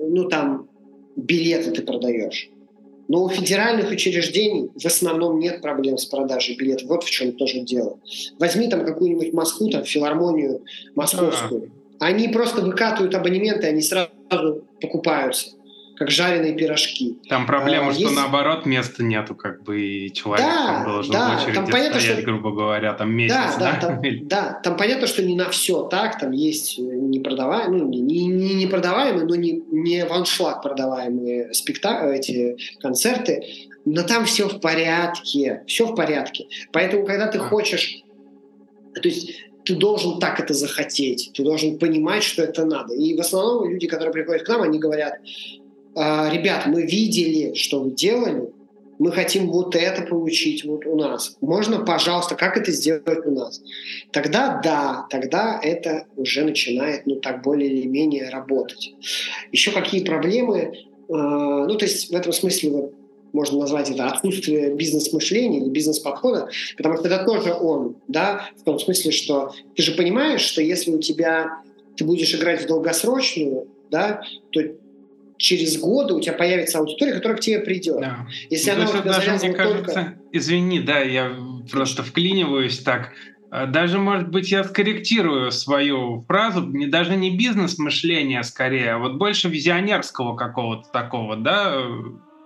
[0.00, 0.68] ну там,
[1.16, 2.50] билеты ты продаешь.
[3.06, 6.88] Но у федеральных учреждений в основном нет проблем с продажей билетов.
[6.88, 8.00] Вот в чем тоже дело.
[8.38, 10.64] Возьми там какую-нибудь Москву, там филармонию
[10.94, 11.70] московскую.
[11.70, 14.10] А они просто выкатывают абонементы, они сразу
[14.80, 15.50] покупаются,
[15.96, 17.18] как жареные пирожки.
[17.28, 18.14] Там проблема, а, что есть...
[18.14, 22.00] наоборот места нету, как бы и человек да, там должен да, в очереди там понятно,
[22.00, 22.26] стоять, что...
[22.26, 23.34] грубо говоря, там месяц.
[23.34, 23.80] Да, да, да?
[23.80, 28.54] Там, да, там понятно, что не на все так, там есть непродаваемые, ну, не, не,
[28.54, 33.44] не продаваемые, но не, не в аншлаг продаваемые спектакли, эти концерты,
[33.84, 36.46] но там все в порядке, все в порядке.
[36.72, 38.02] Поэтому, когда ты хочешь,
[38.94, 39.30] то есть
[39.64, 42.94] ты должен так это захотеть, ты должен понимать, что это надо.
[42.94, 45.18] И в основном люди, которые приходят к нам, они говорят,
[45.94, 48.52] «А, ребят, мы видели, что вы делали,
[48.98, 51.36] мы хотим вот это получить вот у нас.
[51.40, 53.60] Можно, пожалуйста, как это сделать у нас?
[54.12, 58.94] Тогда да, тогда это уже начинает, ну, так более или менее работать.
[59.52, 60.74] Еще какие проблемы?
[61.08, 62.94] Э, ну, то есть в этом смысле вот,
[63.34, 68.78] можно назвать это отсутствие бизнес-мышления или бизнес-подхода, потому что это тоже он, да, в том
[68.78, 71.60] смысле, что ты же понимаешь, что если у тебя
[71.96, 74.60] ты будешь играть в долгосрочную, да, то
[75.36, 78.00] через годы у тебя появится аудитория, которая к тебе придет.
[78.00, 78.26] Да.
[78.50, 80.14] Если ну, она у тебя даже, мне кажется, только...
[80.32, 81.32] извини, да, я
[81.70, 83.10] просто вклиниваюсь так.
[83.50, 89.14] А, даже, может быть, я скорректирую свою фразу, не, даже не бизнес-мышление скорее, а вот
[89.14, 91.80] больше визионерского какого-то такого, да,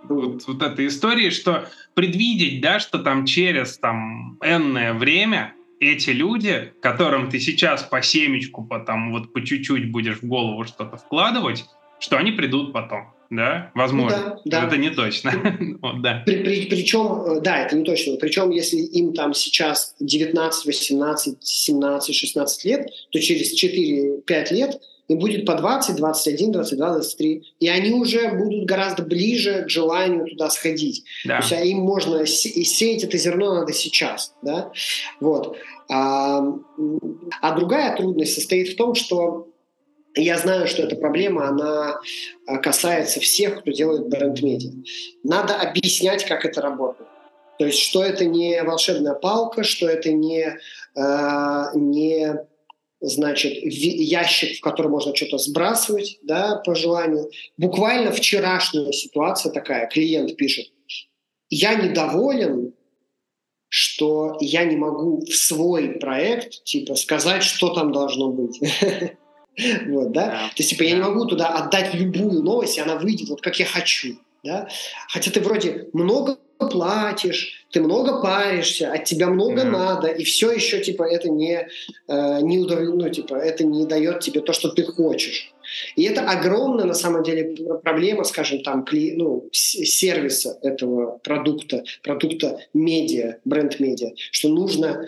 [0.07, 6.73] вот, вот этой истории, что предвидеть, да, что там через там энное время эти люди,
[6.81, 11.65] которым ты сейчас по семечку, по, там, вот по чуть-чуть будешь в голову что-то вкладывать,
[11.99, 13.13] что они придут потом.
[13.29, 14.17] Да, возможно.
[14.17, 14.67] Ну, да, да.
[14.67, 15.31] Это не точно.
[15.81, 16.23] вот, да.
[16.25, 18.15] При, при, причем, э, да, это не точно.
[18.17, 25.17] Причем, если им там сейчас 19, 18, 17, 16 лет, то через 4-5 лет им
[25.17, 27.53] будет по 20, 21, 22, 23.
[27.59, 31.03] И они уже будут гораздо ближе к желанию туда сходить.
[31.25, 31.37] Да.
[31.37, 34.33] То есть а им можно сеять это зерно надо сейчас.
[34.43, 34.71] Да?
[35.19, 35.57] Вот.
[35.89, 36.43] А,
[37.41, 39.47] а другая трудность состоит в том, что
[40.15, 41.99] я знаю, что эта проблема, она
[42.45, 44.71] а, касается всех, кто делает бренд-медиа.
[45.23, 47.09] Надо объяснять, как это работает.
[47.57, 50.57] То есть, что это не волшебная палка, что это не,
[50.95, 52.37] э, не
[53.01, 57.29] значит, ящик, в который можно что-то сбрасывать, да, по желанию.
[57.57, 60.67] Буквально вчерашняя ситуация такая, клиент пишет,
[61.49, 62.73] я недоволен,
[63.69, 68.59] что я не могу в свой проект, типа, сказать, что там должно быть.
[69.87, 70.29] Вот, да?
[70.55, 73.59] То есть, типа, я не могу туда отдать любую новость, и она выйдет вот как
[73.59, 74.17] я хочу.
[74.41, 74.69] Да?
[75.09, 79.69] Хотя ты вроде много платишь, ты много паришься, от тебя много mm-hmm.
[79.69, 81.67] надо, и все еще типа это не,
[82.07, 82.79] э, не удов...
[82.79, 85.53] ну, типа, это не дает тебе то, что ты хочешь.
[85.95, 89.13] И это огромная на самом деле проблема, скажем, там, кли...
[89.15, 95.07] ну, сервиса этого продукта, продукта медиа, бренд-медиа, что нужно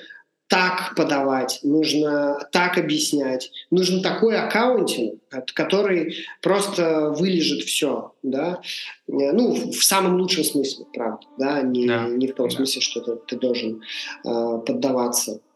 [0.51, 5.21] так подавать, нужно так объяснять, нужен такой аккаунтинг,
[5.53, 8.59] который просто вылежит все, да,
[9.07, 12.05] ну, в самом лучшем смысле, правда, да, не, да.
[12.09, 12.55] не в том да.
[12.57, 13.81] смысле, что ты, ты должен
[14.25, 15.50] э, поддаваться э,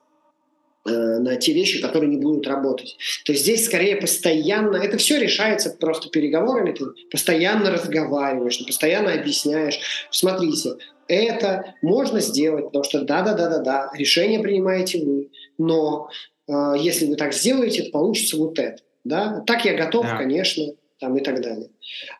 [0.86, 2.96] на те вещи, которые не будут работать.
[3.26, 9.80] То есть здесь скорее постоянно, это все решается просто переговорами, ты постоянно разговариваешь, постоянно объясняешь.
[10.12, 10.76] Смотрите,
[11.08, 16.10] это можно сделать, потому что да-да-да-да-да, решение принимаете вы, но
[16.48, 18.82] э, если вы так сделаете, то получится вот это.
[19.04, 19.44] Да?
[19.46, 20.18] Так я готов, да.
[20.18, 20.64] конечно,
[21.00, 21.70] там и так далее.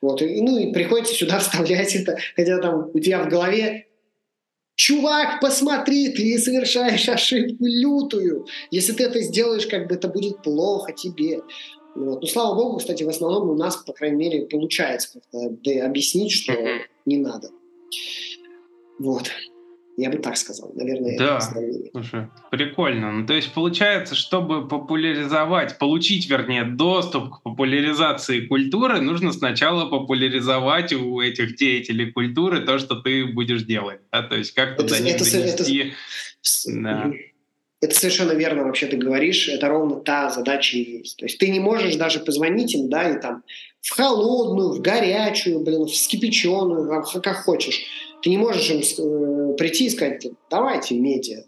[0.02, 0.22] Вот.
[0.22, 3.88] И, ну и приходится сюда вставлять это, хотя там у тебя в голове
[4.76, 8.46] Чувак, посмотри, ты совершаешь ошибку лютую.
[8.72, 11.42] Если ты это сделаешь, как бы это будет плохо тебе.
[11.96, 12.22] Вот.
[12.22, 16.54] Ну, слава богу, кстати, в основном у нас, по крайней мере, получается как-то объяснить, что
[17.06, 17.50] не надо.
[19.00, 19.32] Вот.
[19.98, 21.18] Я бы так сказал, наверное.
[21.18, 23.14] Да, слушай, прикольно.
[23.14, 30.92] Ну, то есть получается, чтобы популяризовать, получить, вернее, доступ к популяризации культуры, нужно сначала популяризовать
[30.92, 34.02] у этих деятелей культуры то, что ты будешь делать.
[34.12, 34.24] Да?
[34.24, 35.94] То есть как-то до них это, донести.
[36.44, 37.12] Это, да.
[37.80, 39.48] это совершенно верно вообще ты говоришь.
[39.48, 41.18] Это ровно та задача и есть.
[41.18, 43.44] То есть ты не можешь даже позвонить им, да, и там
[43.82, 47.86] в холодную, в горячую, блин, в вскипяченную, как хочешь
[48.22, 51.44] ты не можешь им э, прийти и сказать, давайте медиа.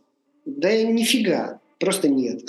[0.46, 2.42] Да нифига, просто нет.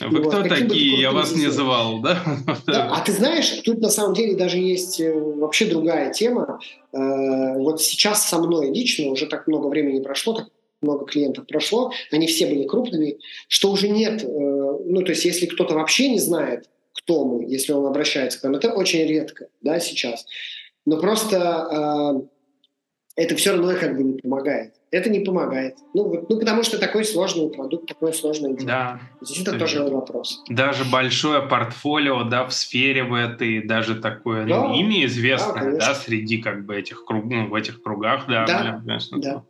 [0.00, 1.00] А вы кто такие?
[1.00, 2.22] Я вас не звал, да?
[2.66, 6.60] А ты знаешь, тут на самом деле даже есть э, вообще другая тема.
[6.92, 10.48] Э, вот сейчас со мной лично уже так много времени прошло, так
[10.82, 13.18] много клиентов прошло, они все были крупными,
[13.48, 17.84] что уже нет, ну то есть если кто-то вообще не знает, кто мы, если он
[17.84, 20.24] обращается к нам, это очень редко, да, сейчас.
[20.86, 22.24] Но просто
[23.16, 24.74] это все равно как бы не помогает.
[24.90, 25.76] Это не помогает.
[25.94, 28.66] Ну, вот, ну потому что такой сложный продукт, такое сложное дело.
[28.66, 29.00] Да.
[29.20, 30.42] Здесь это тоже вопрос.
[30.48, 34.68] Даже большое портфолио, да, в сфере в этой, даже такое да.
[34.68, 38.46] ну, имя известное, да, да, среди как бы этих круг, ну, в этих кругах, да,
[38.46, 38.80] да.
[38.84, 39.20] Конечно.
[39.20, 39.44] Да.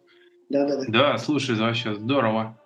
[0.50, 0.84] Да, да, да.
[0.88, 2.58] Да, слушай, вообще здорово.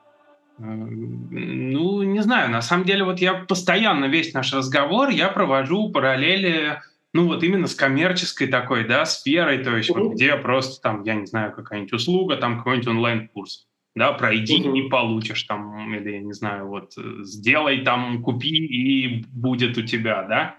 [0.59, 5.91] Э, ну, не знаю, на самом деле, вот я постоянно весь наш разговор, я провожу
[5.91, 6.81] параллели
[7.15, 11.15] ну вот именно с коммерческой такой, да, сферой, то есть вот где просто там, я
[11.15, 16.33] не знаю, какая-нибудь услуга, там какой-нибудь онлайн-курс, да, пройди и получишь там, или я не
[16.33, 16.93] знаю, вот
[17.23, 20.57] сделай там, купи и будет у тебя, да,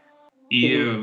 [0.49, 0.97] и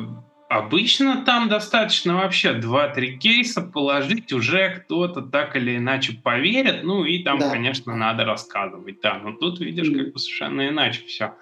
[0.49, 7.23] обычно там достаточно вообще 2-3 кейса положить, уже кто-то так или иначе поверит, ну и
[7.23, 7.51] там, да.
[7.51, 11.35] конечно, надо рассказывать, да, но тут видишь, как бы совершенно иначе все.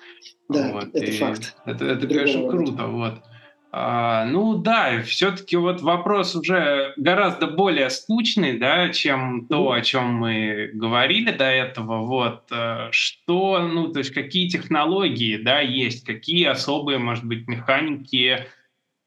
[0.48, 1.56] Да, вот, это факт.
[1.64, 3.22] Это, это конечно, круто, вот.
[3.72, 10.14] А, ну да, все-таки вот вопрос уже гораздо более скучный, да, чем то, о чем
[10.14, 12.04] мы говорили до этого.
[12.04, 18.44] Вот э, что, ну, то есть какие технологии, да, есть, какие особые, может быть, механики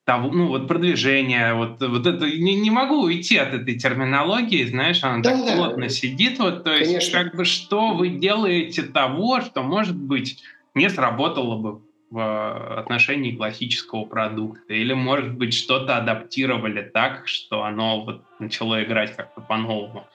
[0.06, 5.03] того, ну вот продвижение, вот, вот это не, не могу уйти от этой терминологии, знаешь,
[5.03, 5.56] она да, так да.
[5.56, 7.23] плотно сидит, вот, то есть Конечно.
[7.23, 10.41] как бы что вы делаете того, что может быть
[10.73, 11.81] не сработало бы
[12.14, 14.73] в отношении классического продукта?
[14.73, 20.06] Или, может быть, что-то адаптировали так, что оно вот начало играть как-то по-новому?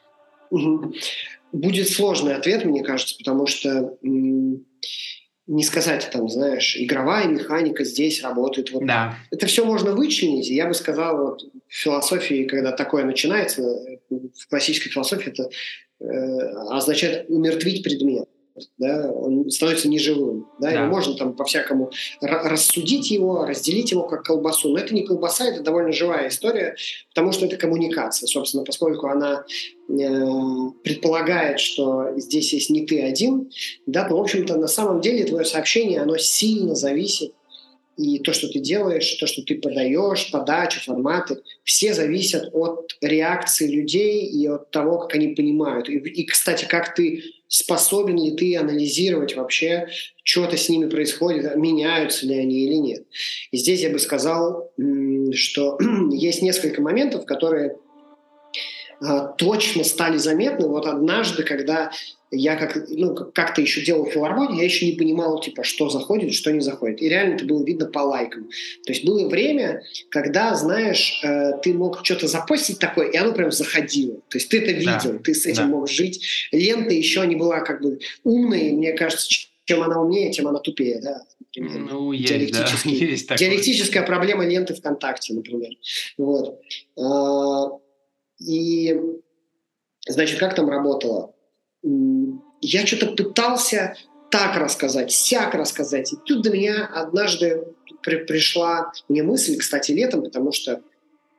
[0.50, 0.94] Угу.
[1.52, 8.70] Будет сложный ответ, мне кажется, потому что не сказать, там, знаешь, игровая механика здесь работает
[8.70, 9.16] вот да.
[9.32, 13.62] Это все можно вычленить, я бы сказал, вот в философии, когда такое начинается,
[14.10, 15.48] в классической философии это
[16.00, 16.06] э,
[16.70, 18.28] означает умертвить предмет
[18.78, 20.48] да, он становится неживым.
[20.59, 20.82] Да, да.
[20.82, 21.90] Его можно там по-всякому
[22.20, 26.76] рассудить его, разделить его как колбасу, но это не колбаса, это довольно живая история,
[27.14, 29.44] потому что это коммуникация, собственно, поскольку она
[29.89, 29.93] э,
[30.82, 33.51] предполагает, что здесь есть не ты один,
[33.86, 37.32] да, то, в общем-то, на самом деле твое сообщение, оно сильно зависит
[37.98, 43.68] и то, что ты делаешь, то, что ты подаешь, подача, форматы, все зависят от реакции
[43.68, 45.89] людей и от того, как они понимают.
[45.89, 49.88] И, и кстати, как ты способен ли ты анализировать вообще,
[50.22, 53.04] что-то с ними происходит, меняются ли они или нет.
[53.50, 54.70] И здесь я бы сказал,
[55.32, 55.78] что
[56.12, 57.76] есть несколько моментов, которые
[59.00, 60.68] а, точно стали заметны.
[60.68, 61.90] Вот однажды, когда
[62.30, 66.52] я как, ну, как-то еще делал филармонию, я еще не понимал, типа, что заходит, что
[66.52, 67.00] не заходит.
[67.00, 68.48] И реально это было видно по лайкам.
[68.84, 73.50] То есть было время, когда, знаешь, э, ты мог что-то запостить такое, и оно прям
[73.50, 74.16] заходило.
[74.28, 75.18] То есть ты это видел, да.
[75.18, 75.66] ты с этим да.
[75.68, 76.22] мог жить.
[76.52, 79.26] Лента еще не была как бы умной, мне кажется,
[79.64, 81.22] чем она умнее, тем она тупее, да.
[81.56, 81.92] Например.
[81.92, 82.66] Ну, есть, да.
[82.84, 83.48] есть такое.
[83.48, 85.70] Диалектическая проблема ленты ВКонтакте, например.
[86.16, 86.60] Вот.
[86.98, 87.70] А,
[88.38, 88.96] и,
[90.06, 91.34] значит, как там работало?
[92.60, 93.97] Я что-то пытался
[94.31, 96.12] так рассказать, сяк рассказать.
[96.12, 97.65] И тут до меня однажды
[98.02, 100.82] при, пришла мне мысль, кстати, летом, потому что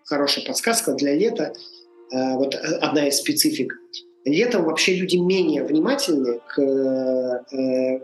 [0.05, 1.53] хорошая подсказка для лета,
[2.11, 3.79] э, вот одна из специфик.
[4.25, 7.99] Летом вообще люди менее внимательны к э,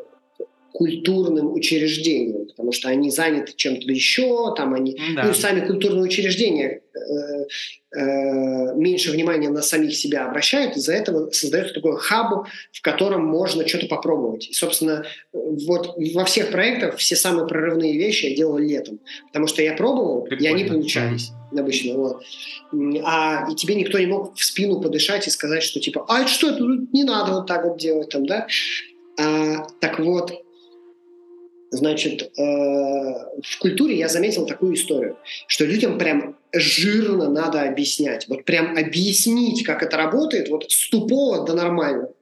[0.76, 5.24] культурным учреждениям, потому что они заняты чем-то еще, там они, да.
[5.24, 11.76] ну, сами культурные учреждения э, э, меньше внимания на самих себя обращают, из-за этого создается
[11.76, 14.50] такой хаб, в котором можно что-то попробовать.
[14.50, 19.62] И, собственно, вот во всех проектах все самые прорывные вещи я делал летом, потому что
[19.62, 20.44] я пробовал, Прикольно.
[20.44, 21.94] и они получались обычно.
[21.94, 22.22] Вот.
[23.06, 26.30] А и тебе никто не мог в спину подышать и сказать, что типа, а это
[26.30, 26.62] что, это
[26.92, 28.46] не надо вот так вот делать там, да?
[29.18, 30.45] А, так вот,
[31.76, 38.28] Значит, э, в культуре я заметил такую историю, что людям прям жирно надо объяснять.
[38.30, 42.14] Вот прям объяснить, как это работает, вот с тупого до нормального.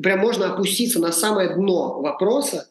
[0.00, 2.68] Прям можно опуститься на самое дно вопроса,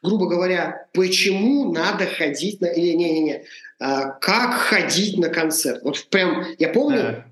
[0.00, 2.66] грубо говоря, почему надо ходить на...
[2.66, 3.44] Или не-не-не,
[3.80, 5.82] а, как ходить на концерт.
[5.82, 7.24] Вот прям, я помню,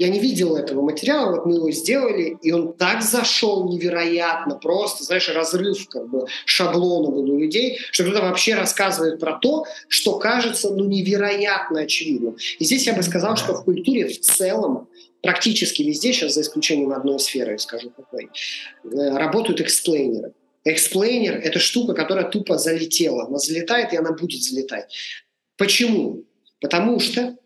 [0.00, 5.04] я не видел этого материала, вот мы его сделали, и он так зашел невероятно, просто,
[5.04, 10.18] знаешь, разрыв как бы шаблона был у людей, что кто-то вообще рассказывает про то, что
[10.18, 12.38] кажется, ну, невероятно очевидным.
[12.58, 14.88] И здесь я бы сказал, что в культуре в целом
[15.20, 18.30] практически везде, сейчас за исключением одной сферы, скажу какой,
[18.84, 20.32] э, работают эксплейнеры.
[20.64, 23.26] Эксплейнер– это штука, которая тупо залетела.
[23.26, 24.94] Она залетает, и она будет залетать.
[25.58, 26.24] Почему?
[26.58, 27.36] Потому что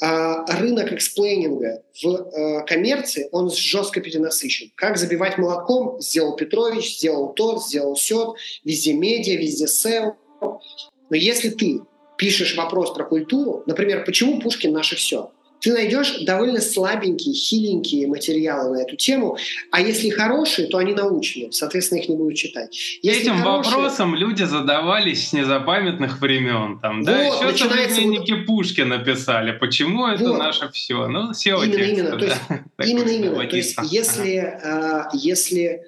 [0.00, 4.70] рынок explaining а в э, коммерции, он жестко перенасыщен.
[4.76, 8.28] Как забивать молотком, сделал Петрович, сделал тот, сделал сет,
[8.64, 10.16] везде медиа, везде сел.
[10.40, 11.80] Но если ты
[12.16, 15.32] пишешь вопрос про культуру, например, почему Пушкин наше все?
[15.60, 19.38] Ты найдешь довольно слабенькие, хиленькие материалы на эту тему,
[19.70, 22.76] а если хорошие, то они научные, соответственно, их не будут читать.
[23.02, 23.74] Если Этим хорошие...
[23.74, 26.78] вопросом люди задавались с незапамятных времен.
[26.80, 27.96] Там, вот, да, еще начинается...
[27.96, 28.46] современники вот...
[28.46, 30.20] Пушкина писали, почему вот.
[30.20, 31.06] это наше все.
[31.08, 32.10] Ну, SEO именно, тексты, именно.
[32.10, 32.18] Да.
[32.18, 33.46] То есть, именно, именно.
[33.48, 35.10] То есть, если, ага.
[35.12, 35.82] э, если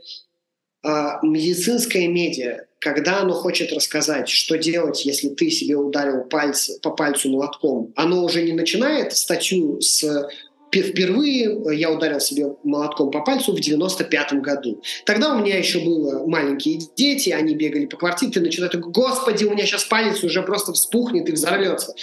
[0.83, 0.89] э,
[1.23, 7.31] медицинская медиа когда оно хочет рассказать, что делать, если ты себе ударил пальцы, по пальцу
[7.31, 10.29] молотком, оно уже не начинает статью с
[10.73, 14.81] впервые я ударил себе молотком по пальцу в 95-м году.
[15.05, 19.51] Тогда у меня еще было маленькие дети, они бегали по квартире, ты начинаешь, господи, у
[19.51, 21.95] меня сейчас палец уже просто вспухнет и взорвется.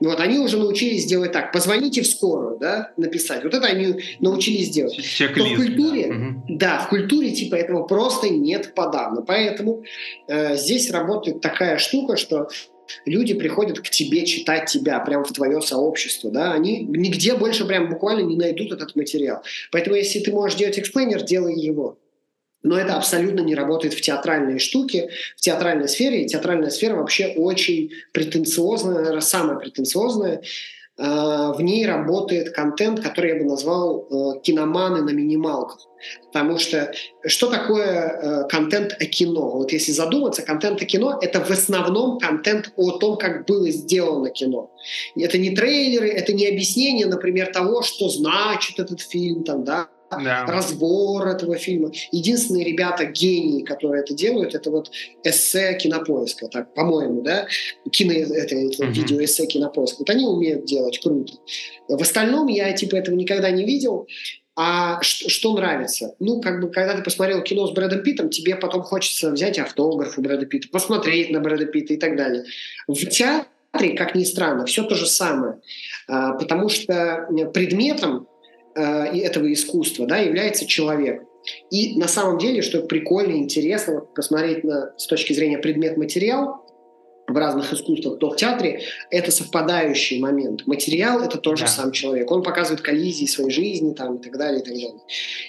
[0.00, 1.52] Вот они уже научились делать так.
[1.52, 3.44] Позвоните в скорую, да, написать.
[3.44, 4.96] Вот это они научились делать.
[5.20, 6.14] Но в культуре,
[6.48, 6.76] да.
[6.76, 9.22] да, в культуре типа этого просто нет подавно.
[9.22, 9.82] Поэтому
[10.28, 12.48] э, здесь работает такая штука, что
[13.06, 17.90] люди приходят к тебе читать тебя, прямо в твое сообщество, да, они нигде больше прям
[17.90, 19.42] буквально не найдут этот материал.
[19.72, 21.98] Поэтому если ты можешь делать эксплейнер, делай его.
[22.64, 26.24] Но это абсолютно не работает в театральной штуке, в театральной сфере.
[26.24, 30.42] И театральная сфера вообще очень претенциозная, самая претенциозная.
[30.96, 35.88] А, в ней работает контент, который я бы назвал э, киноманы на минималках.
[36.26, 36.92] Потому что
[37.26, 39.50] что такое э, контент о кино?
[39.50, 44.30] Вот если задуматься, контент о кино– это в основном контент о том, как было сделано
[44.30, 44.70] кино.
[45.16, 49.88] Это не трейлеры, это не объяснение, например, того, что значит этот фильм, там, да,
[50.22, 50.46] да.
[50.46, 51.90] разбор этого фильма.
[52.12, 54.90] Единственные ребята гении, которые это делают, это вот
[55.22, 57.46] эссе кинопоиска, так, по-моему, да,
[57.90, 58.90] кино, это, это uh-huh.
[58.90, 59.98] видео эссе кинопоиска.
[60.00, 61.34] Вот они умеют делать круто.
[61.88, 64.06] В остальном я типа этого никогда не видел.
[64.56, 66.14] А что, что нравится?
[66.20, 70.16] Ну, как бы, когда ты посмотрел кино с Брэдом Питтом, тебе потом хочется взять автограф
[70.16, 72.44] у Брэда Питта, посмотреть на Брэда Питта и так далее.
[72.86, 75.60] В театре, как ни странно, все то же самое.
[76.06, 78.28] А, потому что предметом
[78.74, 78.82] э,
[79.18, 81.24] этого искусства да, является человек.
[81.70, 86.63] И на самом деле, что прикольно, интересно вот посмотреть на, с точки зрения предмет-материал,
[87.26, 90.66] в разных искусствах, то в театре это совпадающий момент.
[90.66, 91.68] Материал— это тоже да.
[91.68, 92.30] сам человек.
[92.30, 95.00] Он показывает коллизии своей жизни там, и так далее, и так далее.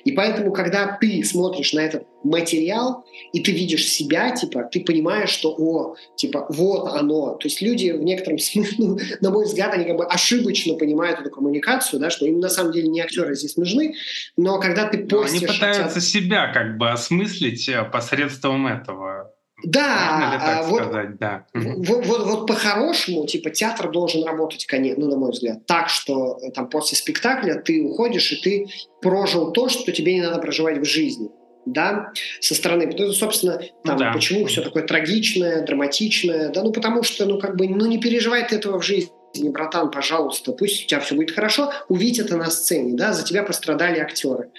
[0.06, 5.30] И поэтому, когда ты смотришь на этот материал, и ты видишь себя, типа, ты понимаешь,
[5.30, 7.36] что, о, типа, вот оно.
[7.36, 11.20] То есть люди в некотором смысле, ну, на мой взгляд, они как бы ошибочно понимают
[11.20, 13.96] эту коммуникацию, да, что им на самом деле не актеры здесь нужны,
[14.38, 15.42] но когда ты постишь...
[15.42, 16.02] Но они пытаются театр...
[16.02, 19.35] себя как бы осмыслить э, посредством этого.
[19.66, 21.18] Да, а, вот, сказать?
[21.18, 21.46] да.
[21.54, 26.52] Вот, вот, вот по-хорошему, типа, театр должен работать, ну, на мой взгляд, так, что э,
[26.52, 28.68] там после спектакля ты уходишь, и ты
[29.02, 31.30] прожил то, что тебе не надо проживать в жизни
[31.66, 32.88] да, со стороны.
[32.88, 34.12] Потому, собственно, там, да.
[34.14, 38.48] почему все такое трагичное, драматичное, да, ну, потому что, ну, как бы, ну, не переживай
[38.48, 39.10] ты этого в жизни,
[39.50, 43.44] братан, пожалуйста, пусть у тебя все будет хорошо, увидь это на сцене, да, за тебя
[43.44, 44.52] пострадали актеры.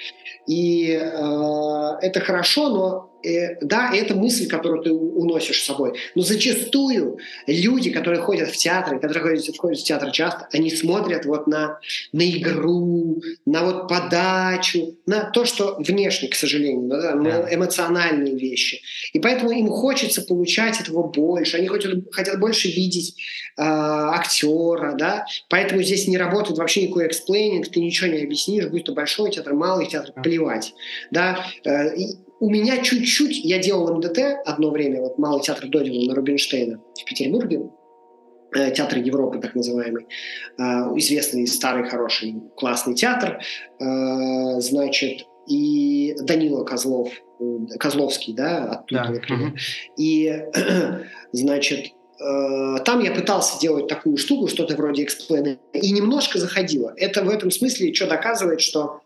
[0.47, 5.99] И э, это хорошо, но э, да, это мысль, которую ты уносишь с собой.
[6.15, 11.25] Но зачастую люди, которые ходят в театр, которые ходят, ходят в театр часто, они смотрят
[11.25, 11.79] вот на,
[12.13, 18.83] на игру, на вот подачу, на то, что внешне, к сожалению, да, на эмоциональные вещи.
[19.13, 23.15] И поэтому им хочется получать этого больше, они хотят, хотят больше видеть
[23.57, 28.85] э, актера, да, поэтому здесь не работает вообще никакой explaining, ты ничего не объяснишь, будь
[28.85, 30.75] то большой театр, малый театр, плевать,
[31.11, 31.91] да, э,
[32.39, 37.05] у меня чуть-чуть, я делал МДТ одно время, вот Малый театр Додина на Рубинштейна в
[37.05, 37.71] Петербурге,
[38.55, 40.07] э, театр Европы, так называемый,
[40.59, 40.63] э,
[40.97, 43.41] известный старый, хороший, классный театр,
[43.81, 47.13] э, значит, и Данила Козлов,
[47.79, 49.11] Козловский, да, оттуда, да.
[49.11, 49.55] например.
[49.97, 50.45] И,
[51.33, 56.95] значит, там я пытался делать такую штуку, что-то вроде эксплейна, и немножко заходило.
[56.97, 59.03] Это в этом смысле что доказывает, что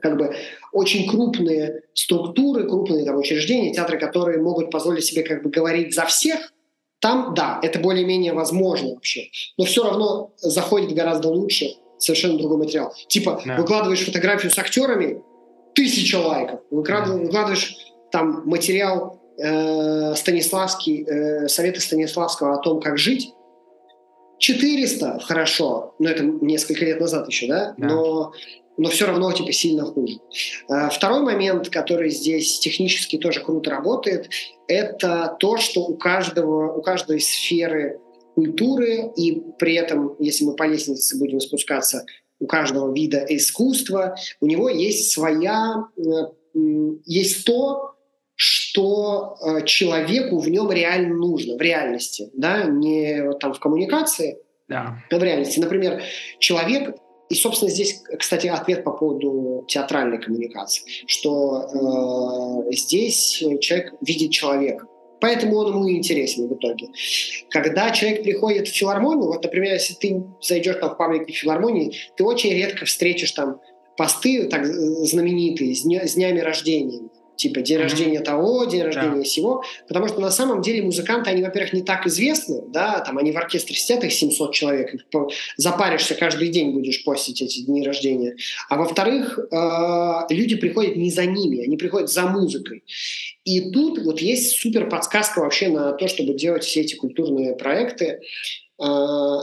[0.00, 0.34] как бы
[0.72, 6.06] очень крупные структуры, крупные там, учреждения, театры, которые могут позволить себе как бы говорить за
[6.06, 6.52] всех,
[7.00, 9.30] там, да, это более-менее возможно вообще.
[9.56, 12.94] Но все равно заходит гораздо лучше совершенно другой материал.
[13.08, 13.56] Типа, да.
[13.56, 15.22] выкладываешь фотографию с актерами,
[15.74, 16.60] тысяча лайков.
[16.70, 17.26] Выкладываешь, да.
[17.26, 17.76] выкладываешь
[18.12, 23.32] там материал э, Станиславский, э, советы Станиславского о том, как жить.
[24.38, 27.74] 400 хорошо, но это несколько лет назад еще, да?
[27.76, 27.86] да.
[27.86, 28.32] Но
[28.80, 30.20] но все равно типа сильно хуже.
[30.66, 34.30] А, второй момент, который здесь технически тоже круто работает,
[34.68, 38.00] это то, что у каждого, у каждой сферы
[38.34, 42.06] культуры и при этом, если мы по лестнице будем спускаться,
[42.38, 46.60] у каждого вида искусства, у него есть своя, э,
[47.04, 47.96] есть то,
[48.34, 54.38] что э, человеку в нем реально нужно, в реальности, да, не там в коммуникации,
[54.68, 55.02] да.
[55.10, 55.60] а в реальности.
[55.60, 56.02] Например,
[56.38, 56.96] человек
[57.30, 64.86] и, собственно, здесь, кстати, ответ по поводу театральной коммуникации, что э, здесь человек видит человека.
[65.20, 66.88] Поэтому он ему интересен в итоге.
[67.50, 72.24] Когда человек приходит в филармонию, вот, например, если ты зайдешь там в паблик филармонии, ты
[72.24, 73.60] очень редко встретишь там
[73.96, 77.82] посты так знаменитые с, дня, с днями рождения типа день mm-hmm.
[77.82, 79.24] рождения того, день рождения да.
[79.24, 83.32] сего, потому что на самом деле музыканты, они, во-первых, не так известны, да, там они
[83.32, 84.94] в оркестре сидят, их 700 человек,
[85.56, 88.36] запаришься каждый день будешь постить эти дни рождения,
[88.68, 92.84] а во-вторых, э, люди приходят не за ними, они приходят за музыкой.
[93.44, 98.20] И тут вот есть супер подсказка вообще на то, чтобы делать все эти культурные проекты.
[98.78, 98.84] Э,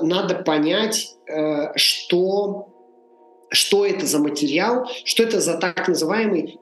[0.02, 2.74] надо понять, э, что
[3.50, 6.60] что это за материал, что это за так называемый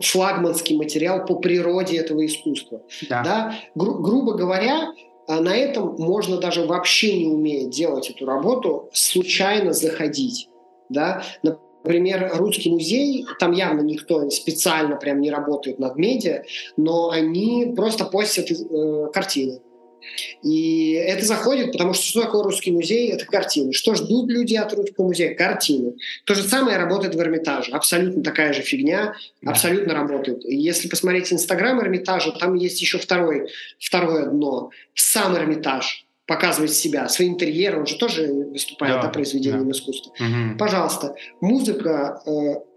[0.00, 2.82] флагманский материал по природе этого искусства.
[3.08, 3.22] Да.
[3.22, 3.54] Да?
[3.74, 4.92] Гру- грубо говоря,
[5.26, 10.48] а на этом можно даже вообще не умея делать эту работу, случайно заходить.
[10.88, 11.22] Да?
[11.42, 16.44] Например, Русский музей, там явно никто специально прям не работает над медиа,
[16.76, 19.60] но они просто постят э, картины.
[20.42, 23.10] И это заходит, потому что что такое русский музей?
[23.10, 23.72] Это картины.
[23.72, 25.34] Что ждут люди от русского музея?
[25.34, 25.94] Картины.
[26.24, 27.72] То же самое работает в Эрмитаже.
[27.72, 29.52] Абсолютно такая же фигня, да.
[29.52, 30.44] абсолютно работает.
[30.44, 33.48] И если посмотреть Инстаграм Эрмитажа, там есть еще второй,
[33.78, 34.70] второе дно.
[34.94, 39.72] Сам Эрмитаж показывает себя, свои интерьеры, он же тоже выступает да, да, произведением да.
[39.72, 40.12] искусства.
[40.12, 40.58] Угу.
[40.58, 42.22] Пожалуйста, музыка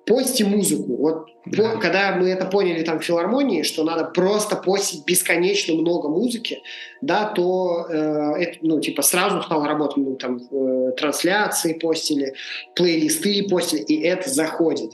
[0.07, 0.95] пости музыку.
[0.95, 1.73] Вот да.
[1.73, 6.61] по, когда мы это поняли там в филармонии, что надо просто постить бесконечно много музыки,
[7.01, 7.93] да, то э,
[8.39, 12.34] это, ну, типа, сразу стало работать, мы там э, трансляции постили,
[12.75, 14.93] плейлисты постили, и это заходит.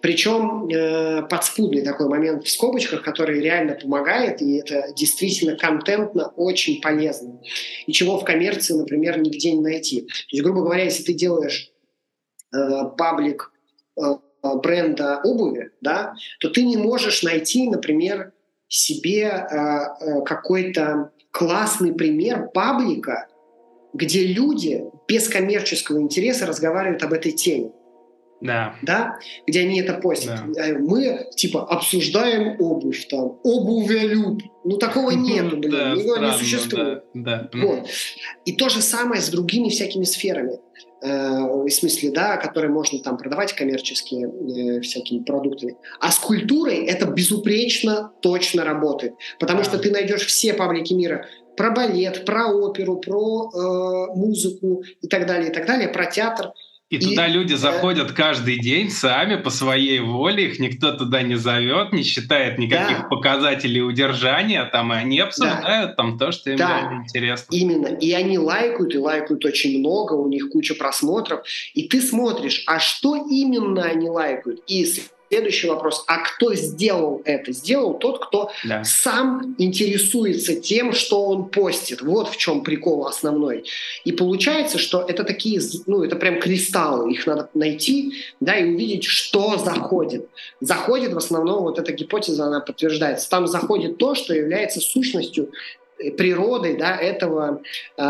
[0.00, 6.80] Причем э, подспудный такой момент в скобочках, который реально помогает, и это действительно контентно очень
[6.80, 7.40] полезно.
[7.86, 10.02] И чего в коммерции, например, нигде не найти.
[10.02, 11.72] То есть, грубо говоря, если ты делаешь
[12.54, 12.58] э,
[12.96, 13.50] паблик
[13.96, 14.16] Э,
[14.54, 18.32] бренда обуви, да, то ты не можешь найти, например,
[18.68, 23.28] себе э, э, какой-то классный пример паблика,
[23.92, 27.70] где люди без коммерческого интереса разговаривают об этой теме.
[28.40, 28.74] Да.
[28.82, 30.52] да, где они это постят.
[30.52, 30.66] Да.
[30.66, 34.42] Э, мы типа обсуждаем обувь там, обувелюб.
[34.64, 37.04] Ну такого нету, блин, да, его не существует.
[37.14, 37.58] Да, да.
[37.58, 37.88] Вот.
[38.44, 40.58] И то же самое с другими всякими сферами.
[41.04, 45.76] Э, в смысле, да, которые можно там продавать коммерческие э, всякими продуктами.
[46.00, 49.64] А с культурой это безупречно точно работает, потому да.
[49.64, 51.26] что ты найдешь все паблики мира
[51.58, 56.52] про балет, про оперу, про э, музыку и так далее, и так далее, про театр.
[56.90, 61.92] И, туда люди заходят каждый день сами по своей воле, их никто туда не зовет,
[61.92, 63.08] не считает никаких да.
[63.08, 65.94] показателей удержания, там и они обсуждают да.
[65.94, 66.92] там то, что им да.
[67.02, 67.54] интересно.
[67.54, 67.86] Именно.
[67.86, 71.44] И они лайкают, и лайкают очень много, у них куча просмотров.
[71.72, 74.62] И ты смотришь, а что именно они лайкают?
[74.66, 74.86] И
[75.34, 76.04] Следующий вопрос.
[76.06, 77.50] А кто сделал это?
[77.50, 78.84] Сделал тот, кто да.
[78.84, 82.02] сам интересуется тем, что он постит.
[82.02, 83.64] Вот в чем прикол основной.
[84.04, 87.10] И получается, что это такие, ну, это прям кристаллы.
[87.10, 90.28] Их надо найти, да, и увидеть, что заходит.
[90.60, 93.28] Заходит в основном, вот эта гипотеза, она подтверждается.
[93.28, 95.50] Там заходит то, что является сущностью
[96.16, 97.62] природой да, этого
[97.96, 98.02] э,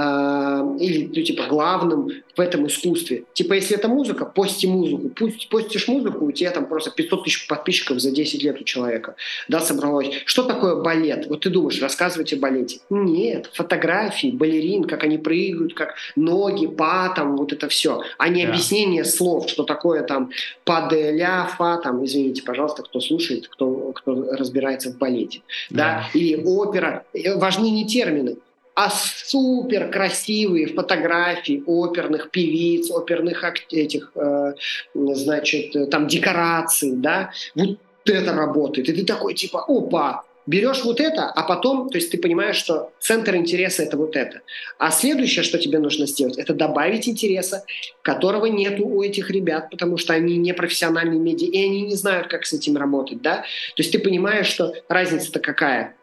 [0.81, 3.24] или ну, типа главным в этом искусстве.
[3.35, 5.11] Типа, если это музыка, пости музыку.
[5.15, 9.15] Пусть постишь музыку, у тебя там просто 500 тысяч подписчиков за 10 лет у человека,
[9.48, 10.11] да, собралось.
[10.27, 11.27] Что такое балет?
[11.28, 12.81] Вот ты думаешь, рассказывать о балете.
[12.90, 18.02] Нет, фотографии, балерин, как они прыгают, как ноги, па, там, вот это все.
[18.19, 18.51] А не да.
[18.51, 20.31] объяснение слов, что такое там
[20.65, 25.43] па, де, ля, фа, там, извините, пожалуйста, кто слушает, кто, кто разбирается в балете.
[25.70, 26.09] Да.
[26.12, 26.19] да?
[26.19, 27.05] Или опера.
[27.36, 28.37] Важнее не термины,
[28.75, 34.55] а супер красивые фотографии оперных певиц, оперных этих, э,
[34.95, 38.89] значит, там декораций, да, вот это работает.
[38.89, 42.93] И ты такой типа, опа, берешь вот это, а потом, то есть ты понимаешь, что
[43.01, 44.43] центр интереса это вот это.
[44.79, 47.65] А следующее, что тебе нужно сделать, это добавить интереса,
[48.03, 52.27] которого нет у этих ребят, потому что они не профессиональные медиа, и они не знают,
[52.29, 53.37] как с этим работать, да.
[53.37, 55.97] То есть ты понимаешь, что разница-то какая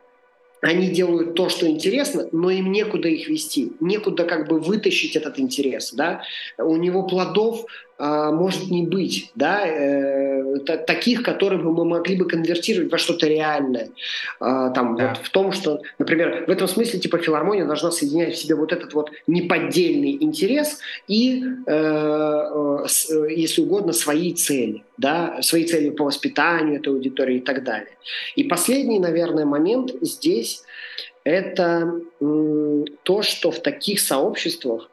[0.61, 5.39] они делают то, что интересно, но им некуда их вести, некуда как бы вытащить этот
[5.39, 6.21] интерес, да.
[6.57, 7.65] У него плодов
[8.01, 10.57] может не быть, да, э,
[10.87, 13.89] таких, которые бы мы могли бы конвертировать во что-то реальное.
[14.39, 15.09] А, там да.
[15.09, 18.73] вот в том, что, например, в этом смысле типа филармония должна соединять в себе вот
[18.73, 26.05] этот вот неподдельный интерес и, э, э, если угодно, свои цели, да, свои цели по
[26.05, 27.97] воспитанию этой аудитории и так далее.
[28.35, 30.63] И последний, наверное, момент здесь
[31.23, 34.89] это то, что в таких сообществах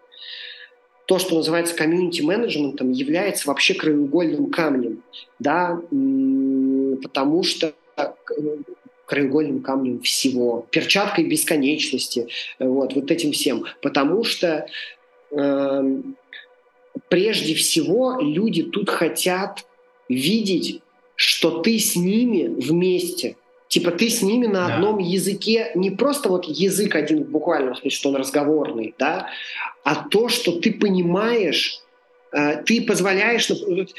[1.09, 5.03] то, что называется комьюнити-менеджментом, является вообще краеугольным камнем,
[5.39, 5.81] да,
[7.03, 8.13] потому что э,
[9.07, 12.29] краеугольным камнем всего, перчаткой бесконечности,
[12.59, 14.67] вот, вот этим всем, потому что
[15.31, 16.01] э,
[17.09, 19.65] прежде всего люди тут хотят
[20.11, 20.83] видеть
[21.19, 23.37] что ты с ними вместе.
[23.69, 25.05] Типа ты с ними на одном да.
[25.05, 29.29] языке, не просто вот язык один в буквальном смысле, что он разговорный, да,
[29.85, 31.83] а то, что ты понимаешь,
[32.33, 33.51] э, ты позволяешь,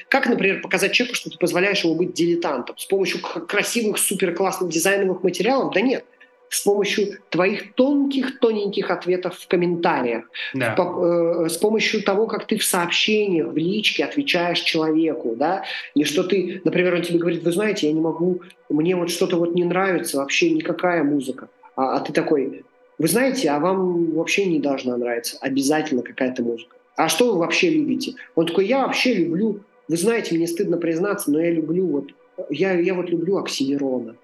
[0.08, 4.72] как, например, показать человеку, что ты позволяешь ему быть дилетантом с помощью красивых, супер классных
[4.72, 5.74] дизайновых материалов?
[5.74, 6.04] Да нет
[6.50, 10.74] с помощью твоих тонких, тоненьких ответов в комментариях, да.
[10.74, 15.64] по, э, с помощью того, как ты в сообщениях, в личке отвечаешь человеку, да,
[15.96, 19.38] и что ты, например, он тебе говорит, вы знаете, я не могу, мне вот что-то
[19.38, 22.64] вот не нравится, вообще никакая музыка, а, а ты такой,
[22.98, 26.76] вы знаете, а вам вообще не должна нравиться обязательно какая-то музыка.
[26.98, 28.16] А что вы вообще любите?
[28.36, 32.10] Он такой, я вообще люблю, вы знаете, мне стыдно признаться, но я люблю вот,
[32.50, 34.16] я, я вот люблю Оксимирона.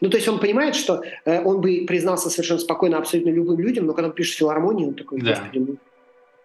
[0.00, 3.86] Ну, то есть он понимает, что э, он бы признался совершенно спокойно абсолютно любым людям,
[3.86, 5.50] но когда он пишет филармонию, он такой, да.
[5.52, 5.76] ну,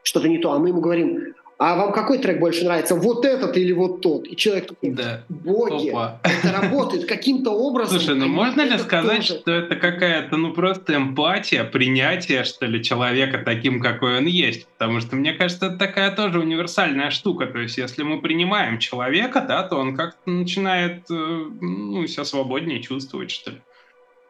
[0.03, 0.51] что-то не то.
[0.51, 4.27] А мы ему говорим, а вам какой трек больше нравится, вот этот или вот тот?
[4.27, 5.23] И человек такой, да.
[5.29, 6.19] боги, Опа.
[6.23, 7.99] это работает каким-то образом.
[7.99, 9.39] Слушай, ну можно ли сказать, тоже...
[9.39, 14.65] что это какая-то, ну просто эмпатия, принятие, что ли, человека таким, какой он есть?
[14.79, 17.45] Потому что, мне кажется, это такая тоже универсальная штука.
[17.45, 22.81] То есть, если мы принимаем человека, да, то он как-то начинает э, ну, себя свободнее
[22.81, 23.61] чувствовать, что ли.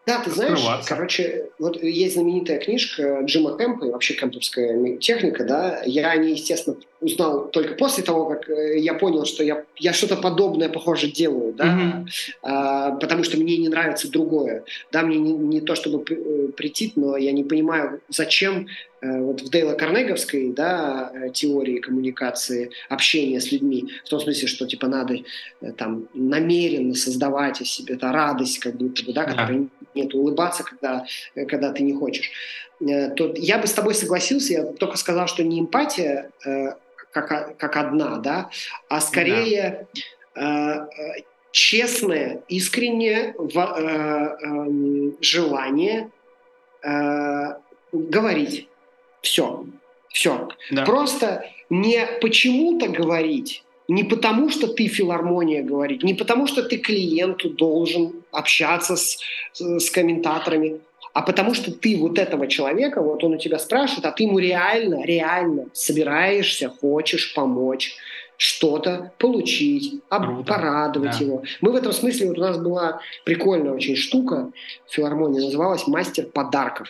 [0.08, 5.82] Да, ты знаешь, короче, вот есть знаменитая книжка Джима Кэмпа и вообще кэмповская техника, да,
[5.86, 9.94] я о ней, естественно, узнал только после того, как э, я понял, что я, я
[9.94, 12.10] что-то подобное, похоже, делаю, да, mm-hmm.
[12.44, 16.94] а, потому что мне не нравится другое, да, мне не, не то, чтобы э, прийти,
[16.96, 18.68] но я не понимаю, зачем
[19.02, 24.68] э, вот в Дейла Карнеговской, да, теории коммуникации, общения с людьми, в том смысле, что,
[24.68, 25.18] типа, надо
[25.78, 29.70] там намеренно создавать из себя это радость, как будто бы, да, которая yeah.
[29.96, 31.06] Нет, улыбаться, когда,
[31.48, 32.32] когда ты не хочешь
[33.16, 36.32] то я бы с тобой согласился, я только сказал, что не эмпатия
[37.12, 38.50] как, как одна, да,
[38.90, 39.88] а скорее
[40.34, 40.88] да.
[40.88, 46.10] э, честное, искреннее в, э, э, желание
[46.84, 47.56] э,
[47.92, 48.68] говорить.
[49.22, 49.66] Все.
[50.10, 50.50] Все.
[50.72, 50.86] Да.
[50.86, 57.50] Просто не почему-то говорить, не потому, что ты филармония говорить, не потому, что ты клиенту
[57.50, 59.20] должен общаться с,
[59.54, 60.80] с комментаторами,
[61.14, 64.40] а потому что ты вот этого человека, вот он у тебя спрашивает, а ты ему
[64.40, 67.98] реально, реально собираешься, хочешь помочь
[68.38, 71.26] что-то получить, об, порадовать да.
[71.26, 71.44] его.
[71.60, 74.52] Мы в этом смысле, вот у нас была прикольная очень штука
[74.88, 76.88] в филармонии, называлась «Мастер подарков».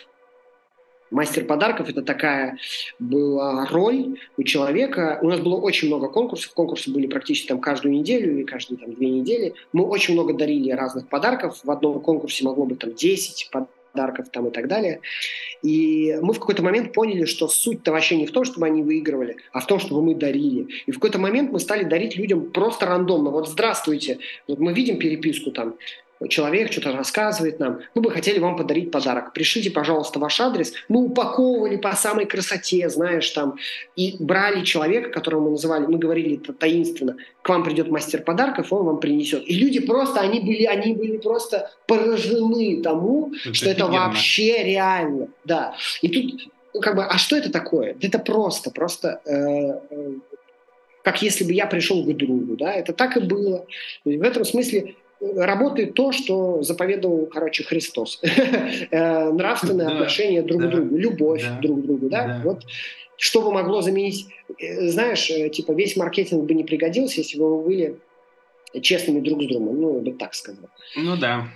[1.12, 2.58] Мастер подарков это такая
[2.98, 5.18] была роль у человека.
[5.22, 6.52] У нас было очень много конкурсов.
[6.54, 9.54] Конкурсы были практически там каждую неделю или каждые там две недели.
[9.72, 11.60] Мы очень много дарили разных подарков.
[11.62, 15.00] В одном конкурсе могло быть там 10 подарков подарков там и так далее.
[15.62, 19.36] И мы в какой-то момент поняли, что суть-то вообще не в том, чтобы они выигрывали,
[19.52, 20.68] а в том, чтобы мы дарили.
[20.86, 23.30] И в какой-то момент мы стали дарить людям просто рандомно.
[23.30, 24.18] Вот здравствуйте,
[24.48, 25.76] вот мы видим переписку там,
[26.28, 29.32] человек что-то рассказывает нам, мы бы хотели вам подарить подарок.
[29.32, 30.72] Пришлите, пожалуйста, ваш адрес.
[30.88, 33.56] Мы упаковывали по самой красоте, знаешь, там,
[33.96, 38.72] и брали человека, которого мы называли, мы говорили это таинственно, к вам придет мастер подарков,
[38.72, 39.42] он вам принесет.
[39.48, 43.70] И люди просто, они были, они были просто поражены тому, это что офигенно.
[43.70, 45.28] это вообще реально.
[45.44, 45.74] Да.
[46.02, 47.96] И тут, как бы, а что это такое?
[48.00, 50.12] Это просто, просто э, э,
[51.02, 53.66] как если бы я пришел к другу, да, это так и было.
[54.04, 54.94] В этом смысле
[55.36, 58.20] работает то, что заповедовал, короче, Христос.
[58.90, 62.40] Э, нравственное отношение друг к другу, любовь друг к другу, да?
[62.44, 62.64] Вот
[63.16, 64.26] что бы могло заменить,
[64.58, 67.98] э, знаешь, э, типа весь маркетинг бы не пригодился, если бы вы были
[68.80, 70.68] честными друг с другом, ну, я бы так сказал.
[70.96, 71.48] Ну да.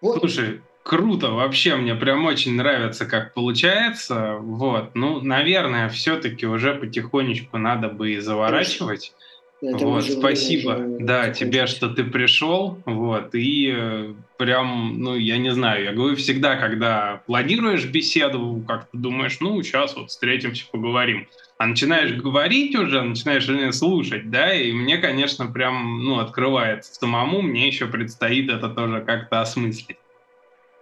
[0.00, 0.18] Вот.
[0.20, 4.36] Слушай, круто, вообще мне прям очень нравится, как получается.
[4.40, 9.12] Вот, ну, наверное, все-таки уже потихонечку надо бы и заворачивать.
[9.60, 15.36] Это вот, спасибо, уже да, тебе, что ты пришел, вот, и э, прям, ну, я
[15.38, 20.64] не знаю, я говорю всегда, когда планируешь беседу, как ты думаешь, ну, сейчас вот встретимся,
[20.70, 21.26] поговорим,
[21.58, 27.66] а начинаешь говорить уже, начинаешь слушать, да, и мне, конечно, прям, ну, открывается самому, мне
[27.66, 29.98] еще предстоит это тоже как-то осмыслить.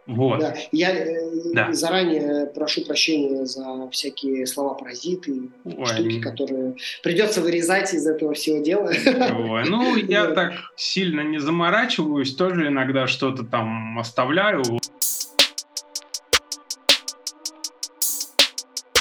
[0.07, 0.39] Вот.
[0.39, 0.55] Да.
[0.71, 1.73] Я э, да.
[1.73, 8.91] заранее прошу прощения за всякие слова-паразиты, штуки, которые придется вырезать из этого всего дела.
[8.91, 14.63] Ой, ну, я так сильно не заморачиваюсь, тоже иногда что-то там оставляю.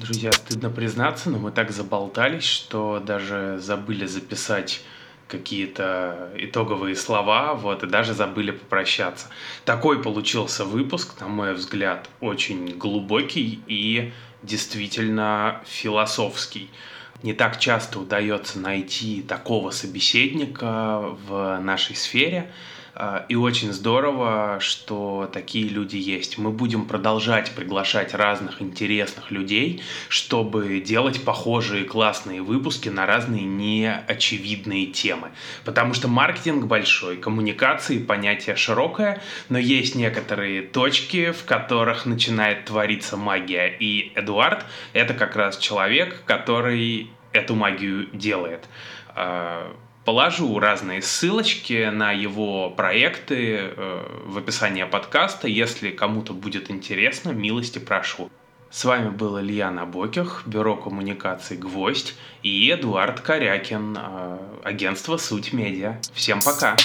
[0.01, 4.81] Друзья, стыдно признаться, но мы так заболтались, что даже забыли записать
[5.27, 9.27] какие-то итоговые слова, вот, и даже забыли попрощаться.
[9.65, 14.11] Такой получился выпуск, на мой взгляд, очень глубокий и
[14.43, 16.69] действительно философский.
[17.23, 22.51] Не так часто удается найти такого собеседника в нашей сфере.
[22.97, 26.37] А, и очень здорово, что такие люди есть.
[26.37, 34.87] Мы будем продолжать приглашать разных интересных людей, чтобы делать похожие классные выпуски на разные неочевидные
[34.87, 35.31] темы.
[35.65, 43.17] Потому что маркетинг большой, коммуникации понятие широкое, но есть некоторые точки, в которых начинает твориться
[43.17, 43.67] магия.
[43.67, 48.69] И Эдуард— это как раз человек, который эту магию делает
[49.09, 49.75] а,
[50.05, 55.47] Положу разные ссылочки на его проекты э, в описании подкаста.
[55.47, 58.29] Если кому-то будет интересно, милости прошу.
[58.69, 62.13] С вами был Илья Набоких, Бюро коммуникаций «Гвоздь»
[62.43, 65.99] и Эдуард Корякин, э, агентство «Суть Медиа».
[66.13, 66.75] Всем пока!